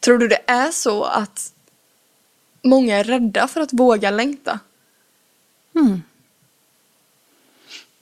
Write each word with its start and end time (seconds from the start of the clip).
Tror 0.00 0.18
du 0.18 0.28
det 0.28 0.40
är 0.46 0.70
så 0.70 1.04
att 1.04 1.52
många 2.62 2.96
är 2.96 3.04
rädda 3.04 3.48
för 3.48 3.60
att 3.60 3.72
våga 3.72 4.10
längta? 4.10 4.60
Mm. 5.74 6.02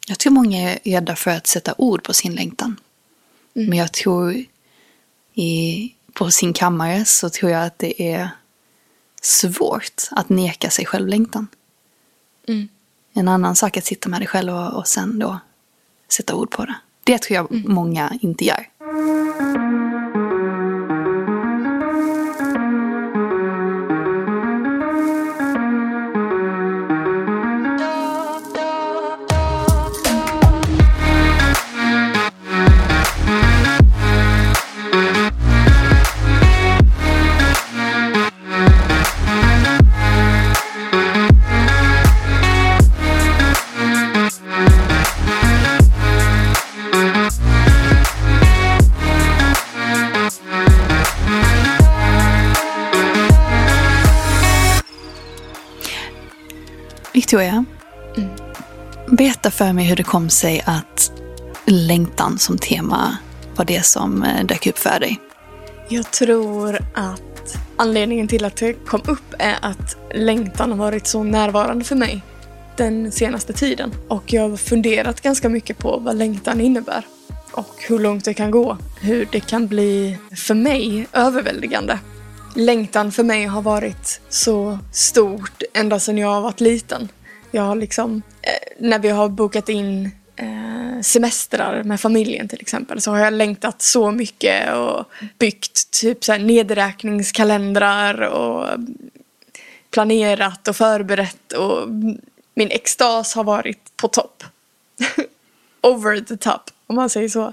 Jag 0.07 0.19
tror 0.19 0.33
många 0.33 0.59
är 0.59 0.79
rädda 0.85 1.17
för 1.17 1.31
att 1.31 1.47
sätta 1.47 1.75
ord 1.79 2.03
på 2.03 2.15
sin 2.15 2.35
längtan. 2.35 2.81
Mm. 3.55 3.69
Men 3.69 3.79
jag 3.79 3.93
tror 3.93 4.45
i, 5.35 5.95
på 6.13 6.31
sin 6.31 6.53
kammare 6.53 7.05
så 7.05 7.31
tror 7.31 7.51
jag 7.51 7.65
att 7.65 7.79
det 7.79 8.03
är 8.03 8.31
svårt 9.23 10.09
att 10.11 10.29
neka 10.29 10.71
sig 10.71 10.87
själv 10.87 11.09
längtan. 11.09 11.47
Mm. 12.49 12.69
En 13.13 13.29
annan 13.29 13.57
sak 13.57 13.77
att 13.77 13.85
sitta 13.85 14.09
med 14.09 14.21
det 14.21 14.27
själv 14.27 14.55
och, 14.55 14.73
och 14.73 14.89
sen 14.89 15.19
då 15.19 15.39
sätta 16.09 16.35
ord 16.35 16.51
på 16.51 16.65
det. 16.65 16.75
Det 17.05 17.19
tror 17.19 17.37
jag 17.37 17.53
mm. 17.53 17.75
många 17.75 18.19
inte 18.21 18.45
gör. 18.45 18.69
Berätta 59.39 59.51
för 59.51 59.73
mig 59.73 59.85
hur 59.85 59.97
det 59.97 60.03
kom 60.03 60.31
sig 60.31 60.63
att 60.67 61.13
längtan 61.67 62.39
som 62.39 62.59
tema 62.59 63.17
var 63.57 63.65
det 63.65 63.87
som 63.87 64.23
eh, 64.23 64.45
dök 64.45 64.67
upp 64.67 64.79
för 64.79 65.01
dig. 65.01 65.21
Jag 65.89 66.11
tror 66.11 66.79
att 66.95 67.59
anledningen 67.77 68.29
till 68.29 68.45
att 68.45 68.57
det 68.57 68.73
kom 68.73 69.01
upp 69.07 69.35
är 69.39 69.57
att 69.63 69.97
längtan 70.15 70.71
har 70.71 70.79
varit 70.79 71.07
så 71.07 71.23
närvarande 71.23 71.85
för 71.85 71.97
mig 71.97 72.23
den 72.77 73.13
senaste 73.13 73.53
tiden. 73.53 73.93
Och 74.09 74.33
jag 74.33 74.49
har 74.49 74.57
funderat 74.57 75.21
ganska 75.21 75.49
mycket 75.49 75.79
på 75.79 75.99
vad 75.99 76.17
längtan 76.17 76.61
innebär 76.61 77.07
och 77.53 77.75
hur 77.89 77.99
långt 77.99 78.25
det 78.25 78.35
kan 78.35 78.51
gå. 78.51 78.77
Hur 79.01 79.29
det 79.33 79.41
kan 79.41 79.67
bli, 79.67 80.19
för 80.37 80.55
mig, 80.55 81.07
överväldigande 81.13 81.99
längtan 82.55 83.13
för 83.13 83.23
mig 83.23 83.45
har 83.45 83.63
varit 83.63 84.21
så 84.29 84.79
stort 84.93 85.63
ända 85.75 86.01
sedan 86.01 86.19
jag 86.19 86.41
var 86.41 86.55
liten. 86.57 87.09
Jag 87.51 87.63
har 87.63 87.77
liksom, 87.77 88.23
eh, 88.43 88.51
när 88.79 88.99
vi 88.99 89.09
har 89.09 89.29
bokat 89.29 89.69
in 89.69 90.11
eh, 90.37 91.01
semestrar 91.03 91.83
med 91.83 92.01
familjen 92.01 92.49
till 92.49 92.61
exempel 92.61 93.01
så 93.01 93.11
har 93.11 93.19
jag 93.19 93.33
längtat 93.33 93.83
så 93.83 94.11
mycket 94.11 94.75
och 94.75 95.05
byggt 95.39 95.91
typ 95.91 96.25
så 96.25 96.33
här 96.33 96.39
nedräkningskalendrar 96.39 98.21
och 98.21 98.69
planerat 99.91 100.69
och 100.69 100.77
förberett 100.77 101.53
och 101.53 101.89
min 102.55 102.71
extas 102.71 103.35
har 103.35 103.45
varit 103.45 103.97
på 103.97 104.09
topp. 104.09 104.45
Over 105.83 106.21
the 106.21 106.37
top 106.37 106.71
om 106.87 106.97
man 106.97 107.11
säger 107.11 107.29
så. 107.29 107.53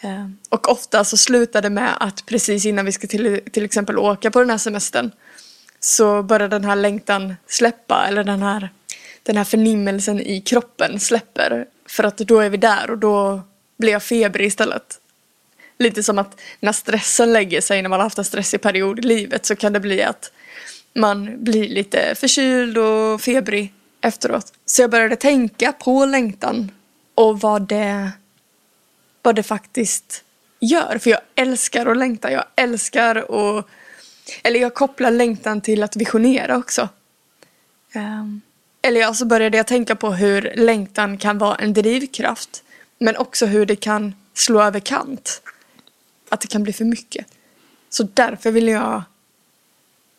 Eh, 0.00 0.28
och 0.48 0.68
ofta 0.68 1.04
så 1.04 1.16
slutar 1.16 1.62
det 1.62 1.70
med 1.70 1.96
att 2.00 2.26
precis 2.26 2.66
innan 2.66 2.84
vi 2.84 2.92
ska 2.92 3.06
till, 3.06 3.40
till 3.52 3.64
exempel 3.64 3.98
åka 3.98 4.30
på 4.30 4.40
den 4.40 4.50
här 4.50 4.58
semestern 4.58 5.10
så 5.80 6.22
börjar 6.22 6.48
den 6.48 6.64
här 6.64 6.76
längtan 6.76 7.34
släppa 7.46 8.06
eller 8.08 8.24
den 8.24 8.42
här, 8.42 8.70
den 9.26 9.36
här 9.36 9.44
förnimmelsen 9.44 10.20
i 10.20 10.40
kroppen 10.40 11.00
släpper. 11.00 11.66
För 11.86 12.04
att 12.04 12.18
då 12.18 12.40
är 12.40 12.50
vi 12.50 12.56
där 12.56 12.90
och 12.90 12.98
då 12.98 13.42
blir 13.76 13.92
jag 13.92 14.02
febrig 14.02 14.46
istället. 14.46 15.00
Lite 15.78 16.02
som 16.02 16.18
att 16.18 16.40
när 16.60 16.72
stressen 16.72 17.32
lägger 17.32 17.60
sig 17.60 17.82
när 17.82 17.88
man 17.88 17.98
har 17.98 18.04
haft 18.04 18.18
en 18.18 18.24
stressig 18.24 18.60
period 18.60 18.98
i 18.98 19.02
livet 19.02 19.46
så 19.46 19.56
kan 19.56 19.72
det 19.72 19.80
bli 19.80 20.02
att 20.02 20.32
man 20.94 21.44
blir 21.44 21.68
lite 21.68 22.14
förkyld 22.14 22.78
och 22.78 23.20
febrig 23.20 23.74
efteråt. 24.00 24.52
Så 24.66 24.82
jag 24.82 24.90
började 24.90 25.16
tänka 25.16 25.72
på 25.72 26.06
längtan 26.06 26.70
och 27.14 27.40
vad 27.40 27.62
det 27.62 28.10
vad 29.22 29.36
det 29.36 29.42
faktiskt 29.42 30.24
gör. 30.60 30.98
För 30.98 31.10
jag 31.10 31.20
älskar 31.34 31.86
att 31.86 31.96
längta. 31.96 32.32
Jag 32.32 32.44
älskar 32.56 33.16
att... 33.16 33.66
Eller 34.42 34.60
jag 34.60 34.74
kopplar 34.74 35.10
längtan 35.10 35.60
till 35.60 35.82
att 35.82 35.96
visionera 35.96 36.56
också. 36.56 36.88
Um, 37.94 38.40
eller 38.86 39.00
ja, 39.00 39.14
så 39.14 39.24
började 39.24 39.56
jag 39.56 39.66
tänka 39.66 39.96
på 39.96 40.12
hur 40.12 40.52
längtan 40.56 41.18
kan 41.18 41.38
vara 41.38 41.56
en 41.56 41.72
drivkraft. 41.72 42.62
Men 42.98 43.16
också 43.16 43.46
hur 43.46 43.66
det 43.66 43.76
kan 43.76 44.14
slå 44.34 44.62
över 44.62 44.80
kant. 44.80 45.42
Att 46.28 46.40
det 46.40 46.48
kan 46.48 46.62
bli 46.62 46.72
för 46.72 46.84
mycket. 46.84 47.26
Så 47.88 48.08
därför 48.14 48.50
vill 48.50 48.68
jag 48.68 49.02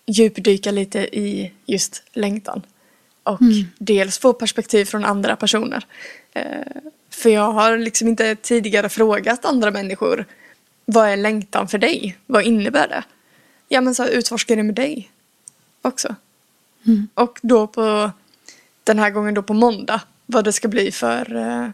djupdyka 0.06 0.72
lite 0.72 1.00
i 1.00 1.52
just 1.66 2.04
längtan. 2.14 2.62
Och 3.24 3.42
mm. 3.42 3.66
dels 3.78 4.20
få 4.20 4.34
perspektiv 4.34 4.86
från 4.86 5.06
andra 5.06 5.36
personer. 5.36 5.86
Uh, 6.36 6.44
för 7.10 7.30
jag 7.30 7.52
har 7.52 7.78
liksom 7.78 8.08
inte 8.08 8.36
tidigare 8.36 8.90
frågat 8.90 9.46
andra 9.46 9.72
människor 9.72 10.26
vad 10.86 11.10
är 11.10 11.18
längtan 11.18 11.68
för 11.68 11.78
dig? 11.78 12.18
Vad 12.26 12.44
innebär 12.44 12.88
det? 12.88 13.04
Ja 13.68 13.82
men 13.82 13.96
så 13.96 14.08
utforska 14.08 14.56
det 14.56 14.64
med 14.64 14.76
dig 14.76 15.12
också. 15.82 16.16
Mm. 16.86 17.08
Och 17.14 17.40
då 17.42 17.68
på 17.68 18.12
den 18.88 19.00
här 19.00 19.10
gången 19.10 19.34
då 19.34 19.44
på 19.44 19.54
måndag 19.54 20.02
vad 20.26 20.44
det 20.44 20.54
ska 20.54 20.68
bli 20.68 20.92
för 20.92 21.36
eh, 21.36 21.70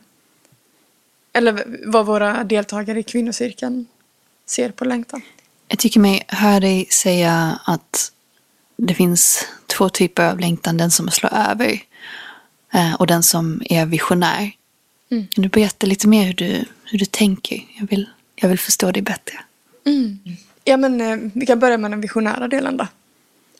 eller 1.33 1.65
vad 1.85 2.05
våra 2.05 2.43
deltagare 2.43 2.99
i 2.99 3.03
kvinnocirkeln 3.03 3.85
ser 4.45 4.71
på 4.71 4.85
längtan. 4.85 5.21
Jag 5.67 5.79
tycker 5.79 5.99
mig 5.99 6.23
höra 6.27 6.59
dig 6.59 6.85
säga 6.85 7.59
att 7.65 8.11
det 8.77 8.93
finns 8.93 9.47
två 9.67 9.89
typer 9.89 10.29
av 10.31 10.39
längtan. 10.39 10.77
Den 10.77 10.91
som 10.91 11.11
slår 11.11 11.33
över 11.33 11.79
eh, 12.73 12.93
och 12.93 13.07
den 13.07 13.23
som 13.23 13.61
är 13.69 13.85
visionär. 13.85 14.51
Mm. 15.09 15.27
Kan 15.27 15.41
du 15.41 15.49
berätta 15.49 15.87
lite 15.87 16.07
mer 16.07 16.25
hur 16.25 16.33
du, 16.33 16.65
hur 16.85 16.99
du 16.99 17.05
tänker? 17.05 17.65
Jag 17.79 17.87
vill, 17.87 18.09
jag 18.35 18.49
vill 18.49 18.59
förstå 18.59 18.91
dig 18.91 19.01
bättre. 19.01 19.39
Mm. 19.85 20.19
Ja, 20.63 20.77
men 20.77 21.01
eh, 21.01 21.17
vi 21.33 21.45
kan 21.45 21.59
börja 21.59 21.77
med 21.77 21.91
den 21.91 22.01
visionära 22.01 22.47
delen 22.47 22.77
då. 22.77 22.87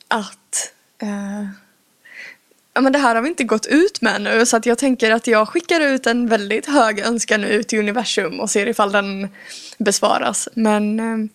Att 0.08 0.74
eh, 0.98 1.48
ja, 2.74 2.82
men 2.82 2.94
det 2.94 3.00
här 3.00 3.16
har 3.16 3.22
vi 3.22 3.30
inte 3.30 3.44
gått 3.44 3.66
ut 3.66 4.02
med 4.02 4.22
nu 4.22 4.46
så 4.46 4.58
att 4.58 4.66
jag 4.66 4.78
tänker 4.78 5.12
att 5.12 5.28
jag 5.28 5.50
skickar 5.50 5.82
ut 5.82 6.08
en 6.08 6.28
väldigt 6.28 6.66
hög 6.66 7.00
önskan 7.00 7.44
ut 7.44 7.74
i 7.74 7.80
universum 7.80 8.40
och 8.40 8.50
ser 8.50 8.68
ifall 8.68 8.92
den 8.92 9.30
besvaras. 9.78 10.50
Men, 10.54 11.00
eh, 11.00 11.30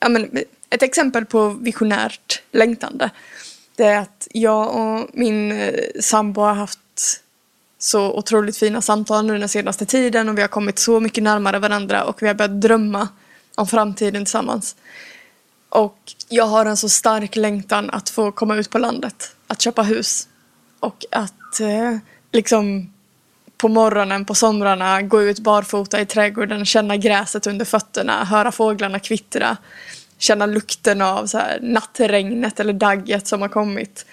ja, 0.00 0.08
men 0.08 0.30
ett 0.70 0.82
exempel 0.82 1.24
på 1.24 1.48
visionärt 1.48 2.42
längtande 2.52 3.10
det 3.76 3.84
är 3.84 3.98
att 3.98 4.28
jag 4.30 4.76
och 4.76 5.10
min 5.12 5.52
eh, 5.52 5.74
sambo 6.00 6.40
har 6.40 6.54
haft 6.54 6.78
så 7.78 8.12
otroligt 8.12 8.56
fina 8.56 8.80
samtal 8.80 9.26
nu 9.26 9.38
den 9.38 9.48
senaste 9.48 9.86
tiden 9.86 10.28
och 10.28 10.38
vi 10.38 10.40
har 10.40 10.48
kommit 10.48 10.78
så 10.78 11.00
mycket 11.00 11.24
närmare 11.24 11.58
varandra 11.58 12.04
och 12.04 12.22
vi 12.22 12.26
har 12.26 12.34
börjat 12.34 12.60
drömma 12.60 13.08
om 13.54 13.66
framtiden 13.66 14.24
tillsammans. 14.24 14.76
Och 15.68 15.98
jag 16.28 16.44
har 16.44 16.66
en 16.66 16.76
så 16.76 16.88
stark 16.88 17.36
längtan 17.36 17.90
att 17.90 18.10
få 18.10 18.32
komma 18.32 18.56
ut 18.56 18.70
på 18.70 18.78
landet, 18.78 19.36
att 19.46 19.60
köpa 19.60 19.82
hus 19.82 20.28
och 20.82 21.04
att 21.10 21.60
eh, 21.60 21.96
liksom 22.32 22.92
på 23.56 23.68
morgonen, 23.68 24.24
på 24.24 24.34
somrarna, 24.34 25.02
gå 25.02 25.22
ut 25.22 25.38
barfota 25.38 26.00
i 26.00 26.06
trädgården, 26.06 26.64
känna 26.64 26.96
gräset 26.96 27.46
under 27.46 27.64
fötterna, 27.64 28.24
höra 28.24 28.52
fåglarna 28.52 28.98
kvittra, 28.98 29.56
känna 30.18 30.46
lukten 30.46 31.02
av 31.02 31.26
så 31.26 31.38
här, 31.38 31.58
nattregnet 31.62 32.60
eller 32.60 32.72
dagget 32.72 33.26
som 33.26 33.40
har 33.40 33.48
kommit. 33.48 34.06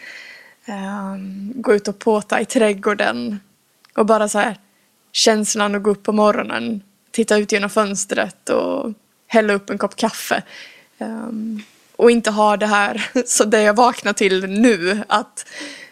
Eh, 0.66 1.16
gå 1.54 1.74
ut 1.74 1.88
och 1.88 2.00
påta 2.00 2.42
i 2.42 2.46
trädgården, 2.46 3.40
och 3.96 4.06
bara 4.06 4.30
så 4.30 4.40
här 4.40 4.58
känslan 5.12 5.76
att 5.76 5.84
gå 5.84 5.90
upp 5.90 6.04
på 6.04 6.12
morgonen, 6.12 6.82
titta 7.12 7.38
ut 7.38 7.52
genom 7.52 7.70
fönstret 7.70 8.50
och 8.50 8.94
hälla 9.28 9.54
upp 9.54 9.70
en 9.70 9.78
kopp 9.78 9.96
kaffe. 9.96 10.44
Um, 10.98 11.64
och 11.96 12.12
inte 12.12 12.32
ha 12.32 12.58
det 12.58 12.68
här, 12.68 13.10
så 13.26 13.44
det 13.44 13.62
jag 13.62 13.74
vaknar 13.74 14.14
till 14.14 14.50
nu, 14.50 15.04
att 15.08 15.46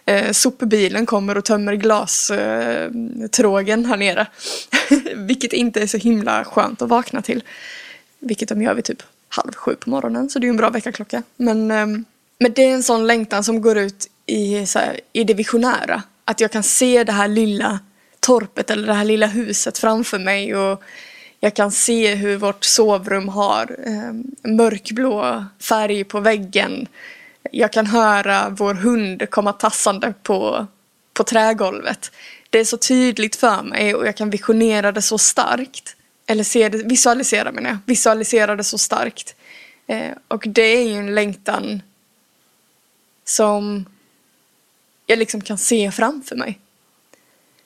eh, 0.07 0.31
sopbilen 0.31 1.06
kommer 1.06 1.38
och 1.38 1.45
tömmer 1.45 1.74
glastrågen 1.74 3.83
eh, 3.83 3.89
här 3.89 3.98
nere. 3.98 4.27
Vilket 5.15 5.54
inte 5.54 5.81
är 5.81 5.88
så 5.88 5.98
himla 5.98 6.45
skönt 6.45 6.81
att 6.81 6.89
vakna 6.89 7.21
till. 7.21 7.44
Vilket 8.19 8.50
de 8.50 8.62
gör 8.62 8.74
vid 8.74 8.86
typ 8.86 9.04
halv 9.30 9.54
sju 9.54 9.75
på 9.75 9.89
morgonen, 9.89 10.30
så 10.30 10.39
det 10.39 10.44
är 10.44 10.48
ju 10.48 10.51
en 10.51 10.57
bra 10.57 10.69
väckarklocka. 10.69 11.24
Men, 11.38 11.71
eh, 11.71 11.86
men 12.39 12.54
det 12.56 12.62
är 12.62 12.74
en 12.74 12.83
sån 12.83 13.07
längtan 13.07 13.44
som 13.44 13.62
går 13.62 13.77
ut 13.77 14.09
i, 14.25 14.65
så 14.65 14.80
här, 14.80 15.00
i 15.13 15.24
det 15.24 15.33
visionära. 15.33 16.04
Att 16.25 16.42
jag 16.42 16.51
kan 16.51 16.63
se 16.63 17.04
det 17.04 17.12
här 17.12 17.27
lilla 17.27 17.80
torpet 18.19 18.71
eller 18.71 18.88
det 18.88 18.94
här 18.94 19.06
lilla 19.06 19.27
huset 19.27 19.77
framför 19.77 20.19
mig 20.19 20.56
och 20.56 20.83
Jag 21.39 21.54
kan 21.54 21.71
se 21.71 22.15
hur 22.15 22.38
vårt 22.38 22.63
sovrum 22.63 23.30
har 23.30 23.75
eh, 23.86 24.13
mörkblå 24.51 25.45
färg 25.59 26.04
på 26.04 26.19
väggen. 26.19 26.88
Jag 27.51 27.73
kan 27.73 27.85
höra 27.85 28.49
vår 28.49 28.73
hund 28.73 29.29
komma 29.29 29.53
tassande 29.53 30.13
på, 30.23 30.67
på 31.13 31.23
trägolvet. 31.23 32.11
Det 32.49 32.59
är 32.59 32.65
så 32.65 32.77
tydligt 32.77 33.35
för 33.35 33.63
mig 33.63 33.95
och 33.95 34.07
jag 34.07 34.17
kan 34.17 34.29
visionera 34.29 34.91
det 34.91 35.01
så 35.01 35.17
starkt. 35.17 35.95
Eller 36.25 36.44
se 36.44 36.69
det, 36.69 36.77
visualisera 36.77 37.51
menar 37.51 37.69
jag. 37.69 37.77
Visualisera 37.85 38.55
det 38.55 38.63
så 38.63 38.77
starkt. 38.77 39.35
Eh, 39.88 40.11
och 40.27 40.44
det 40.47 40.61
är 40.61 40.83
ju 40.83 40.94
en 40.94 41.15
längtan 41.15 41.81
som 43.25 43.85
jag 45.05 45.19
liksom 45.19 45.41
kan 45.41 45.57
se 45.57 45.91
framför 45.91 46.35
mig. 46.35 46.59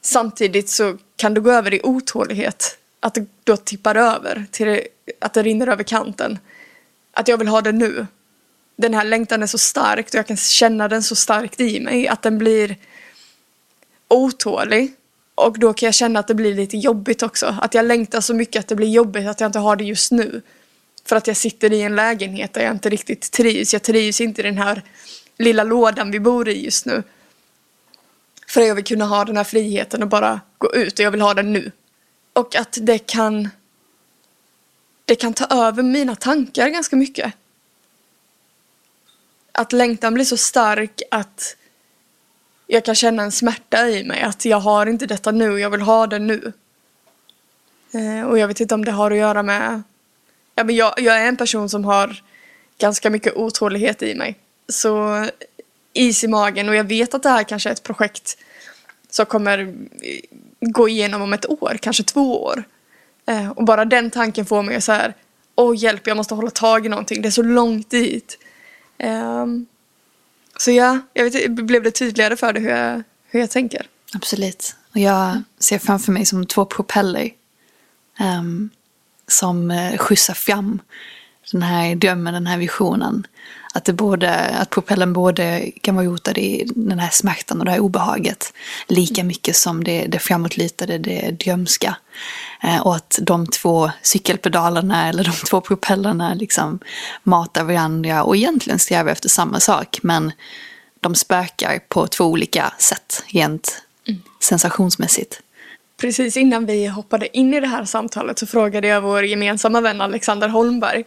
Samtidigt 0.01 0.69
så 0.69 0.97
kan 1.15 1.33
det 1.33 1.39
gå 1.39 1.51
över 1.51 1.73
i 1.73 1.81
otålighet. 1.83 2.77
Att 2.99 3.13
det 3.13 3.25
då 3.43 3.57
tippar 3.57 3.95
över 3.95 4.45
till 4.51 4.67
det, 4.67 4.87
att 5.19 5.33
det 5.33 5.43
rinner 5.43 5.67
över 5.67 5.83
kanten. 5.83 6.39
Att 7.13 7.27
jag 7.27 7.37
vill 7.37 7.47
ha 7.47 7.61
det 7.61 7.71
nu. 7.71 8.07
Den 8.75 8.93
här 8.93 9.03
längtan 9.03 9.43
är 9.43 9.47
så 9.47 9.57
stark 9.57 10.07
och 10.07 10.15
jag 10.15 10.27
kan 10.27 10.37
känna 10.37 10.87
den 10.87 11.03
så 11.03 11.15
starkt 11.15 11.59
i 11.59 11.79
mig 11.79 12.07
att 12.07 12.21
den 12.21 12.37
blir 12.37 12.75
otålig. 14.07 14.93
Och 15.35 15.59
då 15.59 15.73
kan 15.73 15.87
jag 15.87 15.95
känna 15.95 16.19
att 16.19 16.27
det 16.27 16.35
blir 16.35 16.55
lite 16.55 16.77
jobbigt 16.77 17.23
också. 17.23 17.55
Att 17.61 17.73
jag 17.73 17.85
längtar 17.85 18.21
så 18.21 18.33
mycket 18.33 18.59
att 18.59 18.67
det 18.67 18.75
blir 18.75 18.89
jobbigt 18.89 19.27
att 19.27 19.39
jag 19.39 19.47
inte 19.47 19.59
har 19.59 19.75
det 19.75 19.83
just 19.83 20.11
nu. 20.11 20.41
För 21.05 21.15
att 21.15 21.27
jag 21.27 21.37
sitter 21.37 21.73
i 21.73 21.81
en 21.81 21.95
lägenhet 21.95 22.53
där 22.53 22.61
jag 22.61 22.71
inte 22.71 22.89
riktigt 22.89 23.31
trivs. 23.31 23.73
Jag 23.73 23.83
trivs 23.83 24.21
inte 24.21 24.41
i 24.41 24.43
den 24.43 24.57
här 24.57 24.81
lilla 25.37 25.63
lådan 25.63 26.11
vi 26.11 26.19
bor 26.19 26.49
i 26.49 26.65
just 26.65 26.85
nu. 26.85 27.03
För 28.47 28.61
jag 28.61 28.75
vill 28.75 28.83
kunna 28.83 29.05
ha 29.05 29.25
den 29.25 29.37
här 29.37 29.43
friheten 29.43 30.03
och 30.03 30.09
bara 30.09 30.41
gå 30.57 30.73
ut 30.73 30.99
och 30.99 31.05
jag 31.05 31.11
vill 31.11 31.21
ha 31.21 31.33
den 31.33 31.53
nu. 31.53 31.71
Och 32.33 32.55
att 32.55 32.77
det 32.81 32.97
kan 32.97 33.49
det 35.05 35.15
kan 35.15 35.33
ta 35.33 35.45
över 35.67 35.83
mina 35.83 36.15
tankar 36.15 36.69
ganska 36.69 36.95
mycket. 36.95 37.33
Att 39.51 39.73
längtan 39.73 40.13
blir 40.13 40.25
så 40.25 40.37
stark 40.37 41.01
att 41.11 41.55
jag 42.67 42.85
kan 42.85 42.95
känna 42.95 43.23
en 43.23 43.31
smärta 43.31 43.89
i 43.89 44.03
mig. 44.03 44.21
Att 44.21 44.45
jag 44.45 44.57
har 44.57 44.85
inte 44.85 45.05
detta 45.05 45.31
nu, 45.31 45.59
jag 45.59 45.69
vill 45.69 45.81
ha 45.81 46.07
det 46.07 46.19
nu. 46.19 46.53
Eh, 47.93 48.27
och 48.27 48.37
jag 48.39 48.47
vet 48.47 48.59
inte 48.59 48.75
om 48.75 48.85
det 48.85 48.91
har 48.91 49.11
att 49.11 49.17
göra 49.17 49.43
med... 49.43 49.83
Ja, 50.55 50.63
men 50.63 50.75
jag, 50.75 50.93
jag 50.97 51.17
är 51.17 51.27
en 51.27 51.37
person 51.37 51.69
som 51.69 51.85
har 51.85 52.23
ganska 52.77 53.09
mycket 53.09 53.35
otålighet 53.35 54.01
i 54.01 54.15
mig. 54.15 54.35
Så 54.69 55.25
is 55.93 56.23
i 56.23 56.27
magen 56.27 56.69
och 56.69 56.75
jag 56.75 56.83
vet 56.83 57.13
att 57.13 57.23
det 57.23 57.29
här 57.29 57.43
kanske 57.43 57.69
är 57.69 57.73
ett 57.73 57.83
projekt 57.83 58.37
som 59.09 59.25
kommer 59.25 59.75
gå 60.59 60.89
igenom 60.89 61.21
om 61.21 61.33
ett 61.33 61.49
år, 61.49 61.77
kanske 61.81 62.03
två 62.03 62.43
år. 62.43 62.63
Eh, 63.25 63.49
och 63.49 63.63
bara 63.63 63.85
den 63.85 64.11
tanken 64.11 64.45
får 64.45 64.63
mig 64.63 64.81
så 64.81 64.91
här, 64.91 65.13
åh 65.55 65.77
hjälp, 65.77 66.07
jag 66.07 66.17
måste 66.17 66.35
hålla 66.35 66.49
tag 66.49 66.85
i 66.85 66.89
någonting, 66.89 67.21
det 67.21 67.29
är 67.29 67.31
så 67.31 67.43
långt 67.43 67.89
dit. 67.89 68.37
Um, 69.03 69.65
så 70.57 70.71
ja, 70.71 70.99
jag 71.13 71.23
vet, 71.23 71.51
blev 71.51 71.83
det 71.83 71.91
tydligare 71.91 72.37
för 72.37 72.53
dig 72.53 72.63
hur 72.63 72.69
jag, 72.69 73.03
hur 73.27 73.39
jag 73.39 73.49
tänker? 73.49 73.87
Absolut. 74.13 74.75
Och 74.91 74.97
jag 74.97 75.43
ser 75.59 75.79
framför 75.79 76.11
mig 76.11 76.25
som 76.25 76.45
två 76.45 76.65
propeller 76.65 77.31
um, 78.19 78.69
som 79.27 79.71
eh, 79.71 79.97
skjutsar 79.97 80.33
fram 80.33 80.81
den 81.51 81.61
här 81.61 81.95
drömmen, 81.95 82.33
den 82.33 82.47
här 82.47 82.57
visionen. 82.57 83.27
Att, 83.73 83.85
det 83.85 83.93
både, 83.93 84.33
att 84.35 84.69
propellen 84.69 85.13
både 85.13 85.71
kan 85.81 85.95
vara 85.95 86.05
rotad 86.05 86.37
i 86.37 86.63
den 86.75 86.99
här 86.99 87.09
smärtan 87.09 87.59
och 87.59 87.65
det 87.65 87.71
här 87.71 87.79
obehaget. 87.79 88.53
Lika 88.87 89.23
mycket 89.23 89.55
som 89.55 89.83
det, 89.83 90.05
det 90.05 90.19
framåtlutade, 90.19 90.97
det 90.97 91.31
drömska. 91.31 91.95
Eh, 92.63 92.81
och 92.81 92.95
att 92.95 93.19
de 93.21 93.47
två 93.47 93.91
cykelpedalerna 94.01 95.09
eller 95.09 95.23
de 95.23 95.31
två 95.31 95.61
propellerna 95.61 96.33
liksom 96.33 96.79
matar 97.23 97.63
varandra 97.63 98.23
och 98.23 98.35
egentligen 98.35 98.79
strävar 98.79 99.11
efter 99.11 99.29
samma 99.29 99.59
sak. 99.59 99.99
Men 100.01 100.31
de 100.99 101.15
spökar 101.15 101.79
på 101.89 102.07
två 102.07 102.25
olika 102.25 102.73
sätt 102.79 103.23
rent 103.27 103.81
mm. 104.07 104.21
sensationsmässigt. 104.39 105.41
Precis 105.97 106.37
innan 106.37 106.65
vi 106.65 106.87
hoppade 106.87 107.37
in 107.37 107.53
i 107.53 107.59
det 107.59 107.67
här 107.67 107.85
samtalet 107.85 108.39
så 108.39 108.47
frågade 108.47 108.87
jag 108.87 109.01
vår 109.01 109.25
gemensamma 109.25 109.81
vän 109.81 110.01
Alexander 110.01 110.47
Holmberg 110.47 111.03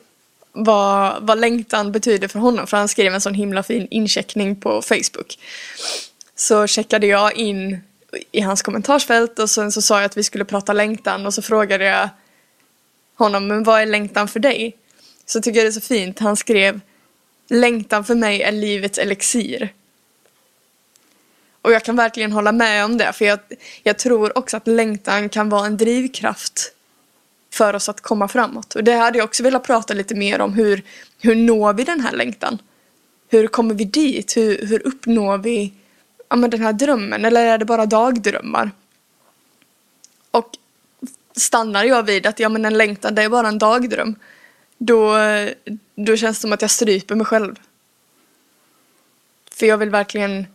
vad, 0.55 1.27
vad 1.27 1.41
längtan 1.41 1.93
betyder 1.93 2.29
för 2.29 2.39
honom. 2.39 2.67
För 2.67 2.77
han 2.77 2.89
skrev 2.89 3.15
en 3.15 3.21
sån 3.21 3.35
himla 3.35 3.63
fin 3.63 3.89
incheckning 3.91 4.57
på 4.57 4.83
Facebook. 4.83 5.39
Så 6.37 6.67
checkade 6.67 7.07
jag 7.07 7.35
in 7.35 7.81
i 8.33 8.41
hans 8.41 8.63
kommentarsfält 8.63 9.39
och 9.39 9.51
sen 9.51 9.73
så 9.73 9.83
sa 9.83 9.97
jag 9.97 10.05
att 10.05 10.17
vi 10.17 10.23
skulle 10.23 10.45
prata 10.45 10.73
längtan 10.73 11.27
och 11.27 11.35
så 11.35 11.43
frågade 11.43 11.85
jag 11.85 12.09
honom, 13.17 13.47
men 13.47 13.63
vad 13.63 13.81
är 13.81 13.87
längtan 13.87 14.29
för 14.29 14.41
dig? 14.41 14.77
Så 15.27 15.41
tycker 15.41 15.59
jag 15.59 15.67
det 15.67 15.71
är 15.71 15.73
så 15.73 15.81
fint, 15.81 16.19
han 16.19 16.37
skrev 16.37 16.81
Längtan 17.49 18.05
för 18.05 18.15
mig 18.15 18.43
är 18.43 18.53
livets 18.53 18.99
elixir. 18.99 19.73
Och 21.63 21.73
jag 21.73 21.85
kan 21.85 21.97
verkligen 21.97 22.33
hålla 22.33 22.53
med 22.53 22.85
om 22.85 22.99
det, 22.99 23.13
för 23.13 23.25
jag, 23.25 23.39
jag 23.83 23.99
tror 23.99 24.39
också 24.39 24.57
att 24.57 24.67
längtan 24.67 25.29
kan 25.29 25.49
vara 25.49 25.67
en 25.67 25.77
drivkraft 25.77 26.73
för 27.55 27.77
oss 27.77 27.89
att 27.89 28.01
komma 28.01 28.29
framåt. 28.29 28.75
Och 28.75 28.85
det 28.85 28.93
hade 28.93 29.19
jag 29.19 29.25
också 29.25 29.43
velat 29.43 29.63
prata 29.63 29.95
lite 29.95 30.15
mer 30.15 30.41
om. 30.41 30.53
Hur, 30.53 30.83
hur 31.21 31.35
når 31.35 31.73
vi 31.73 31.85
den 31.85 32.01
här 32.01 32.13
längtan? 32.13 32.59
Hur 33.29 33.47
kommer 33.47 33.75
vi 33.75 33.85
dit? 33.85 34.37
Hur, 34.37 34.67
hur 34.67 34.87
uppnår 34.87 35.39
vi 35.39 35.73
ja, 36.29 36.37
men 36.37 36.51
den 36.51 36.61
här 36.61 36.73
drömmen? 36.73 37.25
Eller 37.25 37.47
är 37.47 37.59
det 37.59 37.65
bara 37.65 37.87
dagdrömmar? 37.87 38.71
Och 40.31 40.51
stannar 41.37 41.85
jag 41.85 42.03
vid 42.03 42.27
att 42.27 42.41
ja, 42.41 42.49
men 42.49 42.65
en 42.65 42.79
längtan 42.79 43.15
det 43.15 43.23
är 43.23 43.29
bara 43.29 43.49
en 43.49 43.59
dagdröm. 43.59 44.15
Då, 44.79 45.17
då 45.95 46.17
känns 46.17 46.37
det 46.39 46.41
som 46.41 46.53
att 46.53 46.63
jag 46.63 46.71
stryper 46.71 47.15
mig 47.15 47.27
själv. 47.27 47.61
För 49.51 49.67
jag 49.67 49.79
vill 49.79 49.91
verkligen 49.91 50.47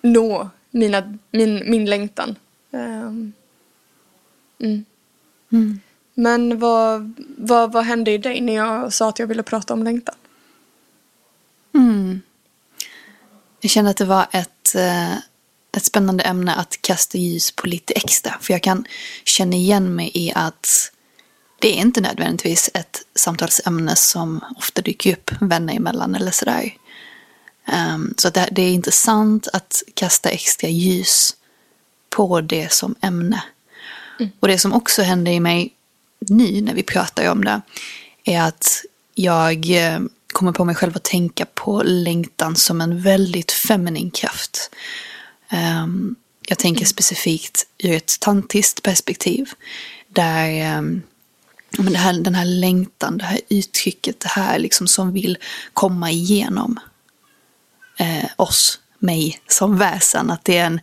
nå 0.00 0.50
mina, 0.70 1.18
min, 1.30 1.70
min 1.70 1.84
längtan. 1.84 2.36
Um, 2.70 3.32
mm. 4.58 4.84
Mm. 5.52 5.80
Men 6.14 6.58
vad, 6.58 7.14
vad, 7.38 7.72
vad 7.72 7.84
hände 7.84 8.10
i 8.10 8.18
dig 8.18 8.40
när 8.40 8.54
jag 8.54 8.92
sa 8.92 9.08
att 9.08 9.18
jag 9.18 9.26
ville 9.26 9.42
prata 9.42 9.74
om 9.74 9.82
längtan? 9.82 10.14
Mm. 11.74 12.20
Jag 13.60 13.70
kände 13.70 13.90
att 13.90 13.96
det 13.96 14.04
var 14.04 14.26
ett, 14.30 14.74
eh, 14.74 15.12
ett 15.76 15.84
spännande 15.84 16.24
ämne 16.24 16.54
att 16.54 16.82
kasta 16.82 17.18
ljus 17.18 17.50
på 17.50 17.66
lite 17.66 17.92
extra. 17.94 18.34
För 18.40 18.54
jag 18.54 18.62
kan 18.62 18.84
känna 19.24 19.56
igen 19.56 19.94
mig 19.94 20.10
i 20.14 20.32
att 20.34 20.92
det 21.58 21.68
är 21.68 21.80
inte 21.80 22.00
nödvändigtvis 22.00 22.70
ett 22.74 23.02
samtalsämne 23.14 23.96
som 23.96 24.40
ofta 24.56 24.82
dyker 24.82 25.12
upp 25.12 25.30
vänner 25.40 25.74
emellan 25.74 26.14
eller 26.14 26.30
sådär. 26.30 26.76
Um, 27.94 28.14
så 28.16 28.30
det, 28.30 28.48
det, 28.52 28.62
är 28.62 28.72
intressant 28.72 29.48
att 29.52 29.82
kasta 29.94 30.30
extra 30.30 30.68
ljus 30.68 31.36
på 32.10 32.40
det 32.40 32.72
som 32.72 32.94
ämne. 33.00 33.42
Mm. 34.18 34.32
Och 34.40 34.48
det 34.48 34.58
som 34.58 34.72
också 34.72 35.02
hände 35.02 35.30
i 35.30 35.40
mig 35.40 35.74
nu 36.18 36.60
när 36.60 36.74
vi 36.74 36.82
pratar 36.82 37.30
om 37.30 37.44
det 37.44 37.60
är 38.24 38.42
att 38.42 38.84
jag 39.14 39.70
eh, 39.70 40.00
kommer 40.32 40.52
på 40.52 40.64
mig 40.64 40.74
själv 40.74 40.96
att 40.96 41.04
tänka 41.04 41.46
på 41.54 41.82
längtan 41.82 42.56
som 42.56 42.80
en 42.80 43.00
väldigt 43.00 43.52
feminin 43.52 44.10
kraft. 44.10 44.70
Um, 45.82 46.16
jag 46.48 46.58
tänker 46.58 46.80
mm. 46.80 46.86
specifikt 46.86 47.66
ur 47.78 47.92
ett 47.92 48.20
tantiskt 48.20 48.82
perspektiv. 48.82 49.50
Där 50.08 50.78
um, 50.78 51.02
men 51.70 51.94
här, 51.94 52.12
den 52.12 52.34
här 52.34 52.44
längtan, 52.44 53.18
det 53.18 53.24
här 53.24 53.40
uttrycket, 53.48 54.20
det 54.20 54.28
här 54.28 54.58
liksom 54.58 54.86
som 54.86 55.12
vill 55.12 55.38
komma 55.72 56.10
igenom 56.10 56.80
eh, 57.98 58.30
oss 58.36 58.80
mig 58.98 59.40
som 59.46 59.78
väsen. 59.78 60.30
Att 60.30 60.44
det 60.44 60.58
är, 60.58 60.66
en, 60.66 60.80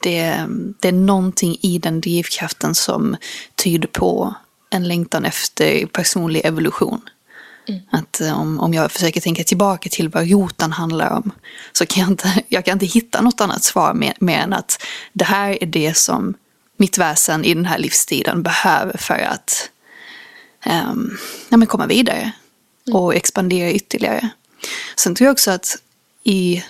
det, 0.00 0.46
det 0.80 0.88
är 0.88 0.92
någonting 0.92 1.58
i 1.60 1.78
den 1.78 2.00
drivkraften 2.00 2.74
som 2.74 3.16
tyder 3.54 3.88
på 3.88 4.34
en 4.70 4.88
längtan 4.88 5.24
efter 5.24 5.86
personlig 5.86 6.44
evolution. 6.44 7.00
Mm. 7.68 7.80
Att 7.90 8.20
eh, 8.20 8.40
om, 8.40 8.60
om 8.60 8.74
jag 8.74 8.92
försöker 8.92 9.20
tänka 9.20 9.44
tillbaka 9.44 9.88
till 9.88 10.08
vad 10.08 10.30
roten 10.30 10.72
handlar 10.72 11.10
om 11.10 11.30
så 11.72 11.86
kan 11.86 12.00
jag 12.00 12.10
inte, 12.10 12.42
jag 12.48 12.64
kan 12.64 12.72
inte 12.72 12.86
hitta 12.86 13.20
något 13.20 13.40
annat 13.40 13.64
svar 13.64 13.94
mer, 13.94 14.14
mer 14.20 14.38
än 14.38 14.52
att 14.52 14.82
det 15.12 15.24
här 15.24 15.62
är 15.62 15.66
det 15.66 15.96
som 15.96 16.34
mitt 16.76 16.98
väsen 16.98 17.44
i 17.44 17.54
den 17.54 17.64
här 17.64 17.78
livstiden 17.78 18.42
behöver 18.42 18.96
för 18.98 19.14
att 19.14 19.70
um, 20.66 21.18
ja, 21.48 21.66
komma 21.66 21.86
vidare 21.86 22.32
mm. 22.86 22.96
och 22.96 23.14
expandera 23.14 23.70
ytterligare. 23.70 24.28
Sen 24.96 25.14
tror 25.14 25.26
jag 25.26 25.32
också 25.32 25.50
att 25.50 25.76
i 26.24 26.64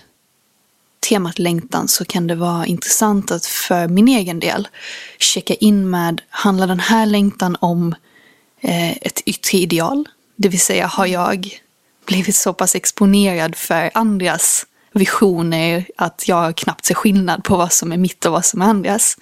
temat 1.00 1.38
längtan 1.38 1.88
så 1.88 2.04
kan 2.04 2.26
det 2.26 2.34
vara 2.34 2.66
intressant 2.66 3.30
att 3.30 3.46
för 3.46 3.88
min 3.88 4.08
egen 4.08 4.40
del 4.40 4.68
checka 5.18 5.54
in 5.54 5.90
med, 5.90 6.22
handlar 6.28 6.66
den 6.66 6.80
här 6.80 7.06
längtan 7.06 7.56
om 7.60 7.94
eh, 8.60 8.90
ett 8.90 9.20
yttre 9.26 9.58
ideal? 9.58 10.08
Det 10.36 10.48
vill 10.48 10.60
säga, 10.60 10.86
har 10.86 11.06
jag 11.06 11.60
blivit 12.06 12.36
så 12.36 12.52
pass 12.52 12.74
exponerad 12.74 13.56
för 13.56 13.90
andras 13.94 14.66
visioner 14.92 15.86
att 15.96 16.28
jag 16.28 16.56
knappt 16.56 16.84
ser 16.84 16.94
skillnad 16.94 17.44
på 17.44 17.56
vad 17.56 17.72
som 17.72 17.92
är 17.92 17.96
mitt 17.96 18.26
och 18.26 18.32
vad 18.32 18.44
som 18.44 18.62
är 18.62 18.66
andras? 18.66 19.16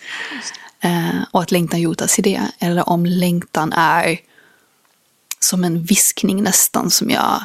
Eh, 0.81 1.23
och 1.31 1.43
att 1.43 1.51
längtan 1.51 1.83
rotas 1.83 2.19
i 2.19 2.23
det. 2.23 2.43
Eller 2.59 2.89
om 2.89 3.07
längtan 3.07 3.73
är 3.73 4.19
som 5.41 5.65
en 5.65 5.83
viskning 5.83 6.43
nästan 6.43 6.91
som 6.91 7.11
jag 7.11 7.45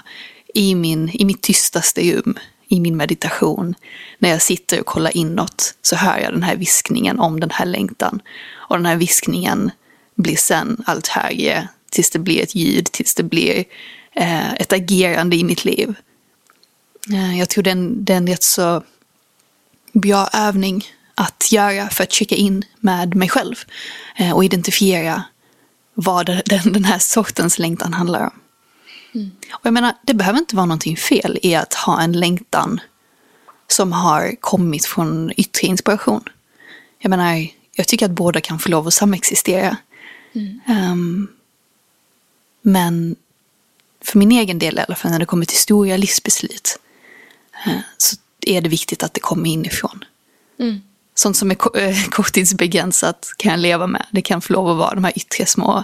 i, 0.53 0.75
min, 0.75 1.09
i 1.13 1.25
mitt 1.25 1.41
tystaste 1.41 2.01
rum, 2.01 2.35
i 2.72 2.80
min 2.80 2.98
meditation, 2.98 3.75
när 4.20 4.30
jag 4.30 4.42
sitter 4.42 4.80
och 4.80 4.86
kollar 4.86 5.18
inåt 5.18 5.75
så 5.82 5.96
hör 5.96 6.20
jag 6.20 6.34
den 6.34 6.44
här 6.44 6.56
viskningen 6.56 7.20
om 7.20 7.40
den 7.40 7.50
här 7.50 7.66
längtan. 7.66 8.22
Och 8.51 8.78
den 8.78 8.86
här 8.86 8.96
viskningen 8.96 9.72
blir 10.16 10.36
sen 10.36 10.84
allt 10.86 11.08
högre 11.08 11.68
tills 11.90 12.10
det 12.10 12.20
blir 12.20 12.44
ett 12.44 12.56
ljud, 12.56 12.92
tills 12.92 13.16
det 13.16 13.24
blir 13.24 13.63
eh, 14.16 14.54
ett 14.54 14.74
agerande 14.74 15.36
i 15.36 15.44
mitt 15.44 15.66
liv. 15.66 15.94
Eh, 17.13 17.40
jag 17.40 17.50
tror 17.50 17.63
det 17.63 18.13
är 18.13 18.18
en 18.18 18.28
rätt 18.28 18.44
så 18.44 18.84
bra 19.94 20.30
övning 20.34 20.86
att 21.16 21.51
göra 21.51 21.90
för 21.90 22.04
att 22.04 22.12
checka 22.12 22.36
in 22.36 22.63
med 22.80 23.16
mig 23.16 23.30
själv 23.30 23.56
eh, 24.16 24.32
och 24.32 24.46
identifiera 24.46 25.24
vad 25.94 26.25
den, 26.25 26.74
den 26.74 26.84
här 26.84 27.00
sortens 27.00 27.60
längtan 27.60 27.94
handlar 27.94 28.24
om. 28.24 28.34
Mm. 29.13 29.32
Och 29.53 29.65
jag 29.65 29.74
menar, 29.74 29.94
det 30.01 30.13
behöver 30.13 30.39
inte 30.39 30.56
vara 30.56 30.65
någonting 30.65 30.98
fel 30.98 31.39
i 31.41 31.56
att 31.56 31.74
ha 31.74 32.01
en 32.01 32.12
längtan 32.12 32.80
som 33.68 33.91
har 33.91 34.36
kommit 34.39 34.86
från 34.86 35.32
yttre 35.38 35.68
inspiration. 35.68 36.24
Jag 37.00 37.10
menar, 37.10 37.48
jag 37.75 37.88
tycker 37.88 38.06
att 38.06 38.12
båda 38.12 38.41
kan 38.41 38.60
få 38.60 38.70
lov 38.70 38.88
att 38.88 38.94
samexistera. 38.94 39.77
Mm. 40.34 40.60
Um, 40.91 41.27
men 42.62 43.15
för 44.01 44.20
min 44.20 44.32
egen 44.32 44.60
del 44.60 44.77
i 44.77 44.82
alla 44.82 44.96
fall, 44.96 45.12
när 45.12 45.20
det 45.20 45.25
kommer 45.25 45.46
till 45.46 45.58
stora 45.58 45.98
livsbeslut, 45.98 46.80
uh, 47.68 47.80
så 47.98 48.15
är 48.41 48.62
det 48.62 48.70
viktigt 48.70 49.03
att 49.03 49.13
det 49.13 49.20
kommer 49.20 49.50
inifrån. 49.50 50.03
Mm. 50.60 50.82
Sånt 51.15 51.38
som 51.38 51.51
är 51.51 51.77
eh, 51.77 52.06
korttidsbegränsat 52.10 53.32
kan 53.38 53.51
jag 53.51 53.60
leva 53.60 53.88
med. 53.88 54.06
Det 54.12 54.22
kan 54.22 54.41
få 54.41 54.53
lov 54.53 54.70
att 54.70 54.77
vara 54.77 54.96
de 54.96 55.03
här 55.03 55.13
yttre 55.18 55.46
små 55.46 55.84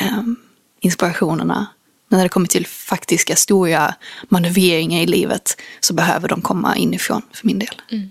um, 0.00 0.36
inspirationerna. 0.80 1.66
Men 2.12 2.18
när 2.18 2.24
det 2.24 2.28
kommer 2.28 2.46
till 2.46 2.66
faktiska 2.66 3.36
stora 3.36 3.94
manövreringar 4.28 5.00
i 5.00 5.06
livet 5.06 5.60
så 5.80 5.94
behöver 5.94 6.28
de 6.28 6.42
komma 6.42 6.76
inifrån 6.76 7.22
för 7.32 7.46
min 7.46 7.58
del. 7.58 7.82
Mm. 7.90 8.10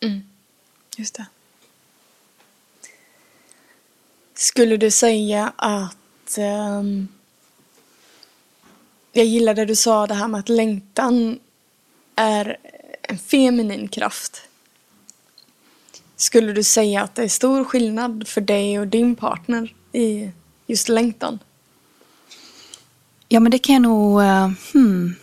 Mm. 0.00 0.22
Just 0.96 1.14
det. 1.14 1.26
Skulle 4.34 4.76
du 4.76 4.90
säga 4.90 5.52
att 5.56 6.38
um, 6.78 7.08
jag 9.12 9.24
gillar 9.24 9.54
det 9.54 9.64
du 9.64 9.76
sa 9.76 10.06
det 10.06 10.14
här 10.14 10.28
med 10.28 10.40
att 10.40 10.48
längtan 10.48 11.38
är 12.16 12.56
en 13.02 13.18
feminin 13.18 13.88
kraft. 13.88 14.42
Skulle 16.16 16.52
du 16.52 16.62
säga 16.62 17.02
att 17.02 17.14
det 17.14 17.22
är 17.22 17.28
stor 17.28 17.64
skillnad 17.64 18.28
för 18.28 18.40
dig 18.40 18.78
och 18.78 18.86
din 18.86 19.16
partner 19.16 19.74
i 19.92 20.30
just 20.66 20.88
längtan? 20.88 21.38
Ja, 23.32 23.40
men 23.40 23.52
det 23.52 23.58
kan 23.58 23.72
jag 23.72 23.82
nog, 23.82 24.20
uh, 24.20 24.50
hmm, 24.72 25.14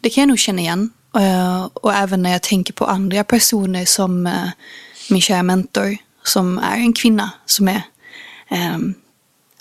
det 0.00 0.10
kan 0.10 0.22
jag 0.22 0.28
nog 0.28 0.38
känna 0.38 0.60
igen. 0.60 0.90
Uh, 1.16 1.64
och 1.64 1.94
även 1.94 2.22
när 2.22 2.30
jag 2.30 2.42
tänker 2.42 2.72
på 2.72 2.84
andra 2.84 3.24
personer 3.24 3.84
som 3.84 4.26
uh, 4.26 4.48
min 5.10 5.20
kära 5.20 5.42
mentor, 5.42 5.96
som 6.22 6.58
är 6.58 6.76
en 6.76 6.92
kvinna 6.92 7.30
som 7.46 7.68
är 7.68 7.82
um, 8.50 8.94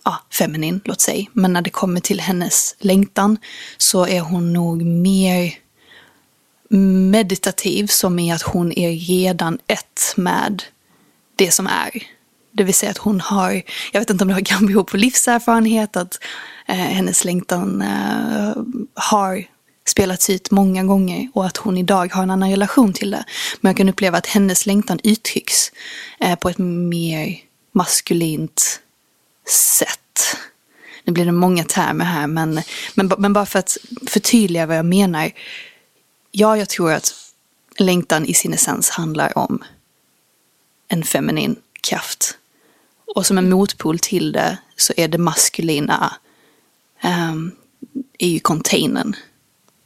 ja, 0.04 0.20
feminin, 0.32 0.82
låt 0.86 1.02
säga. 1.02 1.26
Men 1.34 1.54
när 1.54 1.62
det 1.62 1.70
kommer 1.70 2.00
till 2.00 2.20
hennes 2.20 2.76
längtan 2.80 3.38
så 3.78 4.08
är 4.08 4.20
hon 4.20 4.54
nog 4.54 4.84
mer 4.86 5.54
meditativ 7.12 7.88
som 7.88 8.20
i 8.20 8.32
att 8.32 8.42
hon 8.42 8.72
är 8.72 8.92
redan 8.92 9.60
ett 9.68 10.14
med 10.16 10.64
det 11.36 11.52
som 11.52 11.68
är. 11.68 12.04
Det 12.54 12.64
vill 12.64 12.74
säga 12.74 12.92
att 12.92 12.98
hon 12.98 13.22
har, 13.22 13.62
jag 13.92 14.00
vet 14.00 14.10
inte 14.10 14.24
om 14.24 14.28
det 14.28 14.44
kan 14.44 14.66
bero 14.66 14.84
på 14.84 14.98
livserfarenhet, 14.98 15.96
att 15.98 16.20
eh, 16.68 16.76
hennes 16.76 17.26
längtan 17.26 17.82
eh, 17.82 18.64
har 18.94 19.46
spelats 19.86 20.30
ut 20.30 20.52
många 20.52 20.84
gånger 20.84 21.30
och 21.34 21.46
att 21.46 21.58
hon 21.58 21.78
idag 21.78 22.14
har 22.14 22.24
en 22.24 22.32
annan 22.32 22.50
relation 22.50 22.94
till 22.94 23.12
det. 23.12 23.24
Men 23.62 23.70
jag 23.70 23.78
kan 23.78 23.90
uppleva 23.90 24.18
att 24.18 24.28
hennes 24.28 24.66
längtan 24.66 25.00
uttrycks 25.04 25.72
eh, 26.20 26.36
på 26.36 26.50
ett 26.50 26.58
mer 26.58 27.38
maskulint 27.72 28.80
sätt. 29.50 30.38
Nu 31.04 31.14
blir 31.14 31.26
det 31.26 31.32
många 31.32 31.64
termer 31.64 32.06
här, 32.06 32.28
men, 32.28 32.62
men, 32.94 33.12
men 33.18 33.34
bara 33.34 33.46
för 33.46 33.60
att 33.60 33.78
förtydliga 34.08 34.66
vad 34.66 34.78
jag 34.78 34.86
menar. 34.86 35.32
Ja, 36.32 36.58
jag 36.58 36.70
tror 36.70 36.92
att 36.92 37.14
längtan 37.78 38.26
i 38.26 38.34
sin 38.34 38.54
essens 38.54 38.90
handlar 38.90 39.38
om 39.38 39.64
en 40.88 41.04
feminin 41.04 41.56
kraft. 41.82 42.38
Och 43.16 43.26
som 43.26 43.38
en 43.38 43.50
motpol 43.50 44.00
till 44.00 44.32
det 44.32 44.58
så 44.76 44.94
är 44.98 45.08
det 45.08 45.18
maskulina 45.18 46.14
um, 47.04 47.52
är 48.20 48.28
ju 48.28 48.40
containern. 48.40 49.16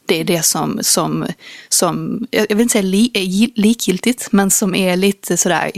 Det 0.06 0.20
är 0.20 0.24
det 0.24 0.42
som, 0.42 0.78
som, 0.82 1.26
som 1.68 2.26
jag 2.30 2.48
vill 2.48 2.60
inte 2.60 2.72
säga 2.72 2.82
li, 2.82 3.52
likgiltigt, 3.54 4.32
men 4.32 4.50
som 4.50 4.74
är 4.74 4.96
lite 4.96 5.36
sådär, 5.36 5.72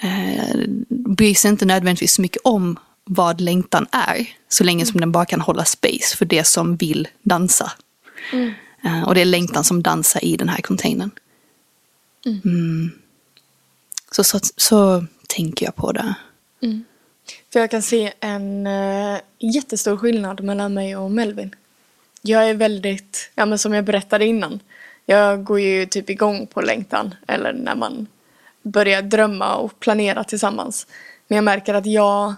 eh, 0.00 0.60
bryr 0.88 1.34
sig 1.34 1.50
inte 1.50 1.64
nödvändigtvis 1.64 2.14
så 2.14 2.22
mycket 2.22 2.42
om 2.44 2.78
vad 3.04 3.40
längtan 3.40 3.86
är, 3.92 4.28
så 4.48 4.64
länge 4.64 4.86
som 4.86 5.00
den 5.00 5.12
bara 5.12 5.26
kan 5.26 5.40
hålla 5.40 5.64
space 5.64 6.16
för 6.16 6.24
det 6.24 6.44
som 6.44 6.76
vill 6.76 7.08
dansa. 7.22 7.72
Mm. 8.32 8.52
Uh, 8.84 9.02
och 9.02 9.14
det 9.14 9.20
är 9.20 9.24
längtan 9.24 9.64
som 9.64 9.82
dansar 9.82 10.24
i 10.24 10.36
den 10.36 10.48
här 10.48 10.60
containern. 10.60 11.10
Mm. 12.26 12.40
Mm. 12.44 12.90
Så, 14.10 14.24
så, 14.24 14.40
så 14.56 15.06
tänker 15.30 15.66
jag 15.66 15.76
på 15.76 15.92
det. 15.92 16.14
Mm. 16.62 16.84
För 17.52 17.60
jag 17.60 17.70
kan 17.70 17.82
se 17.82 18.12
en 18.20 18.66
uh, 18.66 19.18
jättestor 19.38 19.96
skillnad 19.96 20.40
mellan 20.40 20.74
mig 20.74 20.96
och 20.96 21.10
Melvin. 21.10 21.54
Jag 22.22 22.50
är 22.50 22.54
väldigt, 22.54 23.30
ja 23.34 23.46
men 23.46 23.58
som 23.58 23.74
jag 23.74 23.84
berättade 23.84 24.26
innan. 24.26 24.60
Jag 25.06 25.44
går 25.44 25.60
ju 25.60 25.86
typ 25.86 26.10
igång 26.10 26.46
på 26.46 26.60
längtan. 26.60 27.14
Eller 27.26 27.52
när 27.52 27.74
man 27.74 28.06
börjar 28.62 29.02
drömma 29.02 29.56
och 29.56 29.80
planera 29.80 30.24
tillsammans. 30.24 30.86
Men 31.28 31.36
jag 31.36 31.44
märker 31.44 31.74
att 31.74 31.86
jag, 31.86 32.34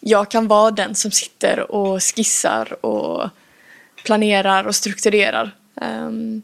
jag 0.00 0.30
kan 0.30 0.48
vara 0.48 0.70
den 0.70 0.94
som 0.94 1.10
sitter 1.10 1.70
och 1.70 2.02
skissar 2.02 2.86
och 2.86 3.28
planerar 4.04 4.64
och 4.64 4.74
strukturerar. 4.74 5.56
Um, 5.74 6.42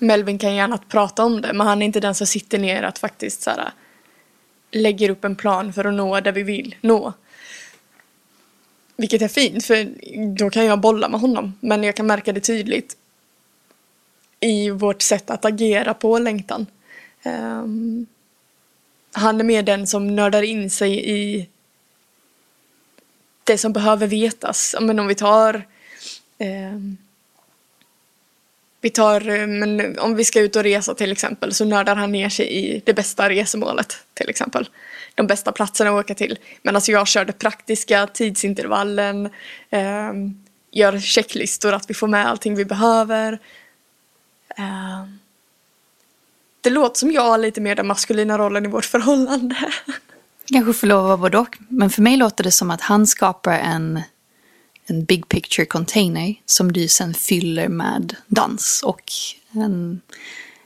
Melvin 0.00 0.38
kan 0.38 0.54
gärna 0.54 0.78
prata 0.78 1.24
om 1.24 1.40
det 1.40 1.52
men 1.52 1.66
han 1.66 1.82
är 1.82 1.86
inte 1.86 2.00
den 2.00 2.14
som 2.14 2.26
sitter 2.26 2.58
ner 2.58 2.82
att 2.82 2.98
faktiskt 2.98 3.42
så 3.42 3.50
här, 3.50 3.70
lägger 4.76 5.10
upp 5.10 5.24
en 5.24 5.36
plan 5.36 5.72
för 5.72 5.84
att 5.84 5.94
nå 5.94 6.20
där 6.20 6.32
vi 6.32 6.42
vill 6.42 6.74
nå. 6.80 7.12
Vilket 8.96 9.22
är 9.22 9.28
fint 9.28 9.64
för 9.64 9.88
då 10.36 10.50
kan 10.50 10.64
jag 10.64 10.80
bolla 10.80 11.08
med 11.08 11.20
honom 11.20 11.52
men 11.60 11.84
jag 11.84 11.96
kan 11.96 12.06
märka 12.06 12.32
det 12.32 12.40
tydligt 12.40 12.96
i 14.40 14.70
vårt 14.70 15.02
sätt 15.02 15.30
att 15.30 15.44
agera 15.44 15.94
på 15.94 16.18
längtan. 16.18 16.66
Um, 17.24 18.06
han 19.12 19.40
är 19.40 19.44
mer 19.44 19.62
den 19.62 19.86
som 19.86 20.16
nördar 20.16 20.42
in 20.42 20.70
sig 20.70 21.10
i 21.10 21.48
det 23.44 23.58
som 23.58 23.72
behöver 23.72 24.06
vetas. 24.06 24.76
Men 24.80 24.98
om 24.98 25.06
vi 25.06 25.14
tar 25.14 25.66
um, 26.38 26.96
vi 28.86 28.90
tar, 28.90 29.28
eh, 29.28 29.46
men 29.46 29.98
om 29.98 30.14
vi 30.14 30.24
ska 30.24 30.40
ut 30.40 30.56
och 30.56 30.62
resa 30.62 30.94
till 30.94 31.12
exempel 31.12 31.54
så 31.54 31.64
nördar 31.64 31.96
han 31.96 32.12
ner 32.12 32.28
sig 32.28 32.46
i 32.52 32.82
det 32.84 32.94
bästa 32.94 33.28
resemålet 33.28 33.96
till 34.14 34.28
exempel. 34.28 34.68
De 35.14 35.26
bästa 35.26 35.52
platserna 35.52 35.90
att 35.90 36.04
åka 36.04 36.14
till. 36.14 36.38
Men 36.62 36.76
alltså 36.76 36.92
jag 36.92 37.08
kör 37.08 37.24
det 37.24 37.32
praktiska, 37.32 38.06
tidsintervallen, 38.06 39.26
eh, 39.70 40.12
gör 40.70 40.98
checklistor 40.98 41.72
att 41.72 41.90
vi 41.90 41.94
får 41.94 42.08
med 42.08 42.28
allting 42.28 42.54
vi 42.54 42.64
behöver. 42.64 43.32
Eh, 44.56 45.04
det 46.60 46.70
låter 46.70 46.98
som 46.98 47.12
jag 47.12 47.22
har 47.22 47.38
lite 47.38 47.60
mer 47.60 47.74
den 47.74 47.86
maskulina 47.86 48.38
rollen 48.38 48.64
i 48.64 48.68
vårt 48.68 48.84
förhållande. 48.84 49.56
Kanske 50.52 50.72
får 50.72 50.86
lov 50.86 50.98
att 50.98 51.06
vara 51.06 51.16
både 51.16 51.38
och. 51.38 51.56
Men 51.68 51.90
för 51.90 52.02
mig 52.02 52.16
låter 52.16 52.44
det 52.44 52.52
som 52.52 52.70
att 52.70 52.80
han 52.80 53.06
skapar 53.06 53.52
en 53.52 54.02
en 54.86 55.04
big 55.04 55.28
picture 55.28 55.66
container 55.66 56.34
som 56.46 56.72
du 56.72 56.88
sen 56.88 57.14
fyller 57.14 57.68
med 57.68 58.16
dans 58.26 58.82
och 58.82 59.12
en, 59.52 60.00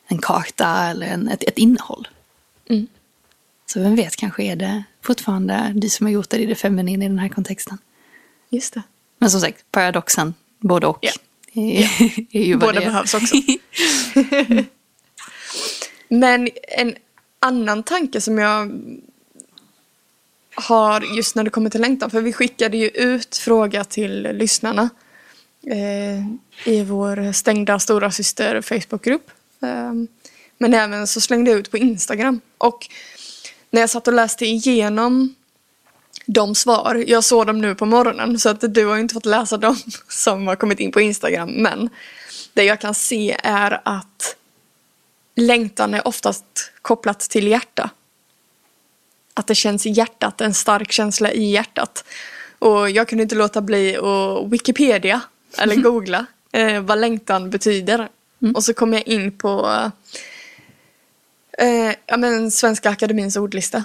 en 0.06 0.18
karta 0.18 0.84
eller 0.90 1.06
en, 1.06 1.28
ett, 1.28 1.42
ett 1.42 1.58
innehåll. 1.58 2.08
Mm. 2.68 2.86
Så 3.66 3.80
vem 3.80 3.96
vet, 3.96 4.16
kanske 4.16 4.42
är 4.42 4.56
det 4.56 4.84
fortfarande 5.02 5.72
du 5.74 5.88
som 5.88 6.06
har 6.06 6.12
gjort 6.12 6.30
det 6.30 6.38
i 6.38 6.46
det 6.46 6.54
feminina 6.54 7.04
i 7.04 7.08
den 7.08 7.18
här 7.18 7.28
kontexten. 7.28 7.78
Just 8.48 8.74
det. 8.74 8.82
Men 9.18 9.30
som 9.30 9.40
sagt, 9.40 9.64
paradoxen, 9.72 10.34
både 10.58 10.86
och. 10.86 11.04
Yeah. 11.52 12.02
Ju 12.30 12.56
Båda 12.56 12.80
behövs 12.80 13.14
också. 13.14 13.34
Men 16.08 16.48
en 16.78 16.94
annan 17.38 17.82
tanke 17.82 18.20
som 18.20 18.38
jag 18.38 18.80
har 20.54 21.00
just 21.16 21.34
när 21.34 21.44
det 21.44 21.50
kommer 21.50 21.70
till 21.70 21.80
längtan. 21.80 22.10
För 22.10 22.20
vi 22.20 22.32
skickade 22.32 22.76
ju 22.76 22.88
ut 22.88 23.36
fråga 23.36 23.84
till 23.84 24.22
lyssnarna 24.22 24.90
eh, 25.66 26.72
i 26.72 26.84
vår 26.84 27.32
stängda 27.32 27.78
stora 27.78 28.10
syster 28.10 28.60
Facebookgrupp. 28.60 29.30
Eh, 29.62 29.92
men 30.58 30.74
även 30.74 31.06
så 31.06 31.20
slängde 31.20 31.50
jag 31.50 31.60
ut 31.60 31.70
på 31.70 31.78
Instagram. 31.78 32.40
Och 32.58 32.88
när 33.70 33.80
jag 33.80 33.90
satt 33.90 34.08
och 34.08 34.14
läste 34.14 34.46
igenom 34.46 35.34
de 36.26 36.54
svar, 36.54 37.04
jag 37.06 37.24
såg 37.24 37.46
dem 37.46 37.60
nu 37.60 37.74
på 37.74 37.86
morgonen 37.86 38.38
så 38.38 38.48
att 38.48 38.74
du 38.74 38.86
har 38.86 38.94
ju 38.94 39.00
inte 39.00 39.14
fått 39.14 39.26
läsa 39.26 39.56
dem 39.56 39.76
som 40.08 40.46
har 40.46 40.56
kommit 40.56 40.80
in 40.80 40.92
på 40.92 41.00
Instagram 41.00 41.50
men 41.50 41.90
det 42.54 42.64
jag 42.64 42.80
kan 42.80 42.94
se 42.94 43.36
är 43.42 43.80
att 43.84 44.36
längtan 45.34 45.94
är 45.94 46.08
oftast 46.08 46.72
kopplat 46.82 47.20
till 47.20 47.46
hjärta. 47.46 47.90
Att 49.34 49.46
det 49.46 49.54
känns 49.54 49.86
i 49.86 49.90
hjärtat, 49.90 50.40
en 50.40 50.54
stark 50.54 50.92
känsla 50.92 51.32
i 51.32 51.50
hjärtat. 51.50 52.04
Och 52.58 52.90
jag 52.90 53.08
kunde 53.08 53.22
inte 53.22 53.34
låta 53.34 53.60
bli 53.60 53.96
att 53.96 54.52
Wikipedia 54.52 55.20
eller 55.58 55.76
googla 55.76 56.26
eh, 56.52 56.80
vad 56.80 56.98
längtan 56.98 57.50
betyder. 57.50 58.08
Mm. 58.42 58.54
Och 58.54 58.64
så 58.64 58.74
kom 58.74 58.92
jag 58.92 59.08
in 59.08 59.32
på 59.32 59.82
eh, 61.58 61.94
ja, 62.06 62.16
men 62.16 62.50
Svenska 62.50 62.90
Akademins 62.90 63.36
ordlista. 63.36 63.84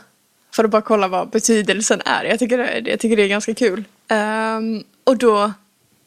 För 0.51 0.63
att 0.63 0.69
bara 0.69 0.81
kolla 0.81 1.07
vad 1.07 1.29
betydelsen 1.29 2.01
är. 2.05 2.23
Jag 2.23 2.39
tycker 2.39 2.57
det, 2.57 2.89
jag 2.89 2.99
tycker 2.99 3.17
det 3.17 3.23
är 3.23 3.27
ganska 3.27 3.53
kul. 3.53 3.83
Um, 4.09 4.83
och 5.03 5.17
då 5.17 5.53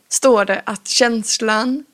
står 0.08 0.44
det 0.44 0.62
att 0.64 0.88
känslan 0.88 1.84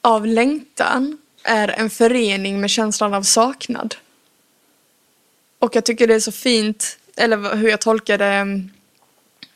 av 0.00 0.26
längtan 0.26 1.18
är 1.42 1.68
en 1.68 1.90
förening 1.90 2.60
med 2.60 2.70
känslan 2.70 3.14
av 3.14 3.22
saknad. 3.22 3.94
Och 5.58 5.76
jag 5.76 5.84
tycker 5.84 6.06
det 6.06 6.14
är 6.14 6.20
så 6.20 6.32
fint, 6.32 6.98
eller 7.16 7.56
hur 7.56 7.68
jag 7.68 7.80
tolkade 7.80 8.26
ehm, 8.26 8.70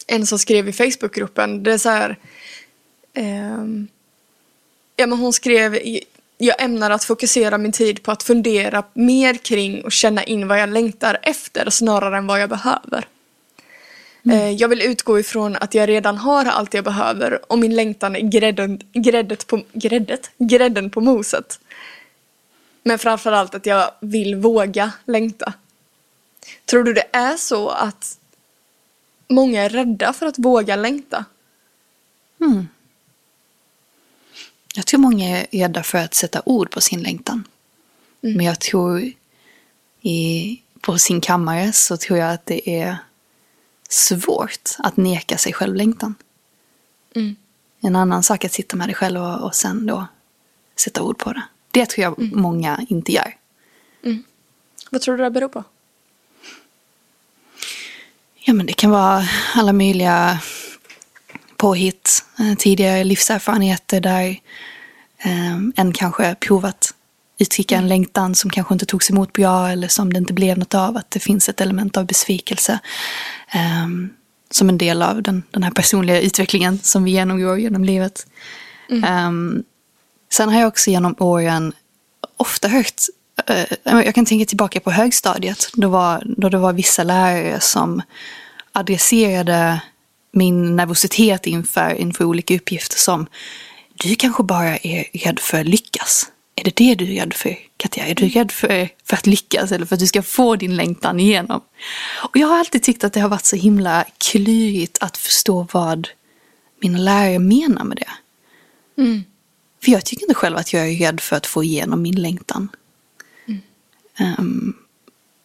en 0.07 0.27
som 0.27 0.39
skrev 0.39 0.69
i 0.69 0.73
Facebookgruppen. 0.73 1.63
Det 1.63 1.73
är 1.73 1.79
så 1.79 1.89
här, 1.89 2.17
um, 3.15 3.89
ja 4.97 5.07
men 5.07 5.19
hon 5.19 5.33
skrev 5.33 5.79
jag 6.39 6.63
ämnar 6.63 6.91
att 6.91 7.05
fokusera 7.05 7.59
min 7.59 7.73
tid 7.73 8.03
på 8.03 8.11
att 8.11 8.23
fundera 8.23 8.85
mer 8.95 9.35
kring 9.35 9.85
och 9.85 9.93
känna 9.93 10.25
in 10.25 10.49
vad 10.49 10.61
jag 10.61 10.69
längtar 10.69 11.19
efter 11.23 11.71
snarare 11.71 12.17
än 12.17 12.27
vad 12.27 12.41
jag 12.41 12.49
behöver. 12.49 13.07
Mm. 14.25 14.39
Eh, 14.39 14.51
jag 14.51 14.69
vill 14.69 14.83
utgå 14.83 15.21
ifrån 15.21 15.57
att 15.57 15.75
jag 15.75 15.89
redan 15.89 16.17
har 16.17 16.45
allt 16.45 16.75
jag 16.75 16.85
behöver 16.85 17.53
och 17.53 17.59
min 17.59 17.77
längtan 17.77 18.17
är 18.17 18.21
grädden, 18.21 18.81
gräddet 18.93 19.47
på, 19.47 19.61
gräddet, 19.73 20.31
grädden 20.39 20.91
på 20.91 21.01
moset. 21.01 21.61
Men 22.83 22.99
framförallt 22.99 23.55
att 23.55 23.67
jag 23.67 23.91
vill 24.01 24.35
våga 24.35 24.93
längta. 25.05 25.53
Tror 26.65 26.85
du 26.85 26.93
det 26.93 27.07
är 27.13 27.37
så 27.37 27.69
att 27.69 28.19
många 29.29 29.63
är 29.63 29.69
rädda 29.69 30.13
för 30.13 30.27
att 30.27 30.39
våga 30.39 30.77
längta? 30.77 31.25
Mm. 32.41 32.69
Jag 34.75 34.87
tror 34.87 35.01
många 35.01 35.39
är 35.39 35.47
rädda 35.51 35.83
för 35.83 35.99
att 35.99 36.15
sätta 36.15 36.43
ord 36.45 36.71
på 36.71 36.81
sin 36.81 37.03
längtan. 37.03 37.45
Mm. 38.23 38.37
Men 38.37 38.47
jag 38.47 38.61
tror 38.61 39.13
i, 40.01 40.61
på 40.81 40.99
sin 40.99 41.21
kammare 41.21 41.73
så 41.73 41.97
tror 41.97 42.19
jag 42.19 42.33
att 42.33 42.47
det 42.47 42.71
är 42.81 42.97
svårt 43.89 44.77
att 44.79 44.97
neka 44.97 45.39
sig 45.39 45.53
själv 45.53 45.75
längtan. 45.75 46.15
Mm. 47.15 47.37
En 47.81 47.97
annan 47.97 48.23
sak 48.23 48.45
att 48.45 48.53
sitta 48.53 48.77
med 48.77 48.89
det 48.89 48.95
själv 48.95 49.23
och, 49.23 49.45
och 49.45 49.55
sen 49.55 49.87
då 49.87 50.07
sätta 50.77 51.03
ord 51.03 51.19
på 51.19 51.33
det. 51.33 51.43
Det 51.71 51.87
tror 51.87 52.03
jag 52.03 52.19
mm. 52.19 52.41
många 52.41 52.87
inte 52.89 53.13
gör. 53.13 53.37
Mm. 54.03 54.25
Vad 54.91 55.01
tror 55.01 55.17
du 55.17 55.25
det 55.25 55.31
beror 55.31 55.49
på? 55.49 55.65
Ja 58.43 58.53
men 58.53 58.67
det 58.67 58.73
kan 58.73 58.91
vara 58.91 59.29
alla 59.55 59.73
möjliga 59.73 60.39
påhitt, 61.57 62.25
eh, 62.39 62.55
tidigare 62.59 63.05
livserfarenheter 63.05 64.01
där 64.01 64.29
eh, 65.25 65.57
en 65.77 65.93
kanske 65.93 66.35
provat 66.35 66.95
uttrycka 67.39 67.75
en 67.75 67.79
mm. 67.79 67.89
längtan 67.89 68.35
som 68.35 68.51
kanske 68.51 68.75
inte 68.75 68.87
togs 68.87 69.11
emot 69.11 69.33
bra 69.33 69.69
eller 69.69 69.89
som 69.89 70.13
det 70.13 70.19
inte 70.19 70.33
blev 70.33 70.59
något 70.59 70.75
av. 70.75 70.97
Att 70.97 71.11
det 71.11 71.21
finns 71.21 71.49
ett 71.49 71.61
element 71.61 71.97
av 71.97 72.07
besvikelse 72.07 72.79
eh, 73.55 73.89
som 74.51 74.69
en 74.69 74.79
del 74.79 75.03
av 75.03 75.23
den, 75.23 75.43
den 75.51 75.63
här 75.63 75.71
personliga 75.71 76.21
utvecklingen 76.21 76.79
som 76.83 77.05
vi 77.05 77.11
genomgår 77.11 77.59
genom 77.59 77.85
livet. 77.85 78.27
Mm. 78.91 79.05
Eh, 79.05 79.63
sen 80.33 80.49
har 80.49 80.61
jag 80.61 80.69
också 80.69 80.91
genom 80.91 81.15
åren 81.19 81.73
ofta 82.37 82.69
hört 82.69 82.95
jag 83.85 84.15
kan 84.15 84.27
tänka 84.27 84.45
tillbaka 84.45 84.81
på 84.81 84.91
högstadiet 84.91 85.69
då, 85.73 85.89
var, 85.89 86.23
då 86.37 86.49
det 86.49 86.59
var 86.59 86.73
vissa 86.73 87.05
lärare 87.05 87.61
som 87.61 88.03
adresserade 88.73 89.81
min 90.33 90.77
nervositet 90.77 91.47
inför, 91.47 91.95
inför 91.95 92.25
olika 92.25 92.55
uppgifter 92.55 92.99
som 92.99 93.27
du 93.95 94.15
kanske 94.15 94.43
bara 94.43 94.77
är 94.77 95.05
rädd 95.25 95.39
för 95.39 95.61
att 95.61 95.67
lyckas. 95.67 96.27
Är 96.57 96.65
det 96.65 96.77
det 96.77 96.95
du 96.95 97.17
är 97.17 97.21
rädd 97.21 97.35
för, 97.35 97.59
Katja? 97.77 98.07
Är 98.07 98.15
du 98.15 98.29
rädd 98.29 98.53
för, 98.53 98.89
för 99.05 99.17
att 99.17 99.27
lyckas 99.27 99.73
eller 99.73 99.87
för 99.87 99.95
att 99.95 100.01
du 100.01 100.07
ska 100.07 100.23
få 100.23 100.57
din 100.57 100.77
längtan 100.77 101.21
igenom? 101.21 101.61
Och 102.23 102.37
jag 102.37 102.47
har 102.47 102.59
alltid 102.59 102.83
tyckt 102.83 103.05
att 103.05 103.13
det 103.13 103.21
har 103.21 103.29
varit 103.29 103.45
så 103.45 103.57
himla 103.57 104.05
klurigt 104.19 104.99
att 105.01 105.17
förstå 105.17 105.67
vad 105.73 106.09
mina 106.81 106.99
lärare 106.99 107.39
menar 107.39 107.85
med 107.85 107.97
det. 107.97 108.11
Mm. 109.03 109.25
För 109.85 109.93
jag 109.93 110.05
tycker 110.05 110.23
inte 110.23 110.35
själv 110.35 110.57
att 110.57 110.73
jag 110.73 110.89
är 110.89 110.97
rädd 110.97 111.21
för 111.21 111.37
att 111.37 111.47
få 111.47 111.65
igenom 111.65 112.03
min 112.03 112.23
längtan. 112.23 112.69
Um, 114.21 114.77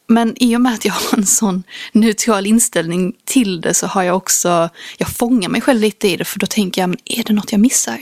men 0.08 0.44
i 0.44 0.56
och 0.56 0.62
med 0.62 0.74
att 0.74 0.86
jag 0.86 0.94
har 0.94 1.18
en 1.18 1.26
sån 1.26 1.64
neutral 1.92 2.46
inställning 2.46 3.16
till 3.24 3.62
det 3.62 3.74
så 3.74 3.88
har 3.88 4.04
jag 4.04 4.18
också, 4.18 4.70
jag 4.98 5.10
fångar 5.10 5.50
mig 5.50 5.62
själv 5.62 5.82
lite 5.82 6.08
i 6.08 6.18
det 6.18 6.26
för 6.26 6.40
då 6.40 6.48
tänker 6.48 6.82
jag, 6.82 6.90
men 6.90 7.00
är 7.06 7.24
det 7.24 7.34
något 7.34 7.52
jag 7.52 7.62
missar? 7.62 8.02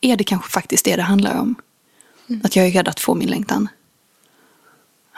Är 0.00 0.16
det 0.16 0.24
kanske 0.24 0.50
faktiskt 0.50 0.84
det 0.84 0.96
det 0.96 1.02
handlar 1.02 1.34
om? 1.38 1.54
Mm. 2.28 2.40
Att 2.44 2.56
jag 2.56 2.66
är 2.66 2.70
rädd 2.70 2.88
att 2.88 3.00
få 3.00 3.14
min 3.14 3.30
längtan. 3.30 3.68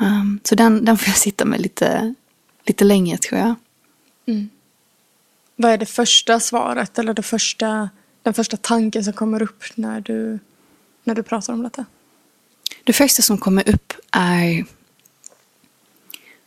Um, 0.01 0.41
så 0.45 0.55
den, 0.55 0.85
den 0.85 0.99
får 0.99 1.09
jag 1.09 1.17
sitta 1.17 1.45
med 1.45 1.61
lite, 1.61 2.15
lite 2.67 2.85
länge 2.85 3.19
tror 3.19 3.41
jag. 3.41 3.55
Mm. 4.27 4.51
Vad 5.57 5.71
är 5.71 5.79
det 5.79 5.87
första 5.87 6.41
svaret 6.41 6.99
eller 6.99 7.15
det 7.15 7.23
första, 7.23 7.91
den 8.23 8.35
första 8.35 8.57
tanken 8.57 9.05
som 9.05 9.13
kommer 9.13 9.43
upp 9.43 9.65
när 9.75 10.01
du, 10.01 10.39
när 11.05 11.15
du 11.15 11.23
pratar 11.23 11.53
om 11.53 11.63
detta? 11.63 11.85
Det 12.85 12.93
första 12.93 13.23
som 13.23 13.39
kommer 13.39 13.69
upp 13.69 13.93
är 14.11 14.65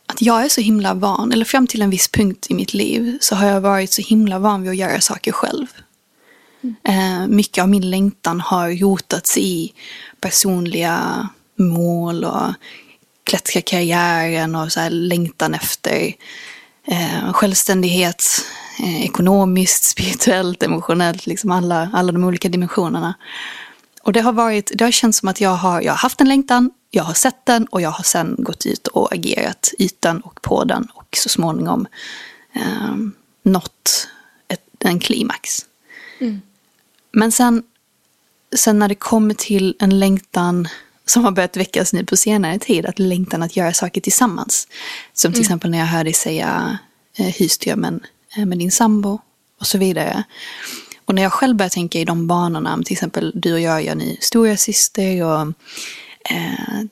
att 0.06 0.22
jag 0.22 0.44
är 0.44 0.48
så 0.48 0.60
himla 0.60 0.94
van, 0.94 1.32
eller 1.32 1.44
fram 1.44 1.66
till 1.66 1.82
en 1.82 1.90
viss 1.90 2.08
punkt 2.08 2.46
i 2.48 2.54
mitt 2.54 2.74
liv 2.74 3.18
så 3.20 3.34
har 3.34 3.46
jag 3.46 3.60
varit 3.60 3.92
så 3.92 4.02
himla 4.02 4.38
van 4.38 4.62
vid 4.62 4.70
att 4.70 4.76
göra 4.76 5.00
saker 5.00 5.32
själv. 5.32 5.66
Mm. 6.84 7.36
Mycket 7.36 7.62
av 7.62 7.68
min 7.68 7.90
längtan 7.90 8.40
har 8.40 8.70
rotats 8.70 9.38
i 9.38 9.72
personliga 10.20 11.28
mål 11.56 12.24
och 12.24 12.52
klättra 13.24 13.60
karriären 13.60 14.54
och 14.54 14.72
så 14.72 14.80
här 14.80 14.90
längtan 14.90 15.54
efter 15.54 16.14
eh, 16.86 17.32
självständighet, 17.32 18.24
eh, 18.80 19.04
ekonomiskt, 19.04 19.84
spirituellt, 19.90 20.62
emotionellt, 20.62 21.26
liksom 21.26 21.50
alla, 21.50 21.90
alla 21.92 22.12
de 22.12 22.24
olika 22.24 22.48
dimensionerna. 22.48 23.14
Och 24.06 24.12
det 24.12 24.20
har, 24.20 24.32
varit, 24.32 24.72
det 24.74 24.84
har 24.84 24.90
känts 24.90 25.18
som 25.18 25.28
att 25.28 25.40
jag 25.40 25.50
har, 25.50 25.82
jag 25.82 25.92
har 25.92 25.98
haft 25.98 26.20
en 26.20 26.28
längtan, 26.28 26.70
jag 26.90 27.04
har 27.04 27.14
sett 27.14 27.46
den 27.46 27.66
och 27.66 27.80
jag 27.80 27.90
har 27.90 28.04
sen 28.04 28.36
gått 28.38 28.66
ut 28.66 28.86
och 28.86 29.12
agerat 29.12 29.72
i 29.78 29.90
den 30.00 30.20
och 30.20 30.42
på 30.42 30.64
den 30.64 30.88
och 30.94 31.16
så 31.16 31.28
småningom 31.28 31.86
eh, 32.52 32.94
nått 33.42 34.08
ett, 34.48 34.84
en 34.84 35.00
klimax. 35.00 35.66
Mm. 36.18 36.40
Men 37.12 37.32
sen, 37.32 37.62
sen 38.56 38.78
när 38.78 38.88
det 38.88 38.94
kommer 38.94 39.34
till 39.34 39.76
en 39.78 39.98
längtan 39.98 40.68
som 41.06 41.24
har 41.24 41.30
börjat 41.30 41.56
väckas 41.56 41.92
nu 41.92 42.04
på 42.04 42.16
senare 42.16 42.58
tid, 42.58 42.86
att 42.86 42.98
längtan 42.98 43.42
att 43.42 43.56
göra 43.56 43.72
saker 43.72 44.00
tillsammans. 44.00 44.68
Som 45.12 45.32
till 45.32 45.40
mm. 45.40 45.44
exempel 45.44 45.70
när 45.70 45.78
jag 45.78 45.86
hör 45.86 46.04
dig 46.04 46.12
säga 46.12 46.78
eh, 47.18 47.26
husdrömmen 47.26 48.00
eh, 48.36 48.46
med 48.46 48.58
din 48.58 48.72
sambo 48.72 49.20
och 49.60 49.66
så 49.66 49.78
vidare. 49.78 50.24
Och 51.06 51.14
när 51.14 51.22
jag 51.22 51.32
själv 51.32 51.56
börjar 51.56 51.70
tänka 51.70 51.98
i 51.98 52.04
de 52.04 52.26
banorna, 52.26 52.82
till 52.84 52.92
exempel 52.92 53.32
du 53.34 53.52
och 53.52 53.60
jag 53.60 53.82
gör 53.82 53.94
ni 53.94 54.18
stora 54.20 54.56
syster 54.56 55.24
och 55.24 55.40
eh, 56.30 56.84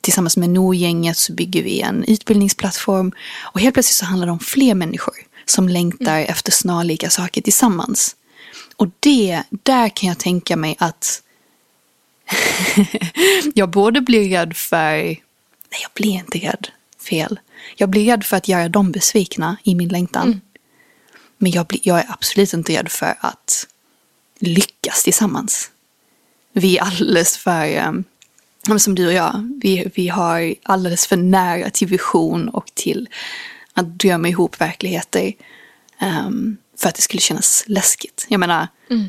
tillsammans 0.00 0.36
med 0.36 0.50
NO-gänget 0.50 1.16
så 1.16 1.32
bygger 1.32 1.62
vi 1.62 1.80
en 1.80 2.04
utbildningsplattform. 2.04 3.12
Och 3.52 3.60
helt 3.60 3.74
plötsligt 3.74 3.96
så 3.96 4.04
handlar 4.04 4.26
det 4.26 4.32
om 4.32 4.38
fler 4.38 4.74
människor 4.74 5.14
som 5.46 5.68
längtar 5.68 6.18
mm. 6.18 6.30
efter 6.30 6.52
snarlika 6.52 7.10
saker 7.10 7.42
tillsammans. 7.42 8.16
Och 8.76 8.88
det, 9.00 9.42
där 9.50 9.88
kan 9.88 10.08
jag 10.08 10.18
tänka 10.18 10.56
mig 10.56 10.76
att 10.78 11.22
jag 13.54 13.70
både 13.70 14.00
blir 14.00 14.28
rädd 14.28 14.56
för, 14.56 14.96
nej 14.96 15.18
jag 15.82 15.90
blir 15.94 16.10
inte 16.10 16.38
rädd, 16.38 16.68
fel. 17.10 17.40
Jag 17.76 17.88
blir 17.88 18.06
rädd 18.10 18.24
för 18.24 18.36
att 18.36 18.48
göra 18.48 18.68
dem 18.68 18.92
besvikna 18.92 19.56
i 19.62 19.74
min 19.74 19.88
längtan. 19.88 20.26
Mm. 20.26 20.40
Men 21.38 21.50
jag, 21.50 21.66
blir, 21.66 21.80
jag 21.82 21.98
är 21.98 22.06
absolut 22.08 22.52
inte 22.52 22.72
rädd 22.72 22.88
för 22.88 23.14
att 23.20 23.66
lyckas 24.38 25.02
tillsammans. 25.02 25.70
Vi 26.52 26.78
är 26.78 26.82
alldeles 26.82 27.36
för, 27.36 27.86
um, 27.86 28.04
som 28.78 28.94
du 28.94 29.06
och 29.06 29.12
jag, 29.12 29.58
vi, 29.62 29.90
vi 29.94 30.08
har 30.08 30.54
alldeles 30.62 31.06
för 31.06 31.16
nära 31.16 31.70
till 31.70 31.88
vision 31.88 32.48
och 32.48 32.66
till 32.74 33.08
att 33.72 33.98
drömma 33.98 34.28
ihop 34.28 34.60
verkligheter. 34.60 35.32
Um, 36.02 36.56
för 36.76 36.88
att 36.88 36.94
det 36.94 37.02
skulle 37.02 37.20
kännas 37.20 37.64
läskigt. 37.66 38.26
Jag 38.28 38.40
menar, 38.40 38.68
mm. 38.90 39.08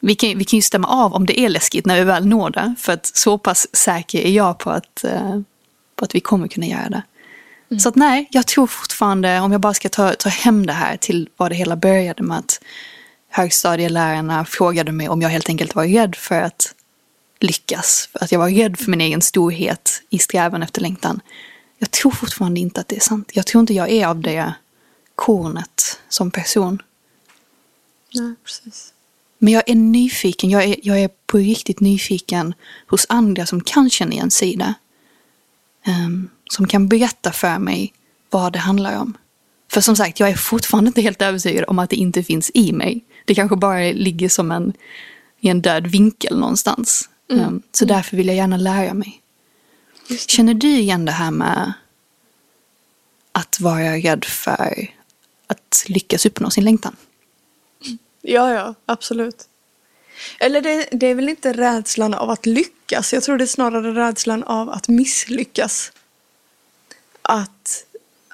vi, 0.00 0.14
kan, 0.14 0.38
vi 0.38 0.44
kan 0.44 0.56
ju 0.56 0.62
stämma 0.62 0.88
av 0.88 1.14
om 1.14 1.26
det 1.26 1.40
är 1.40 1.48
läskigt 1.48 1.86
när 1.86 1.98
vi 1.98 2.04
väl 2.04 2.26
når 2.26 2.50
det. 2.50 2.74
För 2.78 2.92
att 2.92 3.06
så 3.16 3.38
pass 3.38 3.66
säker 3.72 4.20
är 4.20 4.30
jag 4.30 4.58
på 4.58 4.70
att, 4.70 5.04
uh, 5.04 5.40
på 5.96 6.04
att 6.04 6.14
vi 6.14 6.20
kommer 6.20 6.48
kunna 6.48 6.66
göra 6.66 6.88
det. 6.88 7.02
Mm. 7.72 7.80
Så 7.80 7.88
att 7.88 7.96
nej, 7.96 8.28
jag 8.30 8.46
tror 8.46 8.66
fortfarande, 8.66 9.40
om 9.40 9.52
jag 9.52 9.60
bara 9.60 9.74
ska 9.74 9.88
ta, 9.88 10.14
ta 10.14 10.28
hem 10.28 10.66
det 10.66 10.72
här 10.72 10.96
till 10.96 11.28
vad 11.36 11.50
det 11.50 11.54
hela 11.54 11.76
började 11.76 12.22
med 12.22 12.38
att 12.38 12.60
högstadielärarna 13.28 14.44
frågade 14.44 14.92
mig 14.92 15.08
om 15.08 15.22
jag 15.22 15.28
helt 15.28 15.48
enkelt 15.48 15.74
var 15.74 15.86
rädd 15.86 16.16
för 16.16 16.40
att 16.40 16.74
lyckas. 17.40 18.08
För 18.12 18.24
att 18.24 18.32
jag 18.32 18.38
var 18.38 18.50
rädd 18.50 18.78
för 18.78 18.90
min 18.90 19.00
egen 19.00 19.22
storhet 19.22 20.02
i 20.10 20.18
strävan 20.18 20.62
efter 20.62 20.80
längtan. 20.80 21.20
Jag 21.78 21.90
tror 21.90 22.10
fortfarande 22.10 22.60
inte 22.60 22.80
att 22.80 22.88
det 22.88 22.96
är 22.96 23.00
sant. 23.00 23.30
Jag 23.32 23.46
tror 23.46 23.60
inte 23.60 23.74
jag 23.74 23.90
är 23.90 24.06
av 24.06 24.20
det 24.20 24.54
kornet 25.14 26.00
som 26.08 26.30
person. 26.30 26.82
Nej, 28.14 28.34
precis. 28.44 28.92
Men 29.38 29.52
jag 29.52 29.62
är 29.66 29.74
nyfiken, 29.74 30.50
jag 30.50 30.64
är, 30.64 30.76
jag 30.82 31.00
är 31.00 31.10
på 31.26 31.38
riktigt 31.38 31.80
nyfiken 31.80 32.54
hos 32.86 33.06
andra 33.08 33.46
som 33.46 33.60
kan 33.60 33.90
känna 33.90 34.12
igen 34.12 34.30
sig 34.30 34.52
i 34.52 34.56
det. 34.56 34.74
Um, 35.86 36.30
som 36.52 36.66
kan 36.66 36.88
berätta 36.88 37.32
för 37.32 37.58
mig 37.58 37.92
vad 38.30 38.52
det 38.52 38.58
handlar 38.58 38.98
om. 38.98 39.16
För 39.72 39.80
som 39.80 39.96
sagt, 39.96 40.20
jag 40.20 40.30
är 40.30 40.34
fortfarande 40.34 40.88
inte 40.88 41.00
helt 41.00 41.22
övertygad 41.22 41.64
om 41.68 41.78
att 41.78 41.90
det 41.90 41.96
inte 41.96 42.22
finns 42.22 42.50
i 42.54 42.72
mig. 42.72 43.04
Det 43.24 43.34
kanske 43.34 43.56
bara 43.56 43.78
ligger 43.78 44.28
som 44.28 44.50
en, 44.52 44.72
i 45.40 45.48
en 45.48 45.62
död 45.62 45.86
vinkel 45.86 46.38
någonstans. 46.38 47.08
Mm. 47.30 47.46
Um, 47.46 47.62
så 47.72 47.84
därför 47.84 48.16
vill 48.16 48.26
jag 48.26 48.36
gärna 48.36 48.56
lära 48.56 48.94
mig. 48.94 49.20
Känner 50.26 50.54
du 50.54 50.68
igen 50.68 51.04
det 51.04 51.12
här 51.12 51.30
med 51.30 51.72
att 53.32 53.60
vara 53.60 53.96
rädd 53.96 54.24
för 54.24 54.90
att 55.46 55.84
lyckas 55.88 56.26
uppnå 56.26 56.50
sin 56.50 56.64
längtan? 56.64 56.96
Ja, 58.22 58.52
ja, 58.52 58.74
absolut. 58.86 59.48
Eller 60.40 60.60
det, 60.60 60.88
det, 60.92 61.06
är 61.06 61.14
väl 61.14 61.28
inte 61.28 61.52
rädslan 61.52 62.14
av 62.14 62.30
att 62.30 62.46
lyckas. 62.46 63.12
Jag 63.12 63.22
tror 63.22 63.38
det 63.38 63.44
är 63.44 63.46
snarare 63.46 64.08
rädslan 64.08 64.42
av 64.42 64.70
att 64.70 64.88
misslyckas. 64.88 65.92
Att, 67.22 67.84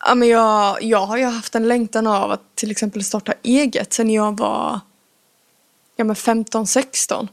ja 0.04 0.14
men 0.14 0.28
jag, 0.28 0.82
jag 0.82 1.06
har 1.06 1.16
ju 1.16 1.24
haft 1.24 1.54
en 1.54 1.68
längtan 1.68 2.06
av 2.06 2.30
att 2.30 2.54
till 2.54 2.70
exempel 2.70 3.04
starta 3.04 3.34
eget 3.42 3.92
sen 3.92 4.10
jag 4.10 4.38
var 4.38 4.80
ja 5.96 6.04
men 6.04 6.16
15-16. 6.16 7.28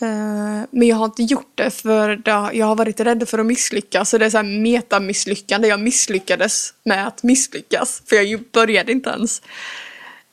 Eh, 0.00 0.66
men 0.70 0.88
jag 0.88 0.96
har 0.96 1.04
inte 1.04 1.22
gjort 1.22 1.52
det 1.54 1.70
för 1.70 2.22
jag 2.54 2.66
har 2.66 2.74
varit 2.74 3.00
rädd 3.00 3.28
för 3.28 3.38
att 3.38 3.46
misslyckas. 3.46 4.10
Så 4.10 4.18
det 4.18 4.26
är 4.26 4.30
så 4.30 4.36
här 4.36 4.62
metamisslyckande. 4.62 5.68
Jag 5.68 5.80
misslyckades 5.80 6.74
med 6.84 7.06
att 7.06 7.22
misslyckas. 7.22 8.02
För 8.06 8.16
jag 8.16 8.44
började 8.52 8.92
inte 8.92 9.10
ens. 9.10 9.42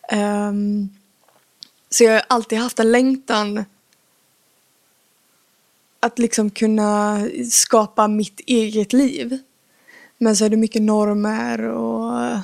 Ehm, 0.10 0.90
så 1.90 2.04
jag 2.04 2.14
har 2.14 2.24
alltid 2.28 2.60
haft 2.60 2.80
en 2.80 2.92
längtan 2.92 3.66
att 6.00 6.20
liksom 6.20 6.50
kunna 6.50 7.22
skapa 7.52 8.08
mitt 8.08 8.40
eget 8.46 8.94
liv. 8.94 9.40
Men 10.18 10.36
så 10.36 10.46
är 10.46 10.50
det 10.50 10.58
mycket 10.58 10.82
normer 10.82 11.62
och 11.62 12.38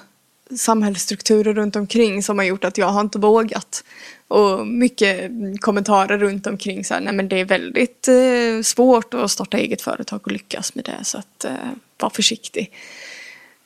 samhällsstrukturer 0.58 1.54
runt 1.54 1.76
omkring 1.76 2.24
som 2.24 2.38
har 2.38 2.46
gjort 2.46 2.64
att 2.64 2.78
jag 2.78 2.88
har 2.88 3.02
inte 3.02 3.20
vågat. 3.20 3.84
Och 4.28 4.68
mycket 4.68 5.32
kommentarer 5.62 6.18
runt 6.18 6.48
omkring 6.48 6.86
så 6.86 6.94
här, 6.94 7.02
nej 7.02 7.14
men 7.14 7.30
det 7.30 7.40
är 7.40 7.46
väldigt 7.46 8.08
eh, 8.08 8.64
svårt 8.64 9.14
att 9.14 9.32
starta 9.32 9.58
eget 9.58 9.82
företag 9.82 10.22
och 10.24 10.32
lyckas 10.32 10.76
med 10.76 10.86
det 10.86 11.04
så 11.04 11.18
att 11.18 11.46
eh, 11.46 11.54
var 11.98 12.10
försiktig. 12.10 12.72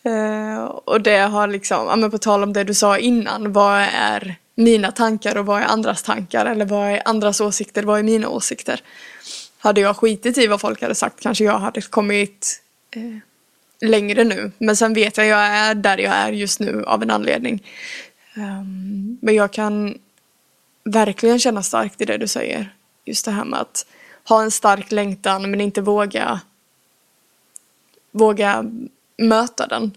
Eh, 0.04 0.63
och 0.63 1.02
det 1.02 1.18
har 1.18 1.48
liksom, 1.48 1.88
ja 1.88 1.96
men 1.96 2.12
på 2.12 2.18
tal 2.18 2.44
om 2.44 2.54
det 2.54 2.63
du 2.63 2.74
sa 2.74 2.98
innan, 2.98 3.54
vad 3.54 3.82
är 3.94 4.36
mina 4.56 4.91
tankar 4.91 5.38
och 5.38 5.46
vad 5.46 5.62
är 5.62 5.65
andras 5.65 6.04
tankar 6.04 6.46
eller 6.46 6.65
vad 6.65 6.88
är 6.88 7.02
andras 7.06 7.41
åsikter, 7.41 7.84
vad 7.84 8.00
är 8.00 8.04
mina 8.04 8.30
åsikter. 8.30 8.82
Hade 9.58 9.82
jag 9.82 9.98
skitit 9.98 10.38
i 10.38 10.48
vad 10.48 10.62
folk 10.62 10.82
hade 10.82 10.96
sagt 10.96 11.20
kanske 11.20 11.44
jag 11.44 11.60
hade 11.60 11.82
kommit 11.82 12.62
eh, 12.91 13.18
längre 13.86 14.24
nu. 14.24 14.52
Men 14.58 14.76
sen 14.76 14.93
vet 14.93 15.17
jag, 15.17 15.28
jag 15.28 15.39
är 15.39 15.76
där 15.76 15.98
jag 15.98 16.13
är 16.13 16.32
just 16.32 16.60
nu 16.60 16.84
av 16.84 17.04
en 17.04 17.12
anledning. 17.12 17.63
Um, 18.38 19.17
men 19.21 19.36
jag 19.36 19.54
kan 19.54 19.98
verkligen 20.84 21.39
känna 21.39 21.63
starkt 21.63 22.02
i 22.02 22.06
det 22.06 22.17
du 22.17 22.28
säger. 22.28 22.76
Just 23.06 23.26
det 23.26 23.32
här 23.32 23.45
med 23.45 23.60
att 23.60 23.86
ha 24.28 24.43
en 24.43 24.52
stark 24.52 24.91
längtan 24.91 25.52
men 25.52 25.62
inte 25.62 25.82
våga 25.82 26.41
våga 28.12 28.65
möta 29.17 29.67
den. 29.67 29.91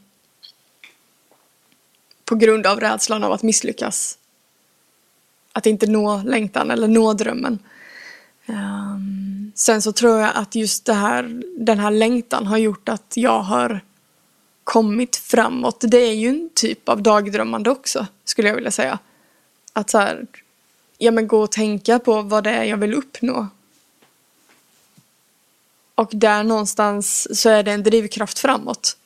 På 2.24 2.34
grund 2.34 2.66
av 2.66 2.80
rädslan 2.80 3.24
av 3.24 3.32
att 3.32 3.42
misslyckas 3.42 4.18
att 5.52 5.66
inte 5.66 5.86
nå 5.86 6.22
längtan 6.22 6.70
eller 6.70 6.88
nå 6.88 7.12
drömmen. 7.12 7.58
Um, 8.48 9.52
sen 9.54 9.82
så 9.82 9.92
tror 9.92 10.20
jag 10.20 10.30
att 10.34 10.54
just 10.54 10.84
det 10.84 10.94
här, 10.94 11.42
den 11.58 11.78
här 11.78 11.90
längtan 11.90 12.46
har 12.46 12.58
gjort 12.58 12.88
att 12.88 13.12
jag 13.14 13.40
har 13.40 13.80
kommit 14.64 15.16
framåt. 15.16 15.84
Det 15.88 15.98
är 15.98 16.14
ju 16.14 16.28
en 16.28 16.50
typ 16.54 16.88
av 16.88 17.02
dagdrömmande 17.02 17.70
också, 17.70 18.06
skulle 18.24 18.48
jag 18.48 18.54
vilja 18.54 18.70
säga. 18.70 18.98
Att 19.72 19.90
så 19.90 19.98
här, 19.98 20.26
ja 20.98 21.10
men 21.10 21.28
gå 21.28 21.42
och 21.42 21.52
tänka 21.52 21.98
på 21.98 22.22
vad 22.22 22.44
det 22.44 22.50
är 22.50 22.64
jag 22.64 22.76
vill 22.76 22.94
uppnå. 22.94 23.48
Och 25.94 26.10
där 26.12 26.44
någonstans 26.44 27.40
så 27.40 27.48
är 27.48 27.62
det 27.62 27.72
en 27.72 27.82
drivkraft 27.82 28.38
framåt. 28.38 28.96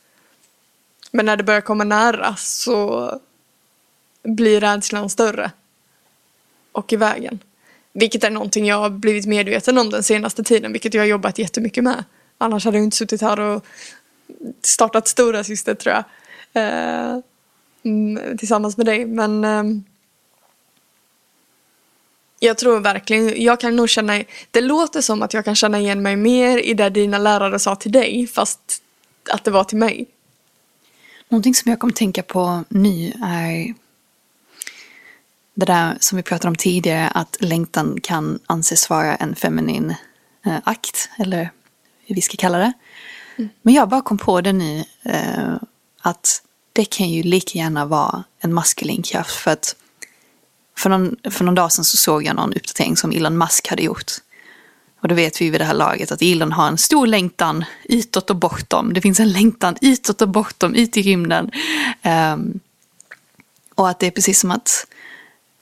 Men 1.10 1.26
när 1.26 1.36
det 1.36 1.44
börjar 1.44 1.60
komma 1.60 1.84
nära 1.84 2.36
så 2.36 3.10
blir 4.22 4.60
rädslan 4.60 5.10
större 5.10 5.50
och 6.72 6.92
i 6.92 6.96
vägen. 6.96 7.38
Vilket 7.92 8.24
är 8.24 8.30
någonting 8.30 8.66
jag 8.66 8.76
har 8.76 8.90
blivit 8.90 9.26
medveten 9.26 9.78
om 9.78 9.90
den 9.90 10.02
senaste 10.02 10.44
tiden, 10.44 10.72
vilket 10.72 10.94
jag 10.94 11.02
har 11.02 11.06
jobbat 11.06 11.38
jättemycket 11.38 11.84
med. 11.84 12.04
Annars 12.38 12.64
hade 12.64 12.76
jag 12.76 12.84
inte 12.84 12.96
suttit 12.96 13.20
här 13.20 13.40
och 13.40 13.64
startat 14.62 15.08
Stora 15.08 15.44
Syster 15.44 15.74
tror 15.74 15.94
jag. 15.94 16.04
Eh, 16.52 17.18
mm, 17.82 18.38
tillsammans 18.38 18.76
med 18.76 18.86
dig, 18.86 19.06
men 19.06 19.44
eh, 19.44 19.62
jag 22.38 22.58
tror 22.58 22.80
verkligen, 22.80 23.42
jag 23.42 23.60
kan 23.60 23.76
nog 23.76 23.88
känna, 23.88 24.22
det 24.50 24.60
låter 24.60 25.00
som 25.00 25.22
att 25.22 25.34
jag 25.34 25.44
kan 25.44 25.54
känna 25.54 25.80
igen 25.80 26.02
mig 26.02 26.16
mer 26.16 26.58
i 26.58 26.74
det 26.74 26.90
dina 26.90 27.18
lärare 27.18 27.58
sa 27.58 27.76
till 27.76 27.92
dig, 27.92 28.26
fast 28.26 28.82
att 29.30 29.44
det 29.44 29.50
var 29.50 29.64
till 29.64 29.78
mig. 29.78 30.06
Någonting 31.28 31.54
som 31.54 31.70
jag 31.70 31.80
kommer 31.80 31.94
tänka 31.94 32.22
på 32.22 32.64
nu 32.68 33.12
är 33.24 33.74
det 35.54 35.66
där 35.66 35.96
som 36.00 36.16
vi 36.16 36.22
pratade 36.22 36.48
om 36.48 36.56
tidigare, 36.56 37.08
att 37.08 37.36
längtan 37.40 37.98
kan 38.02 38.38
anses 38.46 38.90
vara 38.90 39.16
en 39.16 39.34
feminin 39.34 39.94
eh, 40.46 40.58
akt, 40.64 41.10
eller 41.18 41.50
hur 42.04 42.14
vi 42.14 42.20
ska 42.20 42.36
kalla 42.36 42.58
det. 42.58 42.72
Mm. 43.36 43.50
Men 43.62 43.74
jag 43.74 43.88
bara 43.88 44.02
kom 44.02 44.18
på 44.18 44.40
det 44.40 44.52
nu, 44.52 44.84
eh, 45.02 45.54
att 46.00 46.42
det 46.72 46.84
kan 46.84 47.08
ju 47.08 47.22
lika 47.22 47.58
gärna 47.58 47.84
vara 47.84 48.24
en 48.40 48.54
maskulin 48.54 49.02
kraft. 49.02 49.36
För 49.36 49.50
att 49.50 49.76
för 50.78 50.90
någon, 50.90 51.16
för 51.30 51.44
någon 51.44 51.54
dag 51.54 51.72
sedan 51.72 51.84
så 51.84 51.96
såg 51.96 52.24
jag 52.24 52.36
någon 52.36 52.52
uppdatering 52.52 52.96
som 52.96 53.12
Elon 53.12 53.38
Musk 53.38 53.68
hade 53.68 53.82
gjort. 53.82 54.12
Och 55.00 55.08
då 55.08 55.14
vet 55.14 55.40
vi 55.40 55.50
vid 55.50 55.60
det 55.60 55.64
här 55.64 55.74
laget 55.74 56.12
att 56.12 56.22
Elon 56.22 56.52
har 56.52 56.68
en 56.68 56.78
stor 56.78 57.06
längtan 57.06 57.64
utåt 57.84 58.30
och 58.30 58.36
bortom. 58.36 58.92
Det 58.92 59.00
finns 59.00 59.20
en 59.20 59.32
längtan 59.32 59.76
utåt 59.80 60.22
och 60.22 60.28
bortom, 60.28 60.74
ut 60.74 60.96
i 60.96 61.02
rymden. 61.02 61.50
Um, 62.34 62.60
och 63.74 63.88
att 63.88 63.98
det 63.98 64.06
är 64.06 64.10
precis 64.10 64.40
som 64.40 64.50
att 64.50 64.86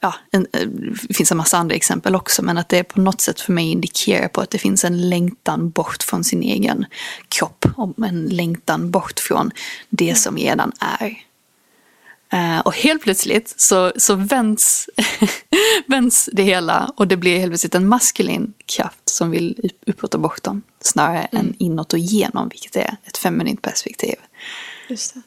ja, 0.00 0.14
en, 0.30 0.46
eh, 0.52 0.66
det 1.08 1.14
finns 1.14 1.32
en 1.32 1.38
massa 1.38 1.58
andra 1.58 1.74
exempel 1.74 2.14
också, 2.14 2.42
men 2.42 2.58
att 2.58 2.68
det 2.68 2.84
på 2.84 3.00
något 3.00 3.20
sätt 3.20 3.40
för 3.40 3.52
mig 3.52 3.70
indikerar 3.70 4.28
på 4.28 4.40
att 4.40 4.50
det 4.50 4.58
finns 4.58 4.84
en 4.84 5.08
längtan 5.08 5.70
bort 5.70 6.02
från 6.02 6.24
sin 6.24 6.42
egen 6.42 6.86
kropp. 7.28 7.66
Och 7.76 8.06
en 8.06 8.26
längtan 8.26 8.90
bort 8.90 9.20
från 9.20 9.50
det 9.88 10.14
som 10.14 10.36
redan 10.36 10.72
är. 10.80 11.24
Uh, 12.34 12.58
och 12.58 12.74
helt 12.74 13.02
plötsligt 13.02 13.54
så, 13.56 13.92
så 13.96 14.14
vänds, 14.14 14.88
vänds 15.86 16.28
det 16.32 16.42
hela 16.42 16.92
och 16.96 17.08
det 17.08 17.16
blir 17.16 17.38
helt 17.38 17.50
plötsligt 17.50 17.74
en 17.74 17.88
maskulin 17.88 18.52
kraft 18.66 19.08
som 19.08 19.30
vill 19.30 19.70
uppåt 19.86 20.14
och 20.14 20.20
bortom 20.20 20.62
snarare 20.80 21.24
mm. 21.24 21.46
än 21.46 21.54
inåt 21.58 21.92
och 21.92 21.98
igenom, 21.98 22.48
vilket 22.48 22.76
är 22.76 22.96
ett 23.04 23.16
feminint 23.16 23.62
perspektiv. 23.62 24.14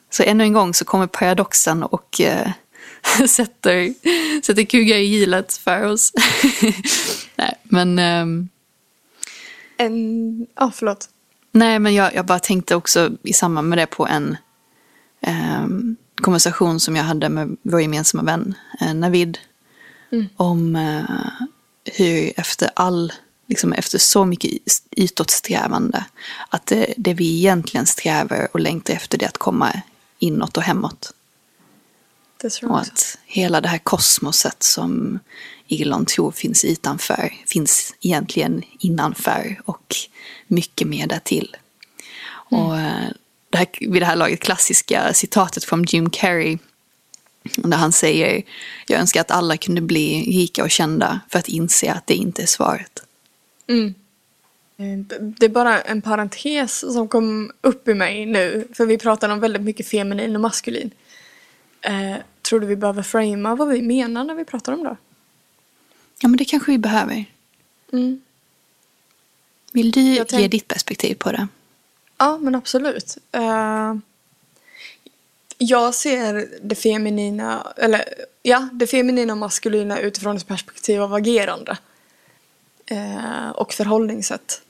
Så 0.09 0.23
ännu 0.23 0.43
en 0.43 0.53
gång 0.53 0.73
så 0.73 0.85
kommer 0.85 1.07
paradoxen 1.07 1.83
och 1.83 2.21
uh, 2.23 2.51
sätter, 3.27 3.93
sätter 4.41 4.63
kuggar 4.63 4.97
i 4.97 5.05
hjulet 5.05 5.53
för 5.53 5.83
oss. 5.83 6.13
Nej, 7.35 7.55
men... 7.63 7.99
Um... 7.99 8.49
En... 9.77 10.47
Ja, 10.55 10.65
oh, 10.65 10.71
förlåt. 10.71 11.09
Nej, 11.51 11.79
men 11.79 11.93
jag, 11.93 12.15
jag 12.15 12.25
bara 12.25 12.39
tänkte 12.39 12.75
också 12.75 13.11
i 13.23 13.33
samband 13.33 13.69
med 13.69 13.77
det 13.77 13.85
på 13.85 14.07
en 14.07 14.37
um, 15.63 15.95
konversation 16.15 16.79
som 16.79 16.95
jag 16.95 17.03
hade 17.03 17.29
med 17.29 17.57
vår 17.61 17.81
gemensamma 17.81 18.23
vän 18.23 18.55
eh, 18.81 18.93
Navid. 18.93 19.37
Mm. 20.11 20.25
Om 20.35 20.75
uh, 20.75 21.47
hur 21.93 22.33
efter 22.39 22.69
all, 22.73 23.13
liksom 23.47 23.73
efter 23.73 23.97
så 23.97 24.25
mycket 24.25 24.51
ytåtsträvande, 24.91 26.05
att 26.49 26.65
det, 26.65 26.93
det 26.97 27.13
vi 27.13 27.37
egentligen 27.37 27.85
strävar 27.85 28.47
och 28.53 28.59
längtar 28.59 28.93
efter 28.93 29.17
det 29.17 29.25
att 29.25 29.37
komma 29.37 29.81
inåt 30.19 30.57
och 30.57 30.63
hemåt. 30.63 31.13
Och 32.63 32.79
att 32.79 33.17
hela 33.25 33.61
det 33.61 33.67
här 33.67 33.77
kosmoset 33.77 34.63
som 34.63 35.19
Elon 35.69 36.05
tror 36.05 36.31
finns 36.31 36.65
utanför 36.65 37.33
finns 37.47 37.95
egentligen 38.01 38.63
innanför 38.79 39.61
och 39.65 39.95
mycket 40.47 40.87
mer 40.87 41.07
därtill. 41.07 41.55
Mm. 42.51 42.63
Och 42.63 42.79
eh, 42.79 43.09
det 43.49 43.57
här, 43.57 43.67
vid 43.79 44.01
det 44.01 44.05
här 44.05 44.15
laget 44.15 44.39
klassiska 44.39 45.13
citatet 45.13 45.63
från 45.63 45.83
Jim 45.83 46.09
Carrey. 46.09 46.57
Där 47.55 47.77
han 47.77 47.91
säger, 47.91 48.43
jag 48.87 48.99
önskar 48.99 49.21
att 49.21 49.31
alla 49.31 49.57
kunde 49.57 49.81
bli 49.81 50.23
rika 50.23 50.63
och 50.63 50.71
kända 50.71 51.19
för 51.29 51.39
att 51.39 51.47
inse 51.47 51.93
att 51.93 52.07
det 52.07 52.13
inte 52.13 52.41
är 52.41 52.45
svaret. 52.45 53.03
Mm. 53.67 53.95
Eh, 54.77 55.17
det 55.19 55.45
är 55.45 55.49
bara 55.49 55.81
en 55.81 56.01
parentes 56.01 56.93
som 56.93 57.07
kom 57.07 57.51
upp 57.61 57.87
i 57.87 57.93
mig 57.93 58.25
nu. 58.25 58.67
För 58.73 58.85
vi 58.85 58.97
pratar 58.97 59.29
om 59.29 59.39
väldigt 59.39 59.61
mycket 59.61 59.87
feminin 59.87 60.35
och 60.35 60.41
maskulin. 60.41 60.91
Tror 62.49 62.59
du 62.59 62.67
vi 62.67 62.75
behöver 62.75 63.03
framea 63.03 63.55
vad 63.55 63.67
vi 63.69 63.81
menar 63.81 64.23
när 64.23 64.35
vi 64.35 64.45
pratar 64.45 64.73
om 64.73 64.83
det? 64.83 64.97
Ja, 66.19 66.27
men 66.27 66.37
det 66.37 66.45
kanske 66.45 66.71
vi 66.71 66.77
behöver. 66.77 67.25
Mm. 67.93 68.21
Vill 69.71 69.91
du 69.91 70.13
Jag 70.15 70.27
tänk- 70.27 70.41
ge 70.41 70.47
ditt 70.47 70.67
perspektiv 70.67 71.15
på 71.15 71.31
det? 71.31 71.47
Ja, 72.17 72.37
men 72.37 72.55
absolut. 72.55 73.17
Eh, 73.31 73.95
jag 75.57 75.95
ser 75.95 76.47
det 76.61 76.75
feminina, 76.75 77.73
eller 77.77 78.03
ja, 78.41 78.69
det 78.73 78.87
feminina 78.87 79.33
och 79.33 79.39
maskulina 79.39 79.99
utifrån 79.99 80.37
ett 80.37 80.47
perspektiv 80.47 81.01
av 81.01 81.13
agerande. 81.13 81.77
Eh, 82.85 83.49
och 83.49 83.73
förhållningssätt. 83.73 84.61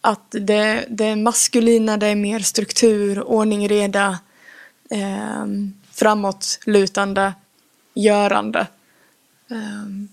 Att 0.00 0.26
det, 0.30 0.86
det 0.90 1.16
maskulina, 1.16 1.96
det 1.96 2.06
är 2.06 2.14
mer 2.16 2.38
struktur, 2.40 3.22
ordning, 3.22 3.68
reda, 3.68 4.18
eh, 4.90 5.44
framåtlutande, 5.94 7.34
görande. 7.94 8.66
Ehm, 9.50 9.58
um, 9.58 10.08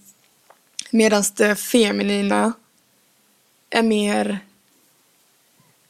Medan 0.94 1.24
det 1.36 1.56
feminina 1.56 2.54
är 3.70 3.84
mer 3.84 4.39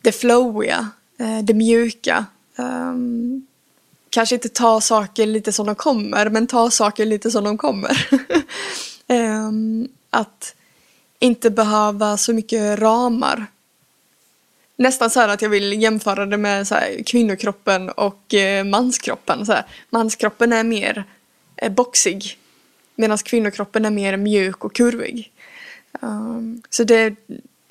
det 0.01 0.11
flowiga, 0.11 0.89
eh, 1.19 1.39
det 1.43 1.53
mjuka. 1.53 2.25
Um, 2.55 3.47
kanske 4.09 4.35
inte 4.35 4.49
ta 4.49 4.81
saker 4.81 5.25
lite 5.25 5.51
som 5.51 5.65
de 5.65 5.75
kommer, 5.75 6.29
men 6.29 6.47
ta 6.47 6.71
saker 6.71 7.05
lite 7.05 7.31
som 7.31 7.43
de 7.43 7.57
kommer. 7.57 8.07
um, 9.07 9.87
att 10.09 10.55
inte 11.19 11.49
behöva 11.49 12.17
så 12.17 12.33
mycket 12.33 12.79
ramar. 12.79 13.47
Nästan 14.81 15.09
så 15.09 15.19
här 15.19 15.27
att 15.27 15.41
jag 15.41 15.49
vill 15.49 15.81
jämföra 15.81 16.25
det 16.25 16.37
med 16.37 16.67
så 16.67 16.75
här, 16.75 17.03
kvinnokroppen 17.03 17.89
och 17.89 18.33
eh, 18.33 18.63
manskroppen. 18.63 19.45
Så 19.45 19.51
här. 19.53 19.65
Manskroppen 19.89 20.53
är 20.53 20.63
mer 20.63 21.03
eh, 21.55 21.71
boxig 21.71 22.37
medan 22.95 23.17
kvinnokroppen 23.17 23.85
är 23.85 23.89
mer 23.89 24.17
mjuk 24.17 24.65
och 24.65 24.75
kurvig. 24.75 25.31
Um, 25.99 26.61
så 26.69 26.83
det, 26.83 27.15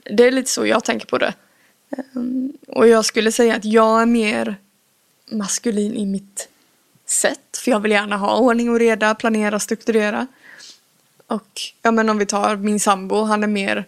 det 0.04 0.24
är 0.24 0.30
lite 0.30 0.50
så 0.50 0.66
jag 0.66 0.84
tänker 0.84 1.06
på 1.06 1.18
det. 1.18 1.34
Um, 2.12 2.52
och 2.68 2.88
jag 2.88 3.04
skulle 3.04 3.32
säga 3.32 3.56
att 3.56 3.64
jag 3.64 4.02
är 4.02 4.06
mer 4.06 4.56
maskulin 5.30 5.94
i 5.94 6.06
mitt 6.06 6.48
sätt. 7.06 7.58
För 7.64 7.70
jag 7.70 7.80
vill 7.80 7.92
gärna 7.92 8.16
ha 8.16 8.36
ordning 8.36 8.70
och 8.70 8.78
reda, 8.78 9.14
planera, 9.14 9.58
strukturera. 9.58 10.26
Och 11.26 11.60
ja 11.82 11.90
men 11.90 12.08
om 12.08 12.18
vi 12.18 12.26
tar 12.26 12.56
min 12.56 12.80
sambo, 12.80 13.22
han 13.24 13.42
är 13.42 13.48
mer, 13.48 13.84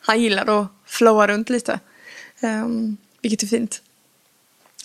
han 0.00 0.22
gillar 0.22 0.60
att 0.60 0.68
flowa 0.84 1.26
runt 1.26 1.50
lite. 1.50 1.80
Um, 2.40 2.96
vilket 3.22 3.42
är 3.42 3.46
fint. 3.46 3.82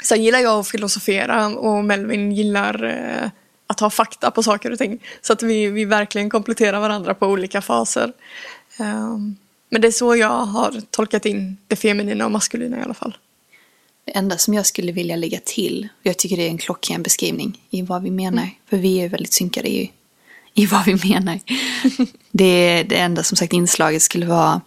Sen 0.03 0.23
gillar 0.23 0.39
jag 0.39 0.59
att 0.59 0.67
filosofera 0.67 1.47
och 1.47 1.83
Melvin 1.83 2.31
gillar 2.31 2.83
eh, 2.83 3.29
att 3.67 3.79
ha 3.79 3.89
fakta 3.89 4.31
på 4.31 4.43
saker 4.43 4.71
och 4.71 4.77
ting. 4.77 4.99
Så 5.21 5.33
att 5.33 5.43
vi, 5.43 5.67
vi 5.67 5.85
verkligen 5.85 6.29
kompletterar 6.29 6.79
varandra 6.79 7.13
på 7.13 7.27
olika 7.27 7.61
faser. 7.61 8.13
Ehm, 8.77 9.35
men 9.69 9.81
det 9.81 9.87
är 9.87 9.91
så 9.91 10.15
jag 10.15 10.45
har 10.45 10.81
tolkat 10.91 11.25
in 11.25 11.57
det 11.67 11.75
feminina 11.75 12.25
och 12.25 12.31
maskulina 12.31 12.79
i 12.79 12.81
alla 12.81 12.93
fall. 12.93 13.17
Det 14.05 14.11
enda 14.11 14.37
som 14.37 14.53
jag 14.53 14.65
skulle 14.65 14.91
vilja 14.91 15.15
lägga 15.15 15.39
till, 15.45 15.87
jag 16.03 16.17
tycker 16.17 16.37
det 16.37 16.43
är 16.43 16.49
en 16.49 16.57
klockren 16.57 17.03
beskrivning 17.03 17.61
i 17.69 17.81
vad 17.81 18.03
vi 18.03 18.11
menar, 18.11 18.49
för 18.69 18.77
vi 18.77 18.97
är 18.97 19.09
väldigt 19.09 19.33
synkade 19.33 19.69
i, 19.69 19.91
i 20.53 20.65
vad 20.65 20.85
vi 20.85 21.09
menar. 21.09 21.39
det, 22.31 22.83
det 22.83 22.95
enda 22.95 23.23
som 23.23 23.37
sagt 23.37 23.53
inslaget 23.53 24.01
skulle 24.01 24.25
vara 24.25 24.61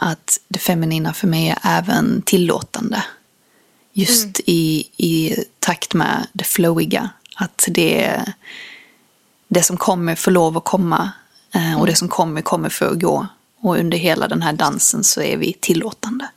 att 0.00 0.40
det 0.48 0.58
feminina 0.58 1.12
för 1.12 1.26
mig 1.26 1.48
är 1.62 1.78
även 1.78 2.22
tillåtande. 2.22 3.04
Just 3.92 4.40
i, 4.46 4.88
i 4.96 5.36
takt 5.58 5.94
med 5.94 6.26
det 6.32 6.44
flowiga. 6.44 7.10
Att 7.36 7.64
det, 7.68 8.24
det 9.48 9.62
som 9.62 9.76
kommer 9.76 10.14
får 10.14 10.30
lov 10.30 10.56
att 10.56 10.64
komma 10.64 11.12
eh, 11.54 11.80
och 11.80 11.86
det 11.86 11.94
som 11.94 12.08
kommer 12.08 12.42
kommer 12.42 12.68
för 12.68 12.90
att 12.90 13.00
gå. 13.00 13.26
Och 13.60 13.78
under 13.78 13.98
hela 13.98 14.28
den 14.28 14.42
här 14.42 14.52
dansen 14.52 15.04
så 15.04 15.22
är 15.22 15.36
vi 15.36 15.56
tillåtande 15.60 16.28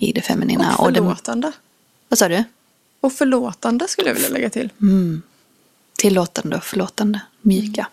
i 0.00 0.12
det 0.12 0.20
feminina. 0.20 0.76
Och 0.76 0.92
det, 0.92 1.00
förlåtande. 1.00 1.52
vad 2.08 2.18
sa 2.18 2.28
du? 2.28 2.44
Och 3.00 3.12
förlåtande 3.12 3.88
skulle 3.88 4.08
jag 4.08 4.14
vilja 4.14 4.28
lägga 4.28 4.50
till. 4.50 4.70
Tillåtande 5.98 6.56
och 6.56 6.64
förlåtande, 6.64 7.20
mjuka. 7.40 7.88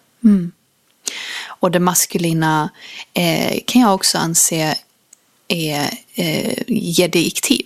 Mm. 1.05 1.57
Och 1.59 1.71
det 1.71 1.79
maskulina 1.79 2.69
eh, 3.13 3.59
kan 3.65 3.81
jag 3.81 3.93
också 3.95 4.17
anse 4.17 4.77
är 5.47 5.89
eh, 6.15 6.53
ge 6.67 7.07
direktiv. 7.07 7.65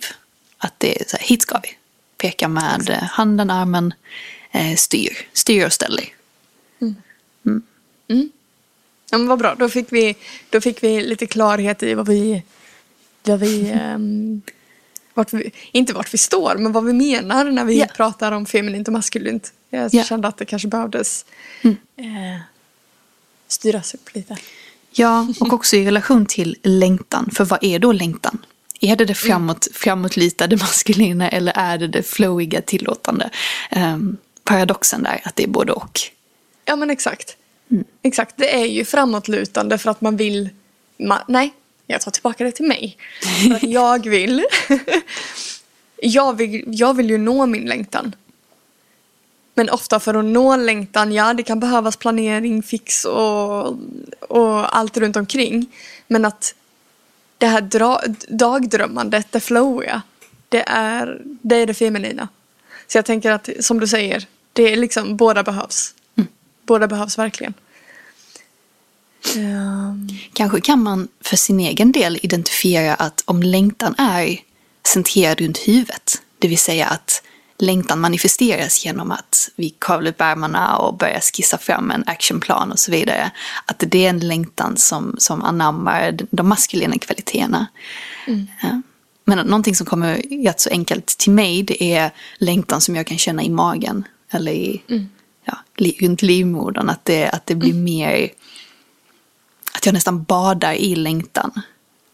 Att 0.57 0.73
det 0.77 1.01
är 1.01 1.05
så 1.07 1.17
här, 1.17 1.27
hit 1.27 1.41
ska 1.41 1.59
vi. 1.63 1.69
Peka 2.17 2.47
med 2.47 2.89
eh, 2.89 3.03
handen, 3.03 3.49
armen, 3.49 3.93
eh, 4.51 4.75
styr. 4.75 5.17
Styr 5.33 5.65
och 5.65 5.73
ställer. 5.73 6.05
Ja, 9.11 9.17
men 9.17 9.27
vad 9.27 9.39
bra, 9.39 9.55
då 9.55 9.69
fick 9.69 9.87
vi, 9.93 10.15
då 10.49 10.61
fick 10.61 10.83
vi 10.83 11.01
lite 11.01 11.25
klarhet 11.27 11.83
i 11.83 11.93
vad 11.93 12.07
vi... 12.07 12.43
Vad 13.23 13.39
vi, 13.39 13.69
ehm, 13.81 14.41
vart 15.13 15.33
vi 15.33 15.51
inte 15.71 15.93
vart 15.93 16.13
vi 16.13 16.17
står, 16.17 16.55
men 16.55 16.71
vad 16.71 16.85
vi 16.85 16.93
menar 16.93 17.45
när 17.51 17.65
vi 17.65 17.79
Ja. 17.79 17.85
pratar 17.95 18.31
om 18.31 18.45
feminint 18.45 18.87
och 18.87 18.93
maskulint. 18.93 19.53
Jag 19.69 19.93
Ja. 19.93 20.03
kände 20.03 20.27
att 20.27 20.37
det 20.37 20.45
kanske 20.45 20.67
behövdes 20.67 21.25
eh, 21.63 22.39
styras 23.47 23.93
upp 23.93 24.15
lite. 24.15 24.37
Ja, 24.91 25.27
och 25.39 25.53
också 25.53 25.75
i 25.75 25.85
relation 25.85 26.25
till 26.25 26.57
längtan. 26.63 27.29
För 27.33 27.45
vad 27.45 27.63
är 27.63 27.79
då 27.79 27.91
längtan? 27.91 28.37
Är 28.79 28.95
det 28.95 29.05
det 29.05 29.13
framåt, 29.13 29.67
framåtlitade 29.73 30.55
maskulina 30.61 31.29
eller 31.29 31.53
är 31.55 31.77
det 31.77 31.87
det 31.87 32.03
flowiga 32.03 32.61
tillåtande? 32.61 33.29
Ehm, 33.69 34.17
paradoxen 34.43 35.03
där, 35.03 35.21
att 35.23 35.35
det 35.35 35.43
är 35.43 35.47
både 35.47 35.73
och. 35.73 35.99
Ja 36.65 36.75
men 36.75 36.89
exakt. 36.89 37.37
Exakt, 38.01 38.37
det 38.37 38.55
är 38.55 38.65
ju 38.65 38.85
framåtlutande 38.85 39.77
för 39.77 39.91
att 39.91 40.01
man 40.01 40.17
vill... 40.17 40.49
Ma- 40.97 41.23
nej, 41.27 41.53
jag 41.87 42.01
tar 42.01 42.11
tillbaka 42.11 42.43
det 42.43 42.51
till 42.51 42.67
mig. 42.67 42.97
För 43.21 43.55
att 43.55 43.63
jag 43.71 44.09
vill... 44.09 44.45
jag 46.01 46.37
vill... 46.37 46.63
Jag 46.67 46.93
vill 46.93 47.09
ju 47.09 47.17
nå 47.17 47.45
min 47.45 47.65
längtan. 47.65 48.15
Men 49.57 49.69
ofta 49.69 49.99
för 49.99 50.13
att 50.13 50.25
nå 50.25 50.55
längtan, 50.55 51.11
ja 51.11 51.33
det 51.33 51.43
kan 51.43 51.59
behövas 51.59 51.97
planering, 51.97 52.63
fix 52.63 53.05
och, 53.05 53.67
och 54.29 54.77
allt 54.77 54.97
runt 54.97 55.15
omkring. 55.15 55.65
Men 56.07 56.25
att 56.25 56.55
det 57.37 57.47
här 57.47 57.61
dra, 57.61 58.01
dagdrömmandet, 58.27 59.31
det 59.31 59.39
flowiga, 59.39 60.01
det 60.49 60.63
är, 60.67 61.21
det 61.23 61.55
är 61.55 61.65
det 61.65 61.73
feminina. 61.73 62.27
Så 62.87 62.97
jag 62.97 63.05
tänker 63.05 63.31
att, 63.31 63.49
som 63.59 63.79
du 63.79 63.87
säger, 63.87 64.25
det 64.53 64.73
är 64.73 64.77
liksom, 64.77 65.17
båda 65.17 65.43
behövs. 65.43 65.93
Båda 66.65 66.87
behövs 66.87 67.17
verkligen. 67.17 67.53
Ehm, 69.35 70.07
Kanske 70.33 70.61
kan 70.61 70.83
man 70.83 71.07
för 71.21 71.37
sin 71.37 71.59
egen 71.59 71.91
del 71.91 72.19
identifiera 72.21 72.93
att 72.93 73.23
om 73.25 73.43
längtan 73.43 73.95
är 73.97 74.39
centrerad 74.87 75.41
runt 75.41 75.57
huvudet, 75.57 76.21
det 76.39 76.47
vill 76.47 76.57
säga 76.57 76.87
att 76.87 77.21
längtan 77.59 77.99
manifesteras 77.99 78.85
genom 78.85 79.11
att 79.11 79.49
vi 79.55 79.69
kavlar 79.79 80.11
upp 80.11 80.21
ärmarna 80.21 80.77
och 80.77 80.97
börjar 80.97 81.19
skissa 81.19 81.57
fram 81.57 81.91
en 81.91 82.03
actionplan 82.07 82.71
och 82.71 82.79
så 82.79 82.91
vidare. 82.91 83.31
Att 83.65 83.83
det 83.87 84.05
är 84.05 84.09
en 84.09 84.19
längtan 84.19 84.77
som, 84.77 85.15
som 85.17 85.43
anammar 85.43 86.17
de 86.31 86.49
maskulina 86.49 86.97
kvaliteterna. 86.97 87.67
Ja. 88.61 88.81
Men 89.25 89.47
någonting 89.47 89.75
som 89.75 89.85
kommer 89.85 90.43
rätt 90.45 90.59
så 90.59 90.69
enkelt 90.69 91.05
till 91.07 91.31
mig 91.31 91.63
det 91.63 91.83
är 91.93 92.11
längtan 92.37 92.81
som 92.81 92.95
jag 92.95 93.07
kan 93.07 93.17
känna 93.17 93.43
i 93.43 93.49
magen 93.49 94.03
eller 94.31 94.51
i, 94.51 94.81
ja, 95.45 95.57
li- 95.75 95.97
runt 96.01 96.21
livmodern. 96.21 96.89
Att 96.89 97.05
det, 97.05 97.29
att 97.29 97.45
det 97.45 97.55
blir 97.55 97.73
mer 97.73 98.29
att 99.73 99.85
jag 99.85 99.93
nästan 99.93 100.23
badar 100.23 100.73
i 100.73 100.95
längtan. 100.95 101.51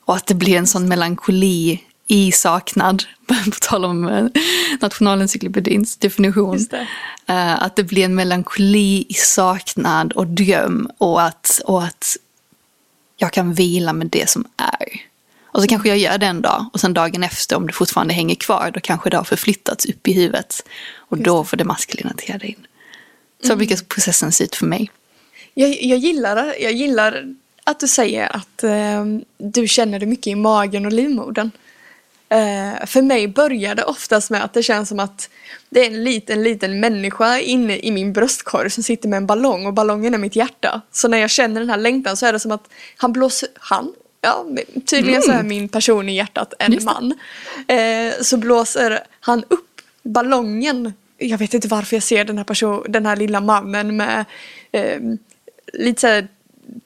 Och 0.06 0.16
att 0.16 0.26
det 0.26 0.34
blir 0.36 0.58
en 0.58 0.68
sån 0.68 0.88
melankoli 0.88 1.84
i 2.08 2.32
saknad, 2.32 3.04
på 3.28 3.58
tal 3.62 3.86
om 3.86 4.08
eh, 4.08 4.26
Nationalencyklopedins 4.82 5.98
definition. 5.98 6.54
Just 6.58 6.72
det. 6.72 6.88
Eh, 7.28 7.64
Att 7.64 7.76
det 7.76 7.84
blir 7.84 8.06
en 8.06 8.16
melankoli 8.16 9.06
i 9.10 9.14
saknad 9.14 10.14
och 10.14 10.28
dröm 10.28 10.90
och 10.98 11.22
att, 11.22 11.62
och 11.66 11.84
att 11.84 12.18
jag 13.18 13.32
kan 13.34 13.54
vila 13.54 13.94
med 13.94 14.08
det 14.08 14.30
som 14.30 14.46
är. 14.58 15.02
Och 15.46 15.62
så 15.62 15.68
kanske 15.68 15.90
jag 15.90 15.98
gör 15.98 16.18
det 16.18 16.26
en 16.26 16.42
dag 16.42 16.66
och 16.74 16.80
sen 16.80 16.94
dagen 16.94 17.24
efter 17.24 17.56
om 17.56 17.68
det 17.68 17.74
fortfarande 17.74 18.14
hänger 18.14 18.36
kvar 18.36 18.72
då 18.74 18.80
kanske 18.80 19.10
det 19.10 19.18
har 19.18 19.24
förflyttats 19.24 19.86
upp 19.86 20.08
i 20.08 20.14
huvudet. 20.14 20.64
Och 20.96 21.18
då 21.18 21.44
får 21.44 21.58
det 21.58 21.64
maskulina 21.64 22.14
träda 22.14 22.46
in. 22.46 22.68
Så 23.44 23.56
brukar 23.56 23.78
processen 23.88 24.32
se 24.32 24.44
ut 24.44 24.56
för 24.56 24.66
mig. 24.66 24.92
jag, 25.54 25.84
jag, 25.84 25.98
gillar, 25.98 26.56
jag 26.60 26.72
gillar 26.72 27.36
att 27.64 27.80
du 27.80 27.88
säger 27.88 28.36
att 28.36 28.64
ehm, 28.64 29.24
du 29.38 29.68
känner 29.68 30.00
det 30.00 30.06
mycket 30.06 30.28
i 30.28 30.36
magen 30.36 30.86
och 30.86 30.94
livmodern. 30.94 31.52
Eh, 32.30 32.86
för 32.86 33.02
mig 33.02 33.28
börjar 33.28 33.76
det 33.76 33.84
oftast 33.84 34.30
med 34.30 34.44
att 34.44 34.54
det 34.54 34.64
känns 34.64 34.90
som 34.90 35.00
att 35.00 35.30
det 35.70 35.80
är 35.80 35.88
en 35.88 36.04
liten, 36.04 36.44
liten 36.44 36.80
människa 36.80 37.40
inne 37.40 37.78
i 37.78 37.92
min 37.92 38.14
bröstkorg 38.14 38.70
som 38.70 38.84
sitter 38.84 39.10
med 39.10 39.18
en 39.18 39.26
ballong 39.26 39.66
och 39.66 39.74
ballongen 39.74 40.14
är 40.14 40.18
mitt 40.18 40.36
hjärta. 40.36 40.82
Så 40.92 41.08
när 41.08 41.18
jag 41.18 41.30
känner 41.30 41.60
den 41.60 41.70
här 41.70 41.78
längtan 41.78 42.18
så 42.18 42.26
är 42.26 42.34
det 42.34 42.40
som 42.40 42.52
att 42.52 42.70
han 42.98 43.14
blåser, 43.14 43.50
han, 43.56 43.94
ja 44.22 44.46
tydligen 44.86 45.22
mm. 45.22 45.22
så 45.22 45.32
är 45.32 45.44
min 45.44 45.70
person 45.70 46.10
i 46.10 46.16
hjärtat 46.16 46.54
en 46.60 46.84
man. 46.84 47.14
Eh, 47.68 48.14
så 48.22 48.38
blåser 48.38 49.00
han 49.20 49.44
upp 49.48 49.82
ballongen. 50.04 50.94
Jag 51.18 51.38
vet 51.38 51.54
inte 51.54 51.68
varför 51.68 51.96
jag 51.96 52.04
ser 52.04 52.26
den 52.26 52.38
här, 52.38 52.46
person, 52.46 52.86
den 52.90 53.06
här 53.06 53.16
lilla 53.16 53.42
mannen 53.42 53.98
med 53.98 54.26
eh, 54.72 55.00
lite 55.74 56.02
så 56.02 56.28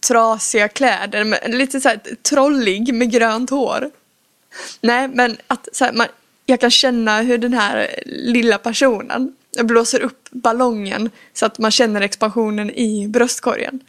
trasiga 0.08 0.68
kläder, 0.68 1.24
med, 1.24 1.40
lite 1.48 1.82
så 1.82 1.90
här 1.90 2.00
trollig 2.22 2.94
med 2.94 3.12
grönt 3.12 3.50
hår. 3.50 3.90
Nej, 4.82 5.08
men 5.08 5.38
att 5.48 5.68
så 5.72 5.86
här, 5.86 5.94
man, 5.94 6.08
jag 6.46 6.60
kan 6.60 6.72
känna 6.72 7.22
hur 7.22 7.38
den 7.38 7.54
här 7.54 8.04
lilla 8.06 8.58
personen 8.58 9.36
blåser 9.64 10.00
upp 10.00 10.30
ballongen 10.32 11.10
så 11.34 11.46
att 11.46 11.58
man 11.58 11.72
känner 11.72 12.02
expansionen 12.02 12.70
i 12.70 13.08
bröstkorgen. 13.08 13.80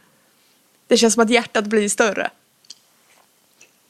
Det 0.87 0.97
känns 0.97 1.13
som 1.13 1.23
att 1.23 1.29
hjärtat 1.29 1.65
blir 1.65 1.89
större. 1.89 2.31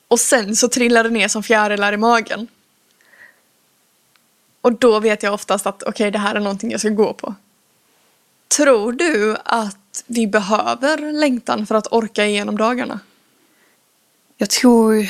Och 0.08 0.20
sen 0.20 0.56
så 0.56 0.68
trillar 0.68 1.04
det 1.04 1.10
ner 1.10 1.28
som 1.28 1.44
fjärilar 1.44 1.94
i 1.94 1.98
magen. 1.98 2.48
Och 4.62 4.74
då 4.74 5.00
vet 5.00 5.24
jag 5.24 5.34
oftast 5.34 5.66
att 5.66 5.84
okej, 5.84 5.90
okay, 5.90 6.12
det 6.12 6.20
här 6.20 6.36
är 6.36 6.40
någonting 6.40 6.72
jag 6.72 6.80
ska 6.80 6.90
gå 6.90 7.14
på. 7.14 7.36
Tror 8.48 8.92
du 8.92 9.38
att 9.46 10.04
vi 10.08 10.28
behöver 10.28 11.12
längtan 11.12 11.66
för 11.66 11.76
att 11.76 11.88
orka 11.92 12.26
igenom 12.26 12.58
dagarna? 12.58 13.00
Jag 14.38 14.50
tror, 14.50 15.08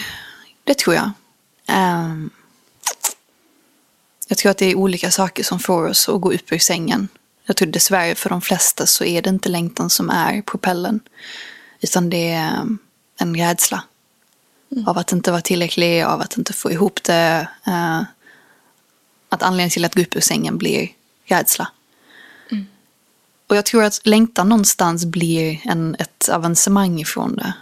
det 0.64 0.78
tror 0.78 0.96
jag. 0.96 1.12
Um, 1.70 2.30
jag 4.28 4.38
tror 4.38 4.52
att 4.52 4.58
det 4.58 4.66
är 4.66 4.76
olika 4.76 5.12
saker 5.12 5.44
som 5.44 5.60
får 5.60 5.88
oss 5.88 6.10
att 6.10 6.22
gå 6.22 6.34
upp 6.34 6.52
ur 6.52 6.60
sängen. 6.60 7.08
Jag 7.46 7.56
tror 7.56 7.68
dessvärre 7.68 8.16
för 8.16 8.30
de 8.30 8.42
flesta 8.42 8.86
så 8.86 9.04
är 9.04 9.22
det 9.22 9.30
inte 9.30 9.50
längtan 9.50 9.90
som 9.90 10.10
är 10.10 10.42
propellen. 10.42 11.00
Utan 11.82 12.10
det 12.10 12.32
är 12.32 12.78
en 13.18 13.36
rädsla. 13.36 13.84
Mm. 14.72 14.88
Av 14.88 14.98
att 14.98 15.12
inte 15.12 15.32
vara 15.32 15.42
tillräcklig, 15.42 16.04
av 16.04 16.22
att 16.22 16.38
inte 16.38 16.54
få 16.54 16.72
ihop 16.72 17.04
det. 17.04 17.48
Uh, 17.68 18.02
att 19.30 19.44
anledningen 19.44 19.70
till 19.70 19.86
att 19.86 19.96
gå 19.96 20.02
upp 20.02 20.16
ur 20.16 20.22
sängen 20.22 20.58
blir 20.58 20.90
rädsla. 21.26 21.68
Mm. 22.52 22.68
Och 23.48 23.56
jag 23.56 23.66
tror 23.66 23.84
att 23.84 24.08
längtan 24.08 24.50
någonstans 24.50 25.06
blir 25.06 25.62
en, 25.64 25.96
ett 26.00 26.30
avancemang 26.30 27.00
ifrån 27.00 27.36
det 27.36 27.54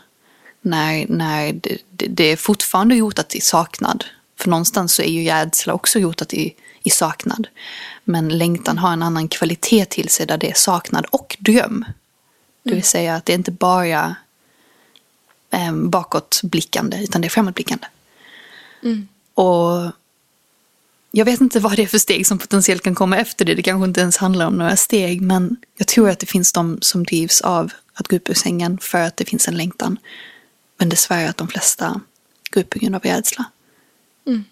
när, 0.62 1.08
när 1.08 1.54
det, 1.54 1.78
det, 2.08 2.24
är 2.24 2.36
fortfarande 2.36 2.96
rotat 2.96 3.36
i 3.36 3.42
saknad. 3.42 4.06
För 4.40 4.50
någonstans 4.50 4.94
så 4.94 5.02
är 5.02 5.10
ju 5.10 5.30
rädsla 5.30 5.74
också 5.74 6.00
rotat 6.00 6.34
i, 6.34 6.56
i 6.84 6.90
saknad. 6.90 7.48
Men 8.04 8.38
längtan 8.38 8.78
har 8.78 8.94
en 8.94 9.04
annan 9.04 9.28
kvalitet 9.28 9.86
till 9.86 10.10
sig 10.10 10.26
där 10.26 10.38
det 10.38 10.50
är 10.50 10.54
saknad 10.54 11.06
och 11.06 11.38
dröm. 11.40 11.86
Det 12.64 12.70
vill 12.70 12.74
mm. 12.74 12.84
säga 12.84 13.16
att 13.16 13.26
det 13.26 13.34
är 13.34 13.38
inte 13.38 13.52
bara 13.52 14.16
eh, 15.52 15.74
bakåtblickande 15.74 17.04
utan 17.04 17.22
det 17.22 17.28
är 17.28 17.30
framåtblickande. 17.30 17.88
Mm. 18.84 19.08
Och 19.34 19.92
jag 21.12 21.26
vet 21.26 21.42
inte 21.42 21.60
vad 21.60 21.76
det 21.76 21.84
är 21.84 21.88
för 21.88 21.98
steg 21.98 22.28
som 22.28 22.38
potentiellt 22.38 22.84
kan 22.84 22.96
komma 22.96 23.18
efter 23.18 23.46
det. 23.46 23.56
Det 23.56 23.62
kanske 23.62 23.88
inte 23.88 24.02
ens 24.02 24.18
handlar 24.18 24.48
om 24.48 24.58
några 24.58 24.76
steg. 24.76 25.22
Men 25.22 25.58
jag 25.78 25.88
tror 25.88 26.10
att 26.10 26.20
det 26.20 26.26
finns 26.26 26.54
de 26.54 26.78
som 26.82 27.04
drivs 27.04 27.42
av 27.42 27.72
att 27.94 28.08
gå 28.08 28.16
upp 28.16 28.30
ur 28.30 28.34
sängen 28.34 28.78
för 28.78 29.02
att 29.02 29.18
det 29.18 29.26
finns 29.26 29.48
en 29.48 29.58
längtan. 29.58 29.98
Men 30.78 30.90
dessvärre 30.90 31.30
att 31.30 31.38
de 31.38 31.48
flesta 31.48 32.02
går 32.50 32.62
upp 32.62 32.70
på 32.70 32.80
grund 32.80 32.96
av 32.96 33.02
rädsla. 33.02 33.46
Mm. 34.26 34.44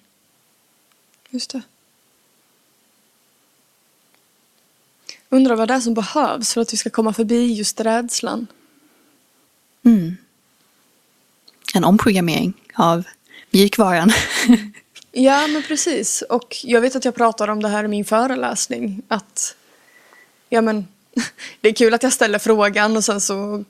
Just 1.29 1.49
det. 1.49 1.61
Undrar 5.29 5.55
vad 5.55 5.67
det 5.67 5.73
är 5.73 5.79
som 5.79 5.93
behövs 5.93 6.53
för 6.53 6.61
att 6.61 6.73
vi 6.73 6.77
ska 6.77 6.89
komma 6.89 7.13
förbi 7.13 7.53
just 7.53 7.81
rädslan. 7.81 8.47
Mm. 9.83 10.17
En 11.73 11.83
omprogrammering 11.83 12.53
av 12.73 13.03
mjukvaran. 13.51 14.11
ja, 15.11 15.47
men 15.47 15.63
precis. 15.63 16.21
Och 16.21 16.57
jag 16.63 16.81
vet 16.81 16.95
att 16.95 17.05
jag 17.05 17.15
pratar 17.15 17.47
om 17.47 17.61
det 17.61 17.69
här 17.69 17.83
i 17.83 17.87
min 17.87 18.05
föreläsning. 18.05 19.01
Att, 19.07 19.55
ja 20.49 20.61
men, 20.61 20.87
det 21.61 21.69
är 21.69 21.73
kul 21.73 21.93
att 21.93 22.03
jag 22.03 22.13
ställer 22.13 22.39
frågan 22.39 22.97
och 22.97 23.03
sen 23.03 23.21
så 23.21 23.63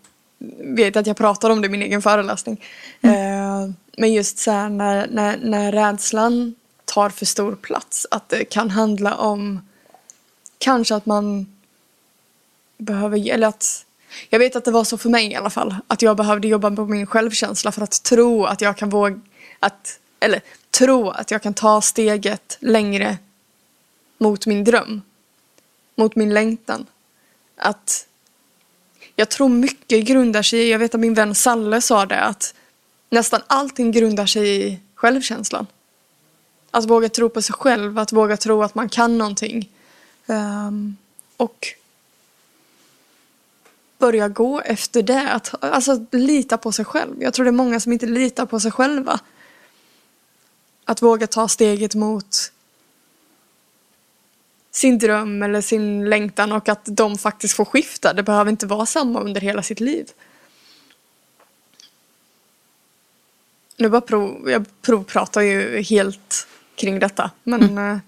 vet 0.60 0.96
att 0.96 1.08
jag 1.08 1.18
pratar 1.18 1.50
om 1.50 1.62
det 1.62 1.66
i 1.66 1.70
min 1.70 1.82
egen 1.82 2.02
föreläsning. 2.02 2.64
Mm. 3.02 3.16
Eh, 3.16 3.76
men 3.98 4.14
just 4.14 4.38
så 4.38 4.52
här 4.52 4.70
när, 4.70 5.08
när, 5.08 5.38
när 5.38 5.72
rädslan 5.72 6.56
tar 6.86 7.10
för 7.10 7.26
stor 7.26 7.56
plats. 7.56 8.08
Att 8.12 8.30
det 8.30 8.46
kan 8.46 8.70
handla 8.70 9.16
om 9.16 9.68
kanske 10.58 10.96
att 10.96 11.06
man 11.06 11.56
behöver, 12.78 13.30
eller 13.30 13.48
att 13.48 13.86
jag 14.30 14.40
vet 14.40 14.56
att 14.56 14.66
det 14.66 14.72
var 14.72 14.84
så 14.84 14.98
för 14.98 15.10
mig 15.10 15.32
i 15.32 15.36
alla 15.36 15.50
fall. 15.50 15.76
Att 15.88 16.02
jag 16.02 16.18
behövde 16.18 16.48
jobba 16.48 16.72
på 16.72 16.86
min 16.86 17.08
självkänsla 17.08 17.72
för 17.72 17.82
att 17.82 18.04
tro 18.04 18.46
att 18.46 18.62
jag 18.62 18.78
kan 18.78 18.90
våga, 18.90 19.20
att, 19.60 20.00
eller 20.20 20.42
tro 20.72 21.10
att 21.10 21.32
jag 21.32 21.42
kan 21.42 21.54
ta 21.54 21.82
steget 21.82 22.58
längre 22.60 23.18
mot 24.18 24.46
min 24.46 24.64
dröm. 24.64 25.02
Mot 25.96 26.16
min 26.16 26.34
längtan. 26.34 26.86
Att 27.58 28.08
jag 29.16 29.30
tror 29.30 29.50
mycket 29.50 30.06
grundar 30.06 30.42
sig 30.44 30.60
i, 30.60 30.72
jag 30.72 30.80
vet 30.80 30.96
att 30.96 31.02
min 31.02 31.14
vän 31.14 31.36
Salle 31.36 31.82
sa 31.82 32.06
det, 32.06 32.22
att 32.22 32.54
nästan 33.10 33.42
allting 33.48 33.92
grundar 33.92 34.26
sig 34.26 34.68
i 34.68 34.80
självkänslan. 34.96 35.68
Att 36.72 36.86
våga 36.86 37.10
tro 37.10 37.30
på 37.30 37.42
sig 37.42 37.56
själv, 37.56 38.00
att 38.00 38.12
våga 38.12 38.38
tro 38.38 38.64
att 38.64 38.76
man 38.76 38.90
kan 38.90 39.18
någonting. 39.18 39.70
Um, 40.26 40.98
och 41.38 41.68
börja 43.98 44.30
gå 44.30 44.62
efter 44.62 45.04
det. 45.04 45.32
Att, 45.32 45.64
alltså 45.64 46.06
lita 46.12 46.58
på 46.58 46.72
sig 46.72 46.86
själv. 46.86 47.24
Jag 47.24 47.34
tror 47.34 47.44
det 47.44 47.50
är 47.50 47.52
många 47.52 47.80
som 47.80 47.94
inte 47.94 48.06
litar 48.06 48.46
på 48.46 48.60
sig 48.60 48.72
själva. 48.72 49.20
Att 50.86 51.02
våga 51.02 51.28
ta 51.28 51.48
steget 51.48 51.96
mot 51.96 52.52
sin 54.76 54.98
dröm 54.98 55.44
eller 55.44 55.62
sin 55.62 56.10
längtan 56.10 56.52
och 56.52 56.70
att 56.70 56.82
de 56.86 57.18
faktiskt 57.18 57.54
får 57.54 57.66
skifta. 57.66 58.14
Det 58.14 58.24
behöver 58.24 58.52
inte 58.52 58.66
vara 58.66 58.86
samma 58.86 59.20
under 59.20 59.42
hela 59.42 59.64
sitt 59.64 59.80
liv. 59.80 60.06
Nu 63.78 63.90
bara 63.90 64.02
prov, 64.02 64.50
jag 64.50 64.66
provpratar 64.82 65.42
ju 65.42 65.82
helt 65.82 66.48
kring 66.76 67.00
detta. 67.00 67.32
Men, 67.44 67.64
mm. 67.64 67.92
Eh, 67.92 68.00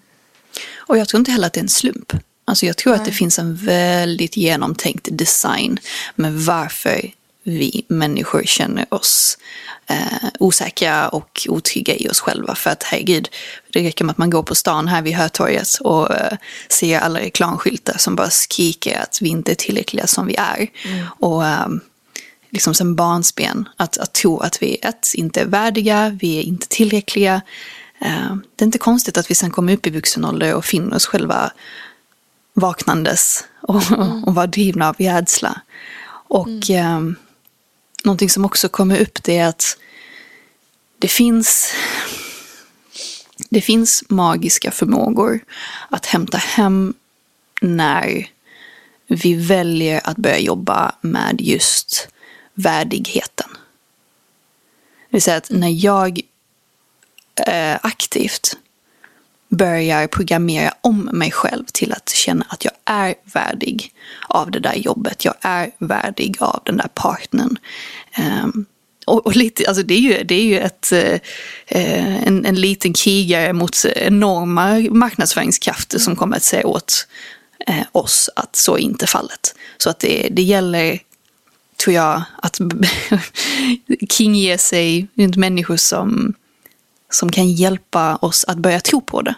och 0.77 0.97
jag 0.97 1.08
tror 1.08 1.19
inte 1.19 1.32
heller 1.32 1.47
att 1.47 1.53
det 1.53 1.60
är 1.60 1.63
en 1.63 1.69
slump. 1.69 2.13
Alltså 2.45 2.65
jag 2.65 2.77
tror 2.77 2.93
Nej. 2.93 2.99
att 2.99 3.06
det 3.06 3.12
finns 3.12 3.39
en 3.39 3.56
väldigt 3.56 4.38
genomtänkt 4.38 5.08
design 5.12 5.80
med 6.15 6.34
varför 6.34 7.12
vi 7.48 7.86
människor 7.88 8.44
känner 8.44 8.94
oss 8.94 9.38
eh, 9.88 10.30
osäkra 10.40 11.10
och 11.10 11.48
otrygga 11.50 11.96
i 11.96 12.10
oss 12.10 12.20
själva. 12.20 12.56
För 12.56 12.70
att 12.70 12.84
herregud, 12.84 13.30
det 13.74 13.84
räcker 13.84 14.06
med 14.06 14.12
att 14.12 14.18
man 14.18 14.30
går 14.30 14.44
på 14.44 14.56
stan 14.56 14.88
här 14.88 15.02
vid 15.02 15.14
Hötorget 15.14 15.76
och 15.82 16.16
eh, 16.16 16.38
ser 16.70 17.00
alla 17.00 17.20
reklamskyltar 17.20 17.98
som 17.98 18.16
bara 18.16 18.30
skriker 18.30 19.00
att 19.00 19.22
vi 19.22 19.30
inte 19.30 19.52
är 19.52 19.56
tillräckliga 19.56 20.08
som 20.08 20.28
vi 20.28 20.36
är. 20.36 20.68
Mm. 20.86 21.06
Och 21.20 21.46
eh, 21.46 21.68
liksom 22.50 22.74
som 22.74 22.96
barnsben, 22.96 23.70
att, 23.78 23.98
att 23.98 24.14
tro 24.14 24.40
att 24.40 24.62
vi 24.62 24.78
ett, 24.82 25.14
inte 25.14 25.42
är 25.42 25.46
värdiga, 25.46 26.18
vi 26.22 26.38
är 26.38 26.44
inte 26.44 26.68
tillräckliga. 26.68 27.42
Eh, 28.02 28.36
det 28.56 28.64
är 28.64 28.66
inte 28.66 28.78
konstigt 28.78 29.18
att 29.18 29.32
vi 29.32 29.36
sen 29.36 29.52
kommer 29.52 29.74
upp 29.74 29.88
i 29.88 29.90
vuxen 29.90 30.26
ålder 30.26 30.54
och 30.54 30.66
finner 30.66 30.96
oss 30.96 31.06
själva 31.06 31.52
vaknandes 32.54 33.44
och, 33.62 33.92
mm. 33.92 34.24
och 34.24 34.36
var 34.36 34.48
drivna 34.48 34.90
av 34.90 34.96
rädsla. 35.00 35.62
Och 36.30 36.70
mm 36.70 37.16
någonting 38.08 38.30
som 38.30 38.46
också 38.46 38.70
kommer 38.70 39.02
upp 39.02 39.24
det 39.24 39.38
är 39.38 39.48
att 39.48 39.78
det 41.00 41.08
finns, 41.08 41.74
det 43.50 43.62
finns 43.62 44.04
magiska 44.10 44.72
förmågor 44.72 45.39
att 45.89 46.06
hämta 46.06 46.38
hem 46.38 46.93
när 47.62 48.30
vi 49.08 49.34
väljer 49.34 50.01
att 50.03 50.18
börja 50.18 50.39
jobba 50.39 50.95
med 51.01 51.41
just 51.41 52.08
värdigheten. 52.53 53.49
Det 55.10 55.16
vill 55.16 55.22
säga 55.22 55.38
att 55.38 55.49
när 55.49 55.86
jag 55.86 56.22
eh, 57.47 57.78
aktivt 57.82 58.58
börjar 59.50 60.08
programmera 60.08 60.74
om 60.82 61.10
mig 61.14 61.32
själv 61.32 61.66
till 61.74 61.93
att 61.93 62.10
känna 62.10 62.45
att 62.50 62.66
jag 62.66 62.74
är 62.86 63.16
värdig 63.24 63.91
av 64.28 64.52
det 64.52 64.60
där 64.60 64.76
jobbet. 64.76 65.26
Jag 65.26 65.34
är 65.41 65.72
värdig 65.78 66.36
av 66.39 66.62
den 66.66 66.78
där 66.78 66.89
partnern. 66.93 67.58
Um, 68.43 68.66
och, 69.06 69.26
och, 69.26 69.36
lite, 69.36 69.68
alltså 69.68 69.84
det 69.84 69.93
är 69.93 70.00
ju, 70.00 70.24
det 70.24 70.36
är 70.36 70.43
ju 70.43 70.60
ett, 70.60 70.91
eh, 70.91 71.20
eh, 71.68 72.28
en, 72.28 72.45
en 72.45 72.56
liten 72.56 72.93
krigare 72.93 73.54
mot 73.54 73.86
enorma 73.86 74.80
marknadsföringskrafter 74.91 76.00
som 76.00 76.16
kommer 76.16 76.38
att 76.38 76.43
säga 76.43 76.68
åt 76.68 77.08
eh, 77.68 77.86
oss 77.91 78.30
att 78.36 78.56
så 78.56 78.76
är 78.76 78.80
inte 78.80 79.08
fallet. 79.08 79.56
Så 79.78 79.89
att 79.89 80.00
det, 80.00 80.28
det 80.32 80.41
gäller, 80.41 81.00
tror 81.84 81.93
jag, 81.93 82.24
att 82.38 82.60
kinge 84.10 84.58
sig 84.58 85.08
runt 85.16 85.36
människor 85.36 85.78
som 85.78 86.34
som 87.10 87.32
kan 87.32 87.51
hjälpa 87.51 88.16
oss 88.16 88.45
att 88.47 88.58
börja 88.58 88.80
tro 88.80 89.01
på 89.01 89.22
det. 89.22 89.36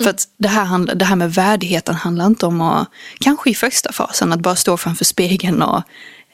För 0.00 0.10
att 0.10 0.28
det 0.36 0.48
här, 0.48 0.94
det 0.94 1.04
här 1.04 1.16
med 1.16 1.34
värdigheten 1.34 1.94
handlar 1.94 2.26
inte 2.26 2.46
om 2.46 2.60
att, 2.60 2.88
kanske 3.20 3.50
i 3.50 3.54
första 3.54 3.92
fasen, 3.92 4.32
att 4.32 4.40
bara 4.40 4.56
stå 4.56 4.76
framför 4.76 5.04
spegeln 5.04 5.62
och 5.62 5.82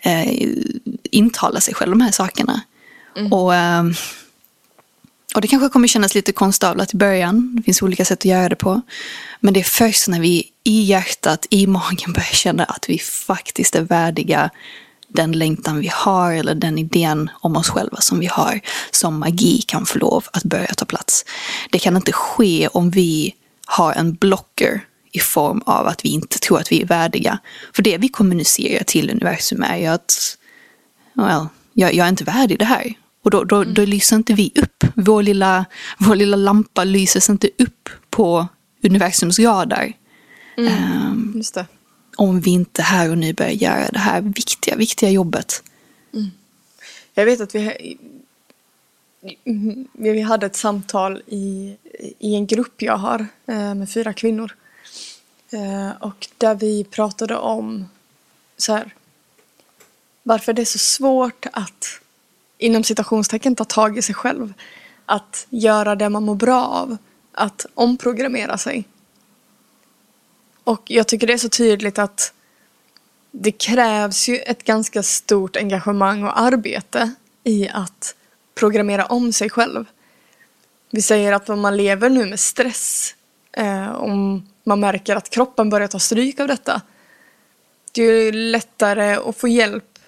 eh, 0.01 0.49
intala 1.03 1.61
sig 1.61 1.75
själv 1.75 1.91
de 1.91 2.01
här 2.01 2.11
sakerna. 2.11 2.61
Mm. 3.17 3.33
Och, 3.33 3.55
eh, 3.55 3.85
och 5.35 5.41
det 5.41 5.49
kanske 5.49 5.69
kommer 5.69 5.89
kännas 5.89 6.15
lite 6.15 6.33
konstavlat 6.33 6.95
i 6.95 6.97
början, 6.97 7.57
det 7.57 7.62
finns 7.62 7.83
olika 7.83 8.05
sätt 8.05 8.19
att 8.19 8.25
göra 8.25 8.49
det 8.49 8.57
på. 8.57 8.81
Men 9.41 9.55
det 9.55 9.61
är 9.61 9.65
först 9.65 10.09
när 10.09 10.21
vi 10.21 10.51
i 10.65 10.83
hjärtat, 10.83 11.47
i 11.51 11.67
magen 11.67 12.12
börjar 12.12 12.33
känna 12.33 12.65
att 12.65 12.89
vi 12.89 12.99
faktiskt 12.99 13.75
är 13.75 13.83
värdiga 13.83 14.51
den 15.15 15.33
längtan 15.33 15.81
vi 15.81 15.91
har 15.93 16.33
eller 16.33 16.55
den 16.55 16.79
idén 16.79 17.31
om 17.41 17.57
oss 17.57 17.69
själva 17.69 18.01
som 18.01 18.21
vi 18.21 18.27
har 18.27 18.61
som 18.91 19.19
magi 19.19 19.62
kan 19.67 19.87
få 19.87 19.99
lov 19.99 20.25
att 20.33 20.45
börja 20.45 20.67
ta 20.67 20.85
plats. 20.85 21.25
Det 21.71 21.79
kan 21.79 21.97
inte 21.97 22.12
ske 22.12 22.69
om 22.69 22.91
vi 22.91 23.35
har 23.67 23.93
en 23.93 24.15
blocker 24.15 24.81
i 25.12 25.19
form 25.19 25.62
av 25.67 25.87
att 25.87 26.05
vi 26.05 26.09
inte 26.09 26.39
tror 26.39 26.61
att 26.61 26.73
vi 26.73 26.83
är 26.83 26.87
värdiga. 26.87 27.39
För 27.75 27.83
det 27.83 27.99
vi 27.99 28.09
kommunicerar 28.09 28.85
till 28.85 29.11
universum 29.11 29.62
är 29.62 29.77
ju 29.77 29.87
att 29.87 30.39
well, 31.15 31.47
jag, 31.73 31.95
jag 31.95 32.05
är 32.05 32.09
inte 32.09 32.25
värdig 32.25 32.59
det 32.59 32.65
här. 32.65 32.95
Och 33.25 33.31
då, 33.31 33.45
då, 33.45 33.65
då 33.65 33.85
lyser 33.85 34.17
inte 34.17 34.35
vi 34.35 34.53
upp. 34.55 34.85
Vår 34.95 35.23
lilla, 35.23 35.65
vår 35.99 36.17
lilla 36.17 36.37
lampa 36.37 36.85
lyses 36.85 37.31
inte 37.31 37.51
upp 37.59 37.89
på 38.11 38.47
universums 38.83 39.39
radar. 39.39 39.93
Mm, 40.57 40.73
um, 40.73 41.43
om 42.17 42.41
vi 42.41 42.51
inte 42.51 42.83
här 42.83 43.11
och 43.11 43.19
nu 43.19 43.33
börjar 43.33 43.53
göra 43.53 43.89
det 43.89 43.99
här 43.99 44.21
viktiga, 44.21 44.77
viktiga 44.77 45.11
jobbet. 45.11 45.62
Mm. 46.12 46.31
Jag 47.15 47.25
vet 47.25 47.41
att 47.41 47.55
vi, 47.55 47.97
vi 49.95 50.21
hade 50.21 50.47
ett 50.47 50.57
samtal 50.57 51.23
i, 51.27 51.77
i 52.19 52.35
en 52.35 52.47
grupp 52.47 52.83
jag 52.83 52.97
har 52.97 53.27
eh, 53.47 53.75
med 53.75 53.91
fyra 53.91 54.12
kvinnor. 54.12 54.57
Eh, 55.51 55.91
och 56.01 56.29
där 56.39 56.55
vi 56.55 56.85
pratade 56.85 57.37
om 57.37 57.85
så 58.57 58.73
här, 58.73 58.95
varför 60.23 60.53
det 60.53 60.62
är 60.62 60.67
så 60.67 60.79
svårt 60.79 61.47
att 61.53 62.01
inom 62.59 62.85
citationstecken 62.85 63.57
ta 63.57 63.65
tag 63.65 63.99
i 63.99 64.03
sig 64.03 64.15
själv. 64.15 64.55
Att 65.07 65.47
göra 65.51 65.95
det 65.95 66.09
man 66.09 66.23
mår 66.23 66.35
bra 66.35 66.65
av. 66.65 66.97
Att 67.33 67.67
omprogrammera 67.75 68.59
sig. 68.59 68.85
Och 70.65 70.83
jag 70.87 71.09
tycker 71.09 71.27
det 71.27 71.33
är 71.33 71.39
så 71.39 71.49
tydligt 71.49 71.99
att 71.99 72.33
det 73.31 73.53
krävs 73.53 74.29
ju 74.29 74.37
ett 74.37 74.65
ganska 74.65 75.03
stort 75.03 75.57
engagemang 75.57 76.25
och 76.25 76.41
arbete 76.41 77.15
i 77.45 77.69
att 77.69 78.15
programmera 78.55 79.07
om 79.07 79.33
sig 79.33 79.51
själv. 79.51 79.85
Vi 80.91 81.03
säger 81.03 81.33
att 81.33 81.49
om 81.49 81.61
man 81.61 81.77
lever 81.77 82.09
nu 82.09 82.27
med 82.27 82.41
stress, 82.41 83.15
eh, 83.53 83.95
om 83.95 84.49
man 84.65 84.81
märker 84.81 85.17
att 85.17 85.31
kroppen 85.31 85.71
börjar 85.71 85.89
ta 85.89 85.99
stryk 85.99 86.41
av 86.41 86.49
detta, 86.49 86.81
det 87.93 88.03
är 88.03 88.25
ju 88.25 88.33
lättare 88.33 89.15
att 89.15 89.37
få 89.37 89.49
hjälp. 89.49 89.99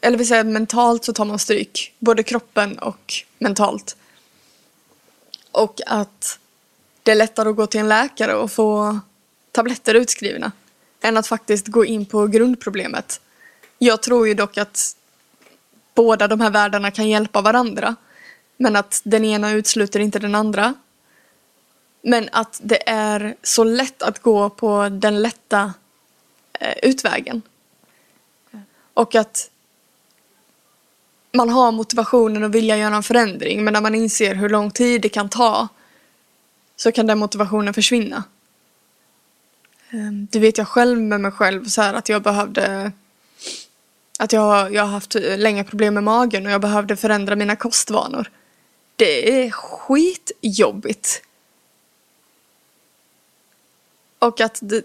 Eller 0.00 0.18
vi 0.18 0.24
säger 0.24 0.40
att 0.40 0.46
mentalt 0.46 1.04
så 1.04 1.12
tar 1.12 1.24
man 1.24 1.38
stryk, 1.38 1.94
både 1.98 2.22
kroppen 2.22 2.78
och 2.78 3.14
mentalt. 3.38 3.96
Och 5.50 5.80
att 5.86 6.38
det 7.02 7.10
är 7.10 7.16
lättare 7.16 7.48
att 7.48 7.56
gå 7.56 7.66
till 7.66 7.80
en 7.80 7.88
läkare 7.88 8.34
och 8.34 8.52
få 8.52 9.00
tabletter 9.56 9.94
utskrivna 9.94 10.52
än 11.00 11.16
att 11.16 11.26
faktiskt 11.26 11.66
gå 11.66 11.84
in 11.84 12.06
på 12.06 12.26
grundproblemet. 12.26 13.20
Jag 13.78 14.02
tror 14.02 14.28
ju 14.28 14.34
dock 14.34 14.58
att 14.58 14.96
båda 15.94 16.28
de 16.28 16.40
här 16.40 16.50
världarna 16.50 16.90
kan 16.90 17.08
hjälpa 17.08 17.42
varandra. 17.42 17.96
Men 18.56 18.76
att 18.76 19.00
den 19.04 19.24
ena 19.24 19.52
utesluter 19.52 20.00
inte 20.00 20.18
den 20.18 20.34
andra. 20.34 20.74
Men 22.02 22.28
att 22.32 22.60
det 22.62 22.88
är 22.88 23.36
så 23.42 23.64
lätt 23.64 24.02
att 24.02 24.22
gå 24.22 24.50
på 24.50 24.88
den 24.88 25.22
lätta 25.22 25.74
eh, 26.60 26.74
utvägen. 26.82 27.42
Och 28.94 29.14
att 29.14 29.50
man 31.32 31.50
har 31.50 31.72
motivationen 31.72 32.44
att 32.44 32.50
vilja 32.50 32.76
göra 32.76 32.96
en 32.96 33.02
förändring 33.02 33.64
men 33.64 33.72
när 33.72 33.80
man 33.80 33.94
inser 33.94 34.34
hur 34.34 34.48
lång 34.48 34.70
tid 34.70 35.02
det 35.02 35.08
kan 35.08 35.28
ta 35.28 35.68
så 36.76 36.92
kan 36.92 37.06
den 37.06 37.18
motivationen 37.18 37.74
försvinna. 37.74 38.24
Ehm, 39.90 40.28
det 40.30 40.38
vet 40.38 40.58
jag 40.58 40.68
själv 40.68 41.00
med 41.00 41.20
mig 41.20 41.30
själv 41.30 41.64
så 41.64 41.82
här 41.82 41.94
att 41.94 42.08
jag 42.08 42.22
behövde 42.22 42.92
att 44.18 44.32
jag, 44.32 44.74
jag 44.74 44.82
har 44.82 44.90
haft 44.90 45.14
länge 45.14 45.64
problem 45.64 45.94
med 45.94 46.04
magen 46.04 46.46
och 46.46 46.52
jag 46.52 46.60
behövde 46.60 46.96
förändra 46.96 47.36
mina 47.36 47.56
kostvanor. 47.56 48.30
Det 48.96 49.44
är 49.44 49.50
skitjobbigt. 49.50 51.22
Och 54.18 54.40
att 54.40 54.58
det, 54.62 54.82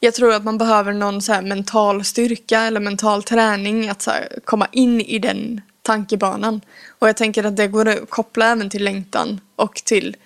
jag 0.00 0.14
tror 0.14 0.34
att 0.34 0.44
man 0.44 0.58
behöver 0.58 0.92
någon 0.92 1.22
så 1.22 1.42
mental 1.42 2.04
styrka 2.04 2.60
eller 2.60 2.80
mental 2.80 3.22
träning 3.22 3.88
att 3.88 4.02
så 4.02 4.10
komma 4.44 4.68
in 4.72 5.00
i 5.00 5.18
den 5.18 5.60
tankebanan. 5.82 6.60
Och 6.98 7.08
jag 7.08 7.16
tänker 7.16 7.44
att 7.44 7.56
det 7.56 7.68
går 7.68 7.88
att 7.88 8.10
koppla 8.10 8.46
även 8.46 8.70
till 8.70 8.84
längtan 8.84 9.40
och 9.56 9.74
till 9.84 10.16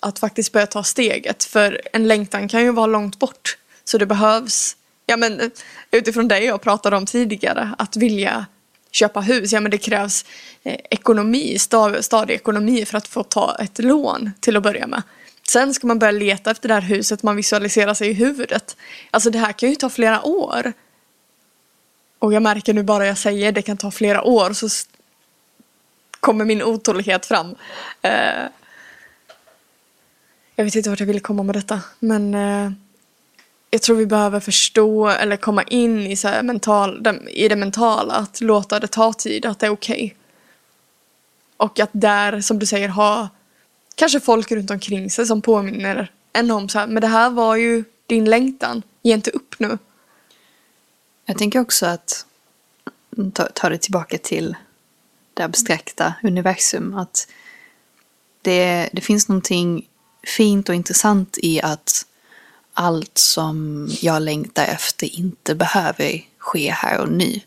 att 0.00 0.18
faktiskt 0.18 0.52
börja 0.52 0.66
ta 0.66 0.84
steget. 0.84 1.44
För 1.44 1.80
en 1.92 2.08
längtan 2.08 2.48
kan 2.48 2.62
ju 2.62 2.70
vara 2.70 2.86
långt 2.86 3.18
bort. 3.18 3.56
Så 3.84 3.98
det 3.98 4.06
behövs, 4.06 4.76
ja 5.06 5.16
men 5.16 5.40
eh, 5.40 5.48
utifrån 5.90 6.28
det 6.28 6.40
jag 6.40 6.62
pratade 6.62 6.96
om 6.96 7.06
tidigare, 7.06 7.74
att 7.78 7.96
vilja 7.96 8.46
köpa 8.90 9.20
hus, 9.20 9.52
ja 9.52 9.60
men 9.60 9.70
det 9.70 9.78
krävs 9.78 10.24
eh, 10.62 10.80
ekonomi, 10.90 11.58
stadig, 11.58 12.04
stadig 12.04 12.34
ekonomi 12.34 12.84
för 12.84 12.98
att 12.98 13.08
få 13.08 13.22
ta 13.22 13.56
ett 13.60 13.78
lån 13.78 14.30
till 14.40 14.56
att 14.56 14.62
börja 14.62 14.86
med. 14.86 15.02
Sen 15.48 15.74
ska 15.74 15.86
man 15.86 15.98
börja 15.98 16.12
leta 16.12 16.50
efter 16.50 16.68
det 16.68 16.74
här 16.74 16.80
huset 16.80 17.22
man 17.22 17.36
visualiserar 17.36 17.94
sig 17.94 18.08
i 18.08 18.12
huvudet. 18.12 18.76
Alltså 19.10 19.30
det 19.30 19.38
här 19.38 19.52
kan 19.52 19.68
ju 19.68 19.74
ta 19.74 19.90
flera 19.90 20.22
år. 20.22 20.72
Och 22.18 22.32
jag 22.32 22.42
märker 22.42 22.74
nu 22.74 22.82
bara 22.82 23.06
jag 23.06 23.18
säger 23.18 23.52
det 23.52 23.62
kan 23.62 23.76
ta 23.76 23.90
flera 23.90 24.22
år 24.22 24.52
så 24.52 24.68
kommer 26.20 26.44
min 26.44 26.62
otålighet 26.62 27.26
fram. 27.26 27.54
Eh, 28.02 28.44
jag 30.56 30.64
vet 30.64 30.74
inte 30.74 30.90
vart 30.90 31.00
jag 31.00 31.06
vill 31.06 31.20
komma 31.20 31.42
med 31.42 31.54
detta. 31.54 31.80
Men 31.98 32.34
eh, 32.34 32.72
jag 33.70 33.82
tror 33.82 33.96
vi 33.96 34.06
behöver 34.06 34.40
förstå 34.40 35.08
eller 35.08 35.36
komma 35.36 35.62
in 35.62 36.06
i, 36.06 36.16
så 36.16 36.28
mental, 36.42 37.06
i 37.30 37.48
det 37.48 37.56
mentala. 37.56 38.14
Att 38.14 38.40
låta 38.40 38.80
det 38.80 38.86
ta 38.86 39.12
tid, 39.12 39.46
att 39.46 39.58
det 39.58 39.66
är 39.66 39.70
okej. 39.70 39.94
Okay. 39.96 40.12
Och 41.56 41.80
att 41.80 41.90
där, 41.92 42.40
som 42.40 42.58
du 42.58 42.66
säger, 42.66 42.88
ha 42.88 43.28
kanske 43.94 44.20
folk 44.20 44.52
runt 44.52 44.70
omkring 44.70 45.10
sig 45.10 45.26
som 45.26 45.42
påminner 45.42 46.12
en 46.32 46.50
om 46.50 46.68
så 46.68 46.78
här, 46.78 46.86
men 46.86 47.00
det 47.00 47.06
här 47.06 47.30
var 47.30 47.56
ju 47.56 47.84
din 48.06 48.24
längtan. 48.24 48.82
Ge 49.02 49.14
inte 49.14 49.30
upp 49.30 49.54
nu. 49.58 49.78
Jag 51.26 51.38
tänker 51.38 51.60
också 51.60 51.86
att 51.86 52.26
mm, 53.16 53.32
ta, 53.32 53.48
ta 53.54 53.68
det 53.68 53.78
tillbaka 53.78 54.18
till 54.18 54.56
det 55.34 55.44
abstrakta 55.44 56.14
universum. 56.22 56.94
Att 56.94 57.28
det, 58.42 58.90
det 58.92 59.00
finns 59.00 59.28
någonting 59.28 59.86
fint 60.26 60.68
och 60.68 60.74
intressant 60.74 61.38
i 61.42 61.60
att 61.62 62.06
allt 62.74 63.18
som 63.18 63.88
jag 64.00 64.22
längtar 64.22 64.64
efter 64.64 65.18
inte 65.18 65.54
behöver 65.54 66.24
ske 66.38 66.70
här 66.70 67.00
och 67.00 67.08
nu. 67.08 67.40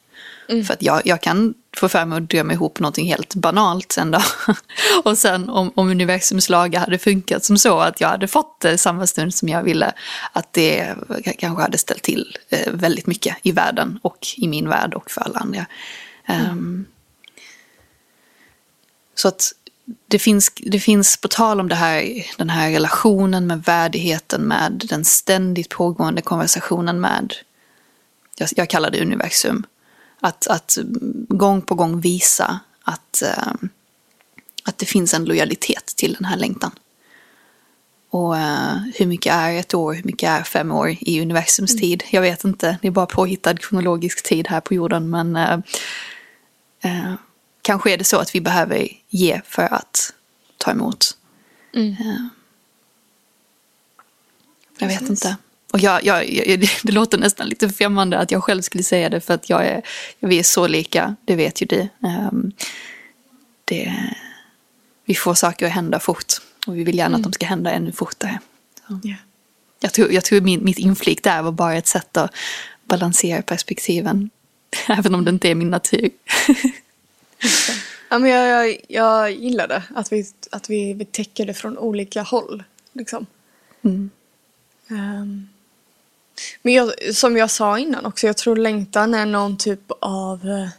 Mm. 0.49 0.65
För 0.65 0.73
att 0.73 0.81
jag, 0.81 1.01
jag 1.05 1.21
kan 1.21 1.53
få 1.77 1.89
för 1.89 2.05
mig 2.05 2.17
att 2.17 2.29
drömma 2.29 2.53
ihop 2.53 2.79
någonting 2.79 3.07
helt 3.07 3.35
banalt 3.35 3.91
sen 3.91 4.11
då. 4.11 4.21
och 5.03 5.17
sen 5.17 5.49
om, 5.49 5.71
om 5.75 5.89
universums 5.89 6.49
lagar 6.49 6.79
hade 6.79 6.97
funkat 6.97 7.43
som 7.43 7.57
så 7.57 7.79
att 7.79 8.01
jag 8.01 8.07
hade 8.07 8.27
fått 8.27 8.59
det 8.59 8.77
samma 8.77 9.07
stund 9.07 9.33
som 9.33 9.49
jag 9.49 9.63
ville, 9.63 9.93
att 10.33 10.53
det 10.53 10.95
kanske 11.37 11.61
hade 11.61 11.77
ställt 11.77 12.03
till 12.03 12.37
eh, 12.49 12.73
väldigt 12.73 13.07
mycket 13.07 13.37
i 13.43 13.51
världen 13.51 13.99
och 14.01 14.27
i 14.37 14.47
min 14.47 14.69
värld 14.69 14.93
och 14.93 15.11
för 15.11 15.21
alla 15.21 15.39
andra. 15.39 15.65
Mm. 16.25 16.51
Um, 16.51 16.85
så 19.15 19.27
att 19.27 19.53
det 20.07 20.19
finns, 20.19 20.51
det 20.55 20.79
finns 20.79 21.17
på 21.17 21.27
tal 21.27 21.59
om 21.59 21.69
det 21.69 21.75
här, 21.75 22.25
den 22.37 22.49
här 22.49 22.71
relationen 22.71 23.47
med 23.47 23.63
värdigheten 23.63 24.41
med 24.41 24.85
den 24.89 25.05
ständigt 25.05 25.69
pågående 25.69 26.21
konversationen 26.21 27.01
med, 27.01 27.33
jag, 28.37 28.49
jag 28.55 28.69
kallar 28.69 28.91
det 28.91 29.01
universum, 29.01 29.65
att, 30.19 30.47
att 30.47 30.77
gång 31.27 31.61
på 31.61 31.75
gång 31.75 32.01
visa 32.01 32.59
att, 32.81 33.21
äh, 33.21 33.53
att 34.63 34.77
det 34.77 34.85
finns 34.85 35.13
en 35.13 35.25
lojalitet 35.25 35.85
till 35.85 36.13
den 36.13 36.25
här 36.25 36.37
längtan. 36.37 36.71
Och 38.09 38.37
äh, 38.37 38.77
hur 38.95 39.05
mycket 39.05 39.33
är 39.33 39.53
ett 39.53 39.73
år, 39.73 39.93
hur 39.93 40.03
mycket 40.03 40.29
är 40.29 40.43
fem 40.43 40.71
år 40.71 40.95
i 40.99 41.21
universums 41.21 41.71
mm. 41.71 41.81
tid? 41.81 42.03
Jag 42.11 42.21
vet 42.21 42.43
inte, 42.43 42.77
det 42.81 42.87
är 42.87 42.91
bara 42.91 43.05
påhittad 43.05 43.57
kronologisk 43.57 44.23
tid 44.23 44.47
här 44.47 44.61
på 44.61 44.73
jorden 44.73 45.09
men 45.09 45.35
äh, 45.35 47.13
kanske 47.69 47.91
är 47.91 47.97
det 47.97 48.03
så 48.03 48.17
att 48.17 48.35
vi 48.35 48.41
behöver 48.41 48.87
ge 49.09 49.41
för 49.45 49.73
att 49.73 50.13
ta 50.57 50.71
emot. 50.71 51.17
Mm. 51.75 51.95
Jag 54.79 54.87
vet 54.87 55.01
inte. 55.01 55.37
Och 55.73 55.79
jag, 55.79 56.05
jag, 56.05 56.29
jag, 56.29 56.59
det 56.83 56.91
låter 56.91 57.17
nästan 57.17 57.47
lite 57.47 57.69
främmande 57.69 58.17
att 58.17 58.31
jag 58.31 58.43
själv 58.43 58.61
skulle 58.61 58.83
säga 58.83 59.09
det 59.09 59.21
för 59.21 59.33
att 59.33 59.49
jag 59.49 59.65
är, 59.65 59.81
vi 60.19 60.39
är 60.39 60.43
så 60.43 60.67
lika, 60.67 61.15
det 61.25 61.35
vet 61.35 61.61
ju 61.61 61.65
du. 61.65 61.87
Um, 61.99 62.51
det, 63.65 63.93
vi 65.05 65.15
får 65.15 65.33
saker 65.33 65.65
att 65.65 65.71
hända 65.71 65.99
fort. 65.99 66.33
Och 66.67 66.77
vi 66.77 66.83
vill 66.83 66.97
gärna 66.97 67.15
Mm. 67.15 67.19
att 67.19 67.23
de 67.23 67.33
ska 67.33 67.45
hända 67.45 67.71
ännu 67.71 67.91
fortare. 67.91 68.39
Så. 68.87 68.99
Ja. 69.03 69.15
Jag 69.79 69.93
tror, 69.93 70.11
jag 70.11 70.25
tror 70.25 70.41
min, 70.41 70.63
mitt 70.63 70.79
inflick 70.79 71.23
där 71.23 71.41
var 71.41 71.51
bara 71.51 71.75
ett 71.75 71.87
sätt 71.87 72.17
att 72.17 72.31
balansera 72.85 73.41
perspektiven. 73.41 74.29
Även 74.87 75.15
om 75.15 75.25
det 75.25 75.31
inte 75.31 75.49
är 75.49 75.55
min 75.55 75.69
natur. 75.69 76.09
Ja, 78.09 78.19
men 78.19 78.31
jag, 78.31 78.69
jag, 78.69 78.77
jag 78.87 79.31
gillar 79.31 79.67
det. 79.67 79.83
Att 79.95 80.11
vi, 80.11 80.25
att 80.51 80.69
vi, 80.69 81.05
täcker 81.11 81.45
det 81.45 81.53
från 81.53 81.77
olika 81.77 82.21
håll. 82.21 82.63
Liksom. 82.93 83.25
Mm. 83.81 84.09
Ehm, 84.89 85.47
men 86.61 86.73
jag, 86.73 87.15
som 87.15 87.37
jag 87.37 87.51
sa 87.51 87.79
innan 87.79 88.05
också, 88.05 88.27
jag 88.27 88.37
tror 88.37 88.55
längtan 88.55 89.13
är 89.13 89.25
någon 89.25 89.57
typ 89.57 89.91
av 89.99 90.49
eh, 90.49 90.69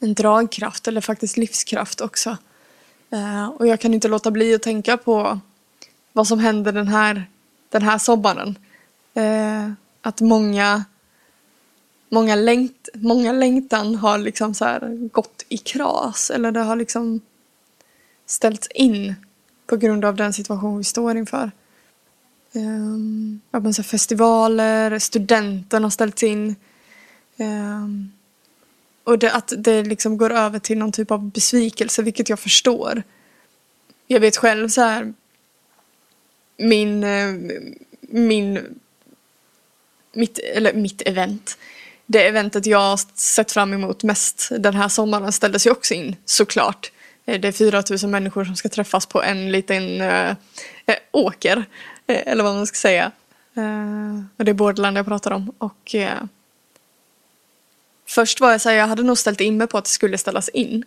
en 0.00 0.14
dragkraft 0.14 0.88
eller 0.88 1.00
faktiskt 1.00 1.36
livskraft 1.36 2.00
också. 2.00 2.36
Eh, 3.10 3.48
och 3.48 3.66
jag 3.66 3.80
kan 3.80 3.94
inte 3.94 4.08
låta 4.08 4.30
bli 4.30 4.54
att 4.54 4.62
tänka 4.62 4.96
på 4.96 5.40
vad 6.12 6.26
som 6.26 6.38
händer 6.38 6.72
den 6.72 6.88
här, 6.88 7.24
den 7.68 7.82
här 7.82 7.98
sommaren. 7.98 8.58
Eh, 9.14 9.70
att 10.02 10.20
många, 10.20 10.84
många, 12.12 12.34
längt, 12.34 12.88
många 12.94 13.32
längtan 13.32 13.94
har 13.94 14.18
liksom 14.18 14.54
så 14.54 14.64
här 14.64 15.08
gått 15.12 15.44
i 15.48 15.56
kras 15.56 16.30
eller 16.30 16.52
det 16.52 16.60
har 16.60 16.76
liksom 16.76 17.20
ställts 18.26 18.68
in 18.74 19.14
på 19.66 19.76
grund 19.76 20.04
av 20.04 20.16
den 20.16 20.32
situation 20.32 20.78
vi 20.78 20.84
står 20.84 21.16
inför. 21.16 21.50
Um, 22.52 23.40
ja, 23.50 23.60
men 23.60 23.74
så 23.74 23.82
festivaler, 23.82 24.98
studenten 24.98 25.82
har 25.82 25.90
ställts 25.90 26.22
in. 26.22 26.56
Um, 27.36 28.12
och 29.04 29.18
det, 29.18 29.32
att 29.32 29.52
det 29.56 29.82
liksom 29.82 30.16
går 30.16 30.30
över 30.30 30.58
till 30.58 30.78
någon 30.78 30.92
typ 30.92 31.10
av 31.10 31.30
besvikelse, 31.30 32.02
vilket 32.02 32.28
jag 32.28 32.40
förstår. 32.40 33.02
Jag 34.06 34.20
vet 34.20 34.36
själv 34.36 34.68
så 34.68 34.80
här. 34.80 35.14
Min, 36.56 37.04
eh, 37.04 37.34
min, 38.00 38.80
mitt, 40.12 40.38
eller 40.38 40.74
mitt 40.74 41.02
event. 41.02 41.58
Det 42.06 42.26
eventet 42.28 42.66
jag 42.66 42.98
sett 43.14 43.52
fram 43.52 43.72
emot 43.72 44.02
mest 44.02 44.48
den 44.58 44.74
här 44.74 44.88
sommaren 44.88 45.32
ställdes 45.32 45.66
ju 45.66 45.70
också 45.70 45.94
in, 45.94 46.16
såklart. 46.24 46.92
Eh, 47.26 47.40
det 47.40 47.48
är 47.48 47.52
4000 47.52 48.10
människor 48.10 48.44
som 48.44 48.56
ska 48.56 48.68
träffas 48.68 49.06
på 49.06 49.22
en 49.22 49.52
liten 49.52 50.00
äh, 50.00 50.36
åker. 51.10 51.64
Äh, 52.06 52.18
eller 52.26 52.44
vad 52.44 52.54
man 52.54 52.66
ska 52.66 52.76
säga. 52.76 53.12
Äh, 53.56 54.24
och 54.36 54.44
det 54.44 54.50
är 54.50 54.54
Borderland 54.54 54.98
jag 54.98 55.06
pratar 55.06 55.30
om. 55.30 55.52
Och 55.58 55.94
Först 58.08 58.40
var 58.40 58.50
jag 58.50 58.60
så 58.60 58.68
här, 58.68 58.76
jag 58.76 58.86
hade 58.86 59.02
nog 59.02 59.18
ställt 59.18 59.40
in 59.40 59.56
mig 59.56 59.66
på 59.66 59.78
att 59.78 59.84
det 59.84 59.90
skulle 59.90 60.18
ställas 60.18 60.48
in. 60.48 60.84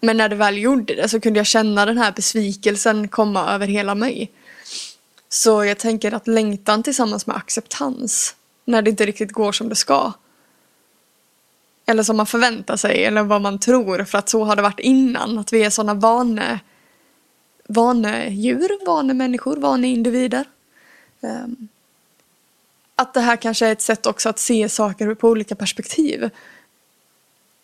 Men 0.00 0.16
när 0.16 0.28
det 0.28 0.36
väl 0.36 0.58
gjorde 0.58 0.94
det 0.94 1.08
så 1.08 1.20
kunde 1.20 1.38
jag 1.38 1.46
känna 1.46 1.86
den 1.86 1.98
här 1.98 2.12
besvikelsen 2.12 3.08
komma 3.08 3.54
över 3.54 3.66
hela 3.66 3.94
mig. 3.94 4.30
Så 5.28 5.64
jag 5.64 5.78
tänker 5.78 6.12
att 6.12 6.26
längtan 6.26 6.82
tillsammans 6.82 7.26
med 7.26 7.36
acceptans 7.36 8.34
när 8.64 8.82
det 8.82 8.90
inte 8.90 9.06
riktigt 9.06 9.32
går 9.32 9.52
som 9.52 9.68
det 9.68 9.76
ska. 9.76 10.12
Eller 11.86 12.02
som 12.02 12.16
man 12.16 12.26
förväntar 12.26 12.76
sig 12.76 13.04
eller 13.04 13.22
vad 13.22 13.40
man 13.40 13.58
tror 13.58 14.04
för 14.04 14.18
att 14.18 14.28
så 14.28 14.44
har 14.44 14.56
det 14.56 14.62
varit 14.62 14.80
innan. 14.80 15.38
Att 15.38 15.52
vi 15.52 15.64
är 15.64 15.70
sådana 15.70 15.94
vane, 15.94 16.60
vanedjur, 17.68 18.86
vanemänniskor, 18.86 19.56
vaneindivider. 19.56 20.44
Um, 21.20 21.68
att 22.94 23.14
det 23.14 23.20
här 23.20 23.36
kanske 23.36 23.66
är 23.66 23.72
ett 23.72 23.82
sätt 23.82 24.06
också 24.06 24.28
att 24.28 24.38
se 24.38 24.68
saker 24.68 25.14
på 25.14 25.28
olika 25.28 25.54
perspektiv. 25.54 26.30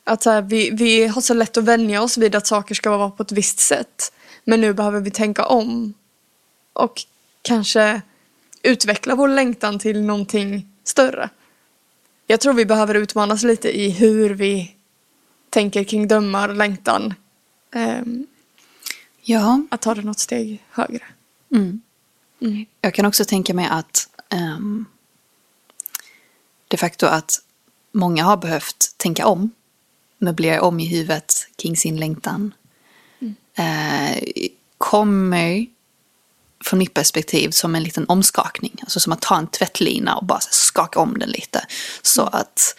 Att 0.05 0.23
så 0.23 0.31
här, 0.31 0.43
vi, 0.43 0.71
vi 0.71 1.07
har 1.07 1.21
så 1.21 1.35
lätt 1.35 1.57
att 1.57 1.65
vänja 1.65 2.03
oss 2.03 2.19
vid 2.19 2.35
att 2.35 2.47
saker 2.47 2.75
ska 2.75 2.97
vara 2.97 3.11
på 3.11 3.23
ett 3.23 3.33
visst 3.33 3.61
sätt. 3.61 4.13
Men 4.45 4.61
nu 4.61 4.73
behöver 4.73 5.01
vi 5.01 5.11
tänka 5.11 5.47
om. 5.47 5.95
Och 6.73 7.03
kanske 7.43 8.03
utveckla 8.63 9.15
vår 9.15 9.29
längtan 9.29 9.79
till 9.79 10.03
någonting 10.03 10.67
större. 10.89 11.31
Jag 12.27 12.41
tror 12.41 12.53
vi 12.55 12.65
behöver 12.67 12.95
utmanas 12.95 13.43
lite 13.43 13.79
i 13.81 13.91
hur 13.91 14.31
vi 14.31 14.75
tänker 15.51 15.85
kring 15.85 16.09
drömmar, 16.09 16.49
längtan. 16.49 17.15
Um, 17.75 18.27
Ja, 19.23 19.63
att 19.71 19.81
ta 19.81 19.95
det 19.95 20.03
något 20.03 20.19
steg 20.19 20.65
högre. 20.71 21.05
mm. 21.53 21.81
Mm. 22.41 22.67
jag 22.81 22.95
kan 22.95 23.07
också 23.07 23.25
tänka 23.25 23.55
mig 23.55 23.67
att 23.71 24.09
um, 24.57 24.87
de 26.69 26.77
facto 26.77 27.07
att 27.07 27.41
många 27.93 28.25
har 28.25 28.37
behövt 28.37 28.95
tänka 28.97 29.27
om, 29.27 29.51
möblera 30.19 30.63
om 30.63 30.81
i 30.81 30.87
huvudet 30.87 31.33
kring 31.57 31.77
sin 31.77 31.97
längtan. 31.97 32.55
Eh, 33.55 34.23
kommer 34.79 35.67
från 36.65 36.79
mitt 36.79 36.95
perspektiv 36.95 37.51
som 37.51 37.75
en 37.75 37.83
liten 37.83 38.05
omskakning. 38.09 38.77
Alltså 38.81 39.01
som 39.01 39.13
att 39.13 39.21
ta 39.21 39.39
en 39.39 39.47
tvättlina 39.47 40.17
och 40.17 40.25
bara 40.25 40.41
skaka 40.41 41.01
om 41.01 41.19
den 41.19 41.31
lite. 41.31 41.67
Så 42.03 42.23
att 42.23 42.79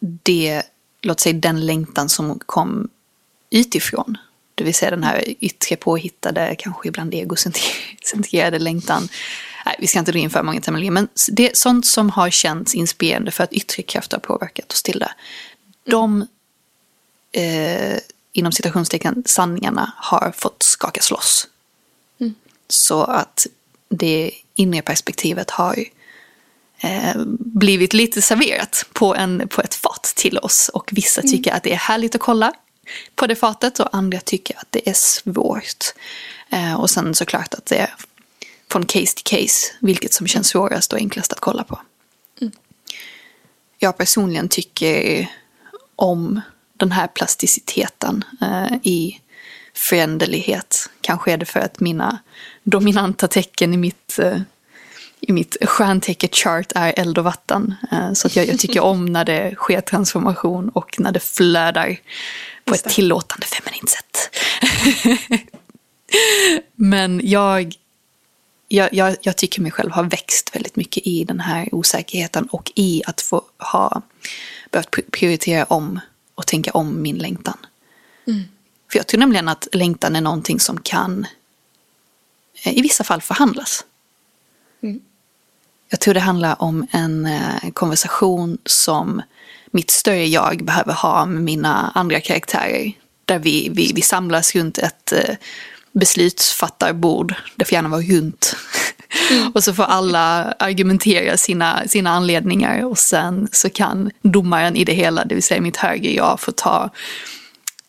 det, 0.00 0.62
låt 1.02 1.20
säga 1.20 1.32
den 1.32 1.66
längtan 1.66 2.08
som 2.08 2.38
kom 2.46 2.88
utifrån. 3.50 4.18
Det 4.54 4.64
vill 4.64 4.74
säga 4.74 4.90
den 4.90 5.04
här 5.04 5.34
yttre 5.40 5.76
påhittade, 5.76 6.56
kanske 6.58 6.88
ibland 6.88 7.14
egocentrerade 7.14 8.58
längtan. 8.58 9.08
Nej, 9.66 9.76
vi 9.78 9.86
ska 9.86 9.98
inte 9.98 10.12
dra 10.12 10.18
in 10.18 10.30
för 10.30 10.42
många 10.42 10.60
terminologier, 10.60 10.90
men 10.90 11.08
det 11.32 11.50
är 11.50 11.54
sånt 11.54 11.86
som 11.86 12.10
har 12.10 12.30
känts 12.30 12.74
inspirerande 12.74 13.30
för 13.30 13.44
att 13.44 13.52
yttre 13.52 13.82
krafter 13.82 14.16
har 14.16 14.20
påverkat 14.20 14.72
oss 14.72 14.82
till 14.82 14.98
det. 14.98 15.12
De, 15.84 16.26
eh, 17.32 17.98
inom 18.32 18.52
citationstecken, 18.52 19.22
sanningarna 19.26 19.92
har 19.96 20.32
fått 20.36 20.62
skakas 20.62 21.10
loss. 21.10 21.48
Mm. 22.64 22.68
Så 22.68 23.04
att 23.04 23.46
det 23.88 24.30
inre 24.54 24.82
perspektivet 24.82 25.50
har 25.50 25.84
eh, 26.80 27.14
blivit 27.38 27.92
lite 27.92 28.22
serverat 28.22 28.86
på, 28.92 29.14
en, 29.14 29.48
på 29.48 29.62
ett 29.62 29.74
fat 29.74 30.12
till 30.16 30.38
oss. 30.38 30.70
Och 30.74 30.90
vissa 30.92 31.22
tycker 31.22 31.52
att 31.52 31.62
det 31.62 31.72
är 31.72 31.76
härligt 31.76 32.14
att 32.14 32.20
kolla 32.20 32.52
på 33.14 33.26
det 33.26 33.36
fatet 33.36 33.80
och 33.80 33.88
andra 33.92 34.20
tycker 34.20 34.58
att 34.58 34.66
det 34.70 34.88
är 34.88 34.94
svårt. 34.94 35.84
Eh, 36.50 36.80
och 36.80 36.90
sen 36.90 37.14
såklart 37.14 37.54
att 37.54 37.66
det 37.66 37.76
är 37.76 37.94
från 38.70 38.86
case 38.86 39.14
till 39.14 39.24
case 39.24 39.72
vilket 39.80 40.12
som 40.12 40.26
känns 40.26 40.48
svårast 40.48 40.92
och 40.92 40.98
enklast 40.98 41.32
att 41.32 41.40
kolla 41.40 41.64
på. 41.64 41.80
Jag 43.78 43.96
personligen 43.96 44.48
tycker 44.48 45.28
om 45.96 46.40
den 46.76 46.92
här 46.92 47.06
plasticiteten 47.06 48.24
eh, 48.40 48.76
i 48.82 49.20
föränderlighet. 49.74 50.90
Kanske 51.00 51.32
är 51.32 51.36
det 51.36 51.46
för 51.46 51.60
att 51.60 51.80
mina 51.80 52.18
dominanta 52.62 53.28
tecken 53.28 53.74
i 53.74 53.76
mitt, 53.76 54.18
eh, 54.18 54.40
i 55.20 55.32
mitt 55.32 55.56
stjärntecken-chart 55.60 56.72
är 56.74 56.94
eld 56.96 57.18
och 57.18 57.24
vatten. 57.24 57.74
Eh, 57.92 58.12
så 58.12 58.26
att 58.26 58.36
jag, 58.36 58.46
jag 58.46 58.58
tycker 58.58 58.80
om 58.80 59.06
när 59.06 59.24
det 59.24 59.54
sker 59.54 59.80
transformation 59.80 60.68
och 60.68 61.00
när 61.00 61.12
det 61.12 61.20
flödar 61.20 61.96
på 62.64 62.74
ett 62.74 62.84
tillåtande 62.84 63.46
feminint 63.46 63.90
sätt. 63.90 64.36
Men 66.74 67.20
jag, 67.24 67.74
jag, 68.68 69.16
jag, 69.22 69.36
tycker 69.36 69.62
mig 69.62 69.70
själv 69.70 69.90
ha 69.90 70.02
växt 70.02 70.56
väldigt 70.56 70.76
mycket 70.76 71.06
i 71.06 71.24
den 71.24 71.40
här 71.40 71.74
osäkerheten 71.74 72.46
och 72.46 72.72
i 72.74 73.02
att 73.06 73.20
få 73.20 73.42
ha 73.58 74.02
behövt 74.70 74.90
pri- 74.90 75.10
prioritera 75.10 75.64
om 75.64 76.00
och 76.34 76.46
tänka 76.46 76.70
om 76.70 77.02
min 77.02 77.16
längtan. 77.18 77.58
För 78.94 78.98
jag 78.98 79.06
tror 79.06 79.20
nämligen 79.20 79.48
att 79.48 79.68
längtan 79.72 80.16
är 80.16 80.20
någonting 80.20 80.60
som 80.60 80.80
kan 80.80 81.26
eh, 82.62 82.78
i 82.78 82.82
vissa 82.82 83.04
fall 83.04 83.22
förhandlas. 83.22 83.84
Mm. 84.82 85.00
Jag 85.88 86.00
tror 86.00 86.14
det 86.14 86.20
handlar 86.20 86.62
om 86.62 86.86
en 86.90 87.26
eh, 87.26 87.70
konversation 87.72 88.58
som 88.64 89.22
mitt 89.70 89.90
större 89.90 90.26
jag 90.26 90.64
behöver 90.64 90.92
ha 90.92 91.26
med 91.26 91.42
mina 91.42 91.92
andra 91.94 92.20
karaktärer. 92.20 92.92
Där 93.24 93.38
vi, 93.38 93.68
vi, 93.68 93.92
vi 93.94 94.02
samlas 94.02 94.54
runt 94.54 94.78
ett 94.78 95.12
eh, 95.12 95.36
beslutsfattarbord. 95.92 97.34
Det 97.56 97.64
får 97.64 97.72
gärna 97.72 97.88
vara 97.88 98.02
runt. 98.02 98.56
och 99.54 99.64
så 99.64 99.74
får 99.74 99.84
alla 99.84 100.54
argumentera 100.58 101.36
sina, 101.36 101.88
sina 101.88 102.10
anledningar 102.10 102.84
och 102.84 102.98
sen 102.98 103.48
så 103.52 103.70
kan 103.70 104.10
domaren 104.22 104.76
i 104.76 104.84
det 104.84 104.94
hela, 104.94 105.24
det 105.24 105.34
vill 105.34 105.44
säga 105.44 105.60
mitt 105.60 105.76
högre 105.76 106.10
jag, 106.10 106.40
få 106.40 106.52
ta 106.52 106.90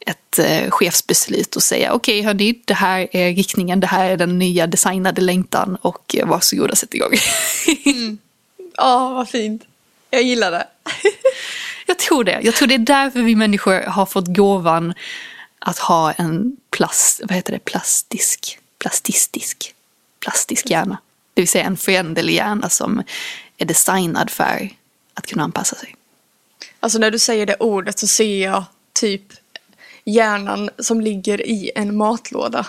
ett 0.05 0.39
eh, 0.39 0.69
chefsbeslut 0.69 1.55
och 1.55 1.63
säga 1.63 1.93
okej 1.93 2.21
hörni, 2.21 2.61
det 2.65 2.73
här 2.73 3.07
är 3.11 3.33
riktningen, 3.33 3.79
det 3.79 3.87
här 3.87 4.09
är 4.09 4.17
den 4.17 4.39
nya 4.39 4.67
designade 4.67 5.21
längtan 5.21 5.77
och 5.81 6.15
eh, 6.15 6.27
varsågoda 6.27 6.75
sätt 6.75 6.93
igång. 6.93 7.11
Ja, 8.77 9.09
vad 9.09 9.29
fint. 9.29 9.63
Jag 10.09 10.23
gillar 10.23 10.51
det. 10.51 10.67
Jag 11.85 11.99
tror 11.99 12.23
det. 12.23 12.39
Jag 12.43 12.55
tror 12.55 12.67
det 12.67 12.73
är 12.73 12.79
därför 12.79 13.21
vi 13.21 13.35
människor 13.35 13.81
har 13.81 14.05
fått 14.05 14.27
gåvan 14.27 14.93
att 15.59 15.79
ha 15.79 16.11
en 16.11 16.57
plast, 16.69 17.21
vad 17.23 17.31
heter 17.31 17.53
det, 17.53 17.59
plastisk, 17.59 18.59
plastistisk, 18.79 19.73
plastisk 20.19 20.69
hjärna. 20.69 20.97
Det 21.33 21.41
vill 21.41 21.49
säga 21.49 21.63
en 21.63 21.77
föränderlig 21.77 22.33
hjärna 22.33 22.69
som 22.69 23.03
är 23.57 23.65
designad 23.65 24.29
för 24.29 24.69
att 25.13 25.27
kunna 25.27 25.43
anpassa 25.43 25.75
sig. 25.75 25.95
Alltså 26.79 26.99
när 26.99 27.11
du 27.11 27.19
säger 27.19 27.45
det 27.45 27.55
ordet 27.55 27.99
så 27.99 28.07
ser 28.07 28.43
jag 28.43 28.63
typ 28.93 29.23
hjärnan 30.05 30.69
som 30.77 31.01
ligger 31.01 31.47
i 31.47 31.71
en 31.75 31.95
matlåda. 31.97 32.65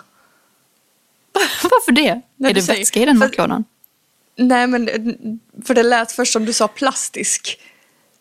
Varför 1.62 1.92
det? 1.92 2.20
När 2.36 2.50
är 2.50 2.54
du 2.54 2.60
det 2.60 2.66
säger- 2.66 2.78
vätska 2.80 3.00
i 3.00 3.04
den 3.04 3.18
för- 3.18 3.26
matlådan? 3.26 3.64
Nej 4.38 4.66
men, 4.66 4.88
för 5.64 5.74
det 5.74 5.82
lät 5.82 6.12
först 6.12 6.32
som 6.32 6.44
du 6.44 6.52
sa 6.52 6.68
plastisk. 6.68 7.58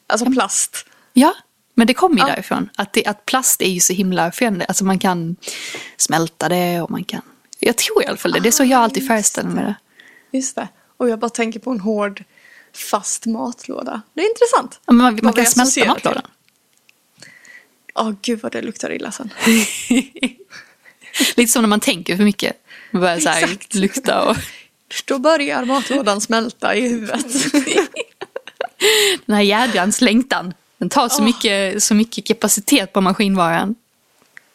Alltså 0.08 0.32
plast. 0.32 0.86
Ja, 1.14 1.34
men 1.74 1.88
det 1.88 1.94
kommer 1.94 2.16
ju 2.16 2.22
Ja. 2.22 2.28
därifrån. 2.28 2.70
Att, 2.76 2.94
det, 2.94 3.06
att 3.06 3.26
plast 3.26 3.62
är 3.62 3.70
ju 3.70 3.80
så 3.80 3.94
himla 3.94 4.32
förändligt. 4.32 4.70
Alltså 4.70 4.84
man 4.86 5.00
kan 5.00 5.36
smälta 5.98 6.50
det 6.50 6.82
och 6.82 6.92
man 6.92 7.04
kan... 7.04 7.22
Jag 7.60 7.78
tror 7.78 8.04
i 8.04 8.06
alla 8.06 8.18
fall 8.18 8.32
det. 8.32 8.40
Det 8.40 8.50
är 8.50 8.52
så 8.52 8.64
jag 8.64 8.80
alltid 8.82 8.98
just 9.04 9.08
föreställer 9.08 9.50
mig 9.50 9.64
det. 9.64 9.76
Just 10.38 10.56
det. 10.56 10.68
Och 10.98 11.10
jag 11.10 11.20
bara 11.20 11.30
tänker 11.30 11.60
på 11.60 11.72
en 11.72 11.80
hård, 11.80 12.24
fast 12.92 13.26
matlåda. 13.26 14.02
Det 14.14 14.22
är 14.22 14.30
intressant. 14.30 14.80
Ja, 14.86 14.94
man, 14.94 15.20
man 15.24 15.34
kan 15.34 15.46
smälta 15.46 15.86
matlådan. 15.86 16.24
Åh 17.96 18.12
gud 18.22 18.40
vad 18.44 18.52
det 18.52 18.62
luktar 18.62 18.92
illa 18.92 19.12
sen. 19.12 19.30
Lite 21.36 21.52
som 21.52 21.62
när 21.62 21.70
man 21.70 21.80
tänker 21.80 22.18
för 22.18 22.24
mycket. 22.24 22.54
Man 22.92 23.02
börjar 23.02 23.20
så 23.20 23.30
här 23.30 23.58
lukta 23.72 24.30
och... 24.30 24.36
Då 25.06 25.20
börjar 25.20 25.66
matlådan 25.66 26.22
smälta 26.22 26.76
i 26.76 26.82
huvudet. 26.82 27.26
Den 29.26 29.36
här 29.36 29.42
jädrans 29.44 30.02
längtan. 30.02 30.54
Den 30.78 30.90
tar 30.90 31.10
så, 31.10 31.20
Åh. 31.20 31.26
mycket, 31.26 31.84
så 31.84 31.94
mycket 31.94 32.26
kapacitet 32.26 32.94
på 32.94 33.02
maskinvaran. 33.02 33.76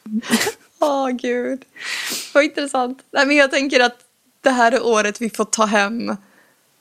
Åh 0.78 1.08
gud. 1.08 1.64
Vad 2.34 2.44
intressant. 2.44 3.02
Nej, 3.10 3.26
men 3.26 3.36
jag 3.36 3.50
tänker 3.50 3.80
att 3.80 3.98
det 4.40 4.50
här 4.50 4.72
är 4.72 4.86
året 4.86 5.20
vi 5.20 5.30
får 5.30 5.44
ta 5.44 5.64
hem 5.64 6.16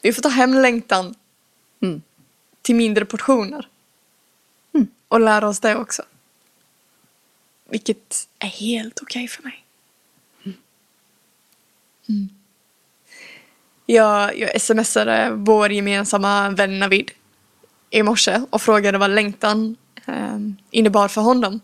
vi 0.02 0.14
får 0.14 0.22
ta 0.22 0.30
hem 0.30 0.54
längtan 0.54 1.16
Mm. 1.82 2.02
till 2.62 2.76
mindre 2.76 3.06
portioner. 3.06 3.68
Mm. 4.76 4.88
Och 5.08 5.20
lära 5.20 5.48
oss 5.48 5.60
det 5.60 5.76
också. 5.76 6.04
Vilket 7.70 8.28
är 8.40 8.48
helt 8.48 9.00
okej 9.02 9.28
för 9.28 9.44
mig. 9.44 9.66
Mm. 12.10 12.30
Jag, 13.86 14.40
jag 14.40 14.62
smsade 14.62 15.32
vår 15.34 15.72
gemensamma 15.72 16.50
vän 16.50 16.80
Navid 16.80 17.12
i 17.90 18.04
morse 18.04 18.42
och 18.50 18.62
frågade 18.62 18.98
vad 18.98 19.10
längtan 19.10 19.76
eh, 20.06 20.38
innebar 20.72 21.08
för 21.08 21.22
honom. 21.22 21.60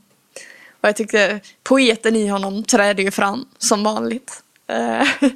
Och 0.82 0.90
jag 0.90 0.96
tyckte 0.96 1.40
poeten 1.64 2.16
i 2.16 2.28
honom 2.28 2.64
trädde 2.64 3.02
ju 3.02 3.12
fram 3.12 3.48
som 3.58 3.84
vanligt. 3.84 4.44
Eh, 4.68 5.08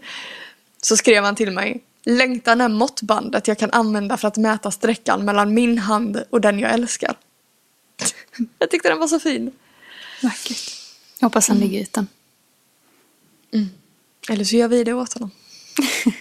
Så 0.81 0.97
skrev 0.97 1.23
han 1.23 1.35
till 1.35 1.51
mig. 1.51 1.83
Längtan 2.03 2.61
är 2.61 2.69
måttbandet 2.69 3.47
jag 3.47 3.57
kan 3.57 3.71
använda 3.71 4.17
för 4.17 4.27
att 4.27 4.37
mäta 4.37 4.71
sträckan 4.71 5.25
mellan 5.25 5.53
min 5.53 5.77
hand 5.77 6.23
och 6.29 6.41
den 6.41 6.59
jag 6.59 6.73
älskar. 6.73 7.15
Jag 8.59 8.71
tyckte 8.71 8.89
den 8.89 8.99
var 8.99 9.07
så 9.07 9.19
fin. 9.19 9.51
Vackert. 10.21 10.71
Jag 11.19 11.25
hoppas 11.25 11.47
han 11.47 11.59
ligger 11.59 11.81
ut 11.81 11.93
den. 11.93 12.07
Eller 14.29 14.43
så 14.43 14.55
gör 14.55 14.67
vi 14.67 14.83
det 14.83 14.93
åt 14.93 15.13
honom. 15.13 15.31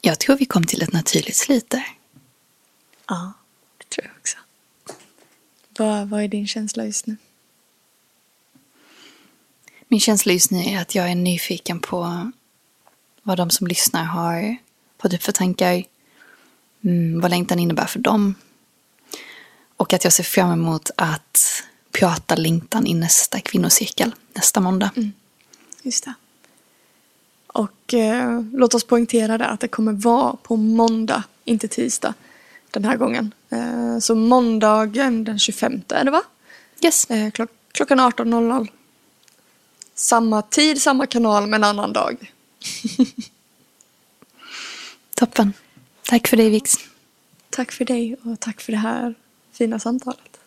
Jag 0.00 0.20
tror 0.20 0.36
vi 0.36 0.44
kom 0.44 0.66
till 0.66 0.82
ett 0.82 0.92
naturligt 0.92 1.36
slut 1.36 1.70
där. 1.70 1.86
Ja, 3.08 3.32
det 3.78 3.88
tror 3.88 4.06
jag 4.06 4.16
också. 4.20 4.38
Vad, 5.78 6.08
vad 6.08 6.22
är 6.22 6.28
din 6.28 6.46
känsla 6.46 6.84
just 6.84 7.06
nu? 7.06 7.16
Min 9.88 10.00
känsla 10.00 10.32
just 10.32 10.50
nu 10.50 10.58
är 10.64 10.80
att 10.80 10.94
jag 10.94 11.10
är 11.10 11.14
nyfiken 11.14 11.80
på 11.80 12.30
vad 13.22 13.36
de 13.36 13.50
som 13.50 13.66
lyssnar 13.66 14.04
har 14.04 14.56
fått 15.02 15.14
upp 15.14 15.22
för 15.22 15.32
tankar. 15.32 15.84
Mm, 16.84 17.20
vad 17.20 17.30
längtan 17.30 17.58
innebär 17.58 17.86
för 17.86 17.98
dem. 17.98 18.34
Och 19.80 19.92
att 19.92 20.04
jag 20.04 20.12
ser 20.12 20.24
fram 20.24 20.52
emot 20.52 20.90
att 20.96 21.62
prata 21.92 22.36
längtan 22.36 22.86
i 22.86 22.94
nästa 22.94 23.40
kvinnocirkel 23.40 24.14
nästa 24.32 24.60
måndag. 24.60 24.90
Just 25.82 26.04
det. 26.04 26.14
Och 27.46 27.94
eh, 27.94 28.42
låt 28.52 28.74
oss 28.74 28.84
poängtera 28.84 29.38
det 29.38 29.46
att 29.46 29.60
det 29.60 29.68
kommer 29.68 29.92
vara 29.92 30.36
på 30.42 30.56
måndag, 30.56 31.22
inte 31.44 31.68
tisdag 31.68 32.14
den 32.70 32.84
här 32.84 32.96
gången. 32.96 33.34
Eh, 33.50 33.98
så 33.98 34.14
måndagen 34.14 35.24
den 35.24 35.38
25 35.38 35.82
är 35.88 36.04
det 36.04 36.10
va? 36.10 36.22
Yes. 36.84 37.10
Eh, 37.10 37.30
klock, 37.30 37.50
klockan 37.72 38.00
18.00. 38.00 38.68
Samma 39.94 40.42
tid, 40.42 40.82
samma 40.82 41.06
kanal 41.06 41.46
men 41.46 41.64
annan 41.64 41.92
dag. 41.92 42.32
Toppen. 45.14 45.52
Tack 46.02 46.28
för 46.28 46.36
dig 46.36 46.50
Vix. 46.50 46.74
Tack 47.50 47.72
för 47.72 47.84
dig 47.84 48.16
och 48.22 48.40
tack 48.40 48.60
för 48.60 48.72
det 48.72 48.78
här 48.78 49.14
fina 49.60 49.78
samtalet. 49.78 50.40